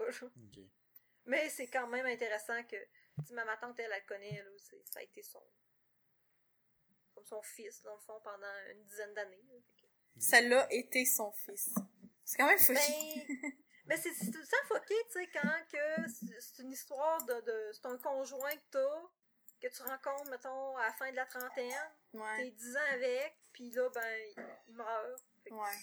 [1.26, 2.76] Mais c'est quand même intéressant que,
[3.28, 4.52] tu ma tante, elle, elle connaît, elle,
[4.86, 5.44] ça a été son,
[7.14, 9.46] comme son fils, dans le fond, pendant une dizaine d'années.
[9.78, 11.70] que- Ça l'a été son fils.
[12.26, 12.74] C'est quand même fou.
[12.74, 12.80] Ben,
[13.86, 17.41] mais c'est c'est tout temps foqué, tu sais, quand que c'est c'est une histoire de,
[17.41, 19.02] de c'est un conjoint que t'as,
[19.62, 22.38] que tu rencontres, mettons, à la fin de la trentaine, Ouais.
[22.38, 24.34] t'es 10 ans avec, puis là, ben,
[24.68, 25.22] il, meurt.
[25.45, 25.78] Que- Ouais.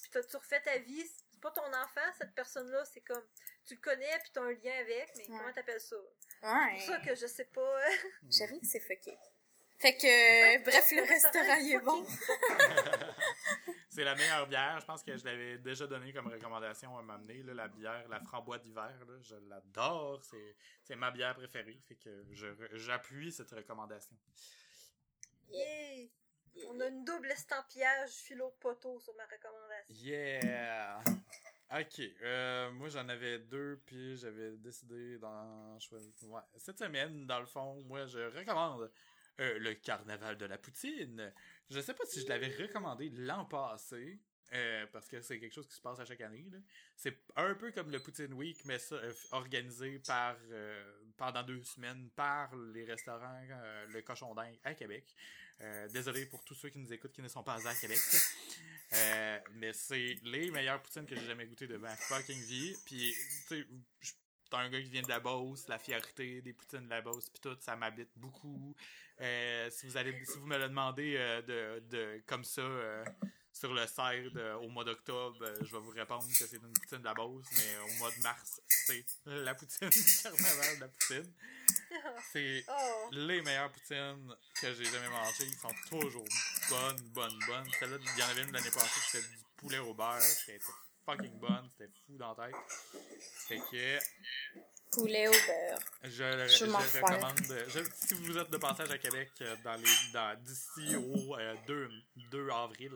[0.00, 3.26] puis t'as- tu refais ta vie, c'est pas ton enfant, cette personne-là, c'est comme,
[3.66, 5.38] tu le connais, puis t'as un lien avec, mais Ouais.
[5.38, 5.96] comment t'appelles ça?
[6.40, 6.74] C'est Ouais.
[6.76, 7.80] pour ça que je sais pas.
[8.30, 9.18] J'avoue que c'est fucké.
[9.80, 12.04] Fait que, bref, le le restaurant, il est bon.
[13.88, 14.78] c'est la meilleure bière.
[14.80, 17.42] Je pense que je l'avais déjà donné comme recommandation à m'amener.
[17.44, 18.92] là, La bière, la framboise d'hiver.
[19.06, 20.20] là, Je l'adore.
[20.24, 21.80] C'est, c'est ma bière préférée.
[21.86, 22.24] Fait que
[22.72, 24.16] j'appuie cette recommandation.
[25.50, 26.08] Yeah!
[26.66, 29.94] On a une double estampillage philo de poteau sur ma recommandation.
[29.94, 31.00] Yeah!
[31.70, 36.10] Ok, euh, moi j'en avais deux, puis j'avais décidé d'en choisir.
[36.22, 36.40] Ouais.
[36.56, 38.90] Cette semaine, dans le fond, moi je recommande
[39.40, 41.32] euh, le carnaval de la poutine.
[41.70, 44.18] Je sais pas si je l'avais recommandé l'an passé,
[44.52, 46.44] euh, parce que c'est quelque chose qui se passe à chaque année.
[46.96, 50.36] C'est un peu comme le Poutine Week, mais ça, euh, organisé par
[51.16, 53.40] pendant deux semaines par les restaurants
[53.88, 55.04] Le Cochon d'Inde à Québec.
[55.92, 57.98] Désolé pour tous ceux qui nous écoutent qui ne sont pas à Québec.
[59.54, 62.76] Mais c'est les meilleures poutines que j'ai jamais goûtées de ma fucking vie.
[62.86, 63.14] Puis,
[63.48, 63.66] tu sais,
[64.50, 67.28] t'as un gars qui vient de la Beauce, la fierté des poutines de la Beauce,
[67.30, 68.74] puis tout, ça m'habite beaucoup.
[69.20, 73.04] Euh, si vous allez, si vous me le demandez euh, de, de, comme ça, euh,
[73.52, 73.84] sur le
[74.36, 77.46] euh, au mois d'octobre, je vais vous répondre que c'est une poutine de la Beauce,
[77.56, 81.34] mais au mois de mars, c'est la poutine du carnaval de la poutine.
[82.32, 83.08] C'est Oh!
[83.12, 85.44] les meilleures poutines que j'ai jamais mangées.
[85.44, 86.24] Ils sont toujours
[86.70, 87.68] bonnes, bonnes, bonnes.
[87.78, 90.20] Celle-là, il y en avait une l'année passée c'était du poulet au beurre.
[90.20, 90.60] C'était
[91.08, 91.68] fucking bonne.
[91.70, 92.56] C'était fou dans la tête.
[93.48, 93.98] Fait que,
[94.90, 95.78] poulet au beurre.
[96.04, 97.68] Je, le- Je recommande.
[97.68, 101.54] je- si vous êtes de passage à Québec euh, dans les dans d'ici au euh,
[101.66, 101.90] 2,
[102.30, 102.92] 2 avril,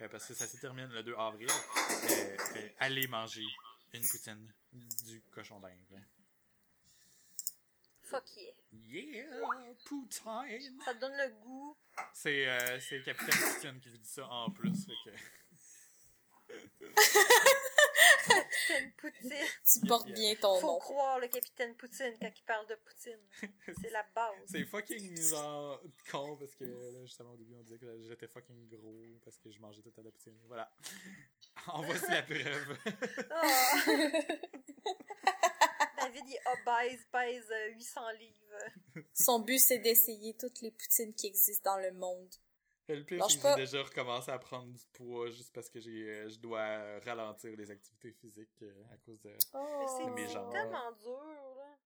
[0.00, 3.44] euh, parce que ça se termine le 2 avril, euh, euh, allez manger
[3.94, 6.02] une poutine du cochon d'Inde.
[8.02, 8.52] Fuck yeah.
[8.86, 9.26] Yeah,
[9.84, 10.80] poutine!
[10.84, 11.76] Ça donne le goût.
[12.14, 14.86] C'est euh, c'est Capitaine Poutine qui vous dit ça en plus.
[14.86, 15.16] fait que-
[18.28, 19.32] Capitaine Poutine.
[19.64, 20.78] Tu portes bien ton Faut nom.
[20.78, 23.18] croire le capitaine Poutine quand il parle de Poutine.
[23.80, 24.34] C'est la base.
[24.46, 25.80] C'est fucking genre
[26.10, 28.94] con parce que là, justement au début on disait que j'étais fucking gros
[29.24, 30.38] parce que je mangeais tout à la poutine.
[30.46, 30.70] Voilà.
[31.66, 32.78] En voici la preuve.
[33.32, 33.74] Ah.
[35.98, 39.04] David, il est obèse, pèse euh, 800 livres.
[39.12, 42.32] Son but, c'est d'essayer toutes les poutines qui existent dans le monde.
[42.88, 46.08] Le pire, c'est que j'ai déjà recommencé à prendre du poids juste parce que j'ai,
[46.10, 49.30] euh, je dois euh, ralentir les activités physiques euh, à cause de.
[49.38, 50.50] C'est mes c'est jambes.
[50.52, 51.22] tellement dur,
[51.56, 51.76] là.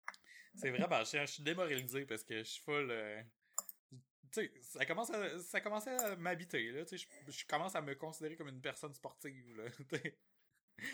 [0.55, 1.27] C'est vraiment chiant.
[1.27, 2.91] Je suis démoralisé parce que je suis full.
[2.91, 3.23] euh,
[4.33, 6.85] Tu sais, ça commence à, ça commence à m'habiter, là.
[6.85, 9.65] Tu sais, je, je commence à me considérer comme une personne sportive, là.
[9.89, 10.16] Tu sais.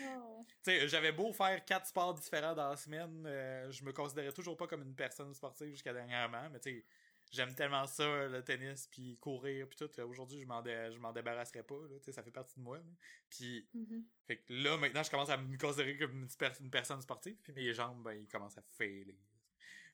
[0.03, 0.45] Oh.
[0.65, 4.67] J'avais beau faire quatre sports différents dans la semaine, euh, je me considérais toujours pas
[4.67, 6.85] comme une personne sportive jusqu'à dernièrement, mais tu sais,
[7.31, 9.99] j'aime tellement ça, le tennis, puis courir, puis tout.
[10.01, 12.61] Aujourd'hui, je m'en dé- je m'en débarrasserais pas, là, tu sais, ça fait partie de
[12.63, 12.77] moi.
[12.77, 12.83] là.
[13.29, 14.05] Puis, Mhm.
[14.25, 17.37] fait que là, maintenant, je commence à me considérer comme une, per- une personne sportive,
[17.41, 19.17] puis mes jambes, ben, ils commencent à failer.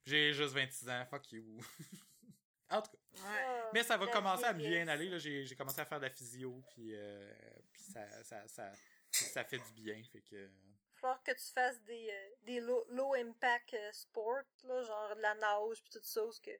[0.06, 1.57] J'ai juste 26 ans, fuck you.
[2.70, 2.98] en tout cas.
[3.26, 5.18] Ah, Mais ça va la commencer à bien aller, là.
[5.18, 7.34] J'ai j'ai commencé à faire de la physio, puis, euh,
[7.72, 8.72] puis ça, ça, ça,
[9.12, 10.36] ça fait du bien, fait que...
[10.36, 14.82] Il va falloir que tu fasses des, euh, des low, low impact euh, sports, là,
[14.84, 16.52] genre de la nage puis tout ça, parce que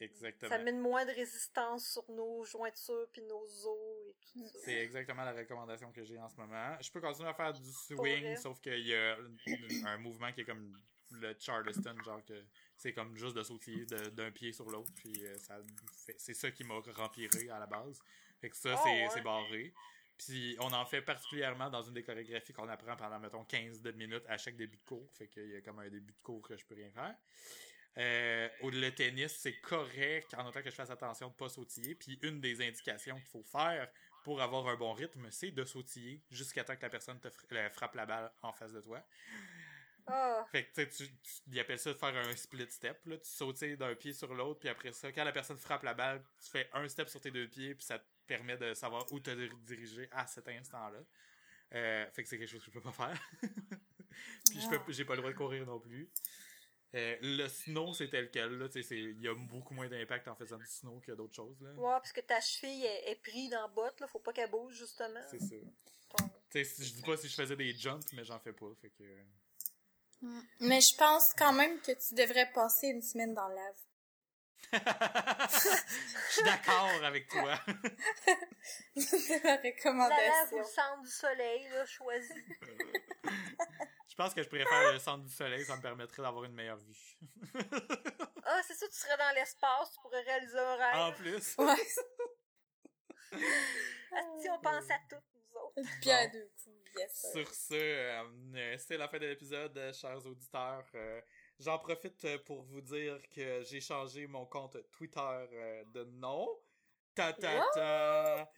[0.00, 0.48] Exactement.
[0.50, 4.58] ça mène moins de résistance sur nos jointures puis nos os et tout ça.
[4.64, 6.76] C'est exactement la recommandation que j'ai en ce moment.
[6.80, 9.16] Je peux continuer à faire du swing, sauf qu'il y a
[9.86, 10.78] un mouvement qui est comme
[11.12, 12.44] le Charleston, genre que
[12.76, 15.58] c'est comme juste de sautiller de- d'un pied sur l'autre, puis euh, ça
[16.16, 17.98] c'est ça qui m'a rempiré à la base.
[18.40, 19.20] Fait que ça, Oh, c'est ouais.
[19.22, 19.74] barré.
[20.16, 23.90] Puis on en fait particulièrement dans une des chorégraphies qu'on apprend pendant, mettons, 15 de
[23.92, 25.10] minutes à chaque début de cours.
[25.14, 27.16] Fait qu'il y a comme un début de cours que je peux rien faire.
[27.98, 31.94] Euh, le tennis, c'est correct en autant que je fasse attention de pas sautiller.
[31.94, 33.88] Puis une des indications qu'il faut faire
[34.24, 37.70] pour avoir un bon rythme, c'est de sautiller jusqu'à temps que la personne te fr-
[37.70, 39.02] frappe la balle en face de toi.
[40.06, 41.12] Ah, Fait que tu sais, tu,
[41.52, 43.00] ils appellent ça de faire un split step.
[43.06, 43.16] Là.
[43.18, 46.22] Tu sautes d'un pied sur l'autre, puis après ça, quand la personne frappe la balle,
[46.42, 49.20] tu fais un step sur tes deux pieds, puis ça te permet de savoir où
[49.20, 50.98] te dir- diriger à cet instant-là.
[51.74, 53.20] Euh, fait que c'est quelque chose que je peux pas faire.
[54.50, 56.10] puis je peux, j'ai pas le droit de courir non plus.
[56.94, 58.58] Euh, le snow, c'est tel quel.
[58.58, 61.60] Là, il y a beaucoup moins d'impact en faisant du snow que d'autres choses.
[61.60, 61.70] Là.
[61.70, 64.50] ouais, parce que ta cheville est, est prise dans la botte, là, faut pas qu'elle
[64.50, 65.20] bouge, justement.
[65.30, 65.54] C'est ça.
[66.52, 68.66] Si- je dis pas si je faisais des jumps, mais j'en fais pas.
[68.80, 69.04] Fait que...
[70.22, 70.42] Mm.
[70.60, 73.74] Mais je pense quand même que tu devrais passer une semaine dans la lave.
[74.72, 77.58] je suis d'accord avec toi.
[78.96, 79.44] C'est
[79.86, 82.32] ma La lave le centre du soleil, là, choisi.
[84.20, 86.76] Je pense que je préfère le centre du soleil, ça me permettrait d'avoir une meilleure
[86.76, 87.16] vue.
[88.44, 91.56] Ah, c'est ça, tu serais dans l'espace, tu pourrais réaliser un En plus.
[91.58, 91.76] Ouais,
[94.42, 96.00] Si on pense à tout, nous autres.
[96.02, 97.26] pierre à deux coups, yes.
[97.32, 98.24] Sur ce, euh,
[98.56, 100.84] euh, c'est la fin de l'épisode, euh, chers auditeurs.
[100.96, 101.20] Euh,
[101.58, 106.46] J'en profite pour vous dire que j'ai changé mon compte Twitter euh, de nom.
[107.14, 108.50] Ta ta ta.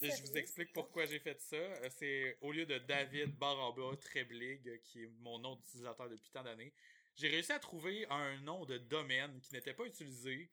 [0.00, 1.56] Je vous explique pourquoi j'ai fait ça.
[1.56, 3.54] Euh, C'est au lieu de David bas
[4.00, 6.72] Treblig, euh, qui est mon nom d'utilisateur depuis tant d'années,
[7.16, 10.48] j'ai réussi à trouver un nom de domaine qui n'était pas utilisé,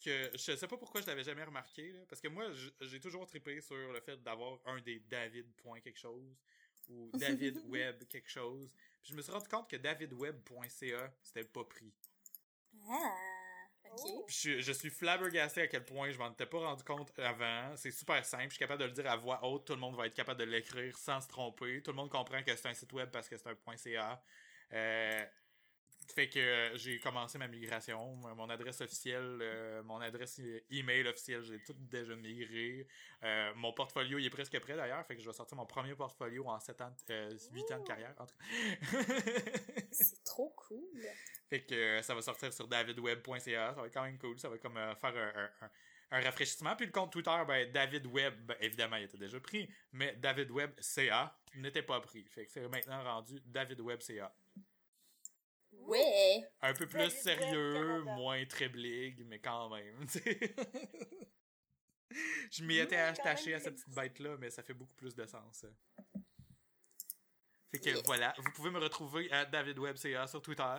[0.00, 2.44] que je sais pas pourquoi je l'avais jamais remarqué, là, parce que moi,
[2.80, 6.36] j'ai toujours trippé sur le fait d'avoir un des David point quelque chose,
[6.88, 8.70] ou David Web quelque chose.
[9.02, 11.92] Puis je me suis rendu compte que davidweb.ca, c'était pas pris.
[12.88, 13.33] Ah,
[13.96, 14.24] Oh.
[14.26, 17.76] Puis je, je suis flabbergasté à quel point je m'en étais pas rendu compte avant.
[17.76, 18.44] C'est super simple.
[18.44, 19.66] Je suis capable de le dire à voix haute.
[19.66, 21.82] Tout le monde va être capable de l'écrire sans se tromper.
[21.82, 24.22] Tout le monde comprend que c'est un site web parce que c'est un .ca.
[24.72, 25.24] Euh,
[26.14, 28.16] fait que euh, j'ai commencé ma migration.
[28.16, 32.86] Mon adresse officielle, euh, mon adresse e- email officielle, j'ai tout déjà migré.
[33.22, 35.04] Euh, mon portfolio, il est presque prêt d'ailleurs.
[35.06, 37.86] Fait que je vais sortir mon premier portfolio en 7 ans, euh, 8 ans de
[37.86, 38.14] carrière.
[39.92, 41.00] C'est trop cool.
[41.48, 43.40] Fait que euh, ça va sortir sur davidweb.ca.
[43.74, 44.38] Ça va être quand même cool.
[44.38, 45.70] Ça va comme euh, faire un, un- un-
[46.10, 46.76] un rafraîchissement.
[46.76, 49.68] Puis le compte Twitter, ben, David Web, ben, évidemment, il était déjà pris.
[49.92, 52.24] Mais David Web CA n'était pas pris.
[52.28, 54.32] Fait que c'est maintenant rendu David Web CA.
[55.86, 56.44] Ouais.
[56.62, 60.06] Un peu plus David sérieux, moins très bligue, mais quand même.
[62.50, 65.56] Je m'y étais attaché à cette petite bête-là, mais ça fait beaucoup plus de sens.
[65.62, 65.68] ça.
[67.72, 68.02] Fait que Yeah.
[68.04, 70.76] voilà, vous pouvez me retrouver à DavidWebCA sur Twitter.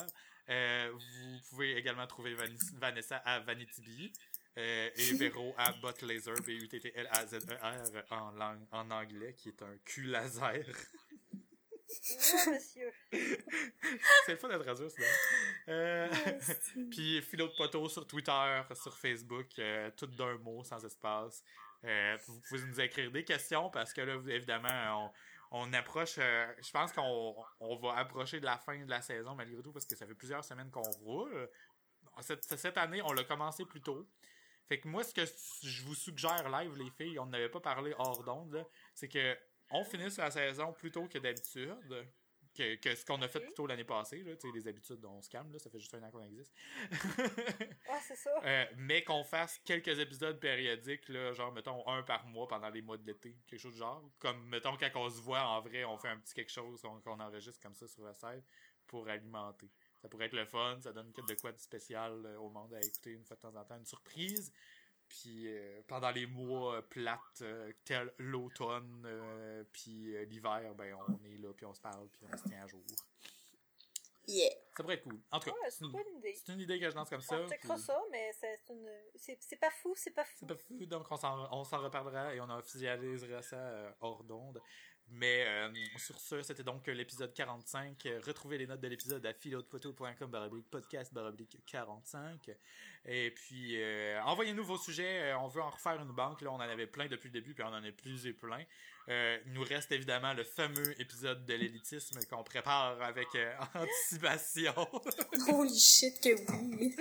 [0.48, 2.46] Euh, vous pouvez également trouver Van-
[2.76, 4.14] Vanessa à VanityBee.
[4.58, 10.64] Euh, et Véro à Botlaser, B-U-T-T-L-A-Z-E-R E en, en anglais, qui est un cul laser.
[12.46, 12.92] Non, monsieur.
[14.26, 15.08] C'est le fun de traduire, sinon.
[15.70, 16.10] Euh,
[16.92, 21.44] Puis Philo de Poteau sur Twitter, sur Facebook, euh, tout d'un mot, sans espace.
[21.84, 25.12] Euh, vous pouvez nous écrire des questions parce que là, évidemment,
[25.52, 26.16] on, on approche.
[26.18, 29.72] euh, je pense qu'on on va approcher de la fin de la saison malgré tout
[29.72, 31.50] parce que ça fait plusieurs semaines qu'on roule.
[32.22, 34.08] Cette, cette année, on l'a commencé plus tôt.
[34.68, 35.22] Fait que moi, ce que
[35.64, 38.66] je vous suggère live, les filles, on n'avait pas parlé hors d'onde,
[38.96, 39.38] c'est que
[39.72, 42.08] on finisse la saison plus tôt que d'habitude.
[42.56, 45.30] Que, que ce qu'on a fait plus tôt l'année passée, là, les habitudes, on se
[45.30, 46.54] calme, là, ça fait juste un an qu'on existe.
[47.90, 48.30] Ah, c'est ça.
[48.46, 52.82] Euh, mais qu'on fasse quelques épisodes périodiques, là, genre, mettons, un par mois pendant les
[52.82, 54.10] mois de l'été, quelque chose du genre.
[54.20, 57.20] Comme, mettons, quand on se voit en vrai, on fait un petit quelque chose qu'on
[57.20, 58.42] enregistre comme ça sur la scène
[58.88, 59.70] pour alimenter.
[60.02, 62.80] Ça pourrait être le fun, ça donne de quoi de spécial euh, au monde à
[62.80, 64.52] écouter une fois de temps en temps, une surprise.
[65.08, 70.96] Puis euh, pendant les mois euh, plates, euh, tel l'automne, euh, puis euh, l'hiver, ben
[71.08, 72.82] on est là, puis on se parle, puis on se tient à jour.
[74.28, 74.50] Yeah.
[74.76, 75.20] Ça pourrait être cool.
[75.32, 76.34] En tout cas, Ouais, c'est une, idée.
[76.34, 77.40] c'est une idée que je lance comme ça.
[77.40, 78.90] On checkera puis- ça, mais c'est une...
[79.40, 80.34] c'est pas fou, c'est pas fou.
[80.40, 84.24] C'est pas fou, donc on s'en, on s'en reparlera et on officialisera ça euh, hors
[84.24, 84.60] d'onde.
[85.12, 88.06] Mais euh, sur ce, c'était donc l'épisode 45.
[88.06, 92.50] Euh, Retrouvez les notes de l'épisode à philodephoto.com baroblique podcast baroblique 45.
[93.08, 95.32] Et puis, euh, envoyez-nous vos sujets.
[95.32, 96.42] Euh, on veut en refaire une banque.
[96.42, 98.64] Là, on en avait plein depuis le début, puis on en a plus et plein.
[99.10, 104.74] Euh, il nous reste évidemment le fameux épisode de l'élitisme qu'on prépare avec euh, anticipation.
[105.48, 106.30] Holy shit que
[106.80, 106.96] oui.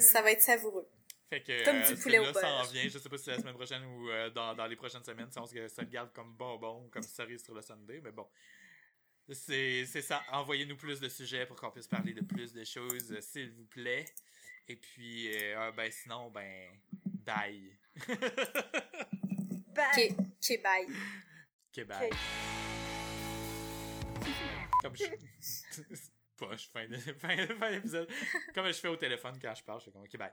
[0.00, 0.86] Ça va être savoureux.
[1.30, 2.88] Fait que Comme euh, du poulet au celui-là s'en vient.
[2.88, 5.30] Je sais pas si c'est la semaine prochaine ou euh, dans, dans les prochaines semaines,
[5.30, 8.26] si on se, le garde comme bonbon ou comme cerise sur le Sunday, mais bon.
[9.30, 10.22] C'est c'est ça.
[10.32, 13.66] Envoyez-nous plus de sujets pour qu'on puisse parler de plus de choses, euh, s'il vous
[13.66, 14.06] plaît.
[14.68, 16.70] Et puis, euh, ah, ben sinon, ben,
[17.04, 17.78] bye.
[19.74, 20.10] Bye.
[20.10, 20.86] Ok, ok, bye.
[21.76, 22.10] Ok, bye.
[24.82, 25.04] Comme je...
[26.36, 28.08] Poche, fin de- fin- fin d'épisode.
[28.54, 30.32] Comme je fais au téléphone quand je parle, je fais comme, ok, bye.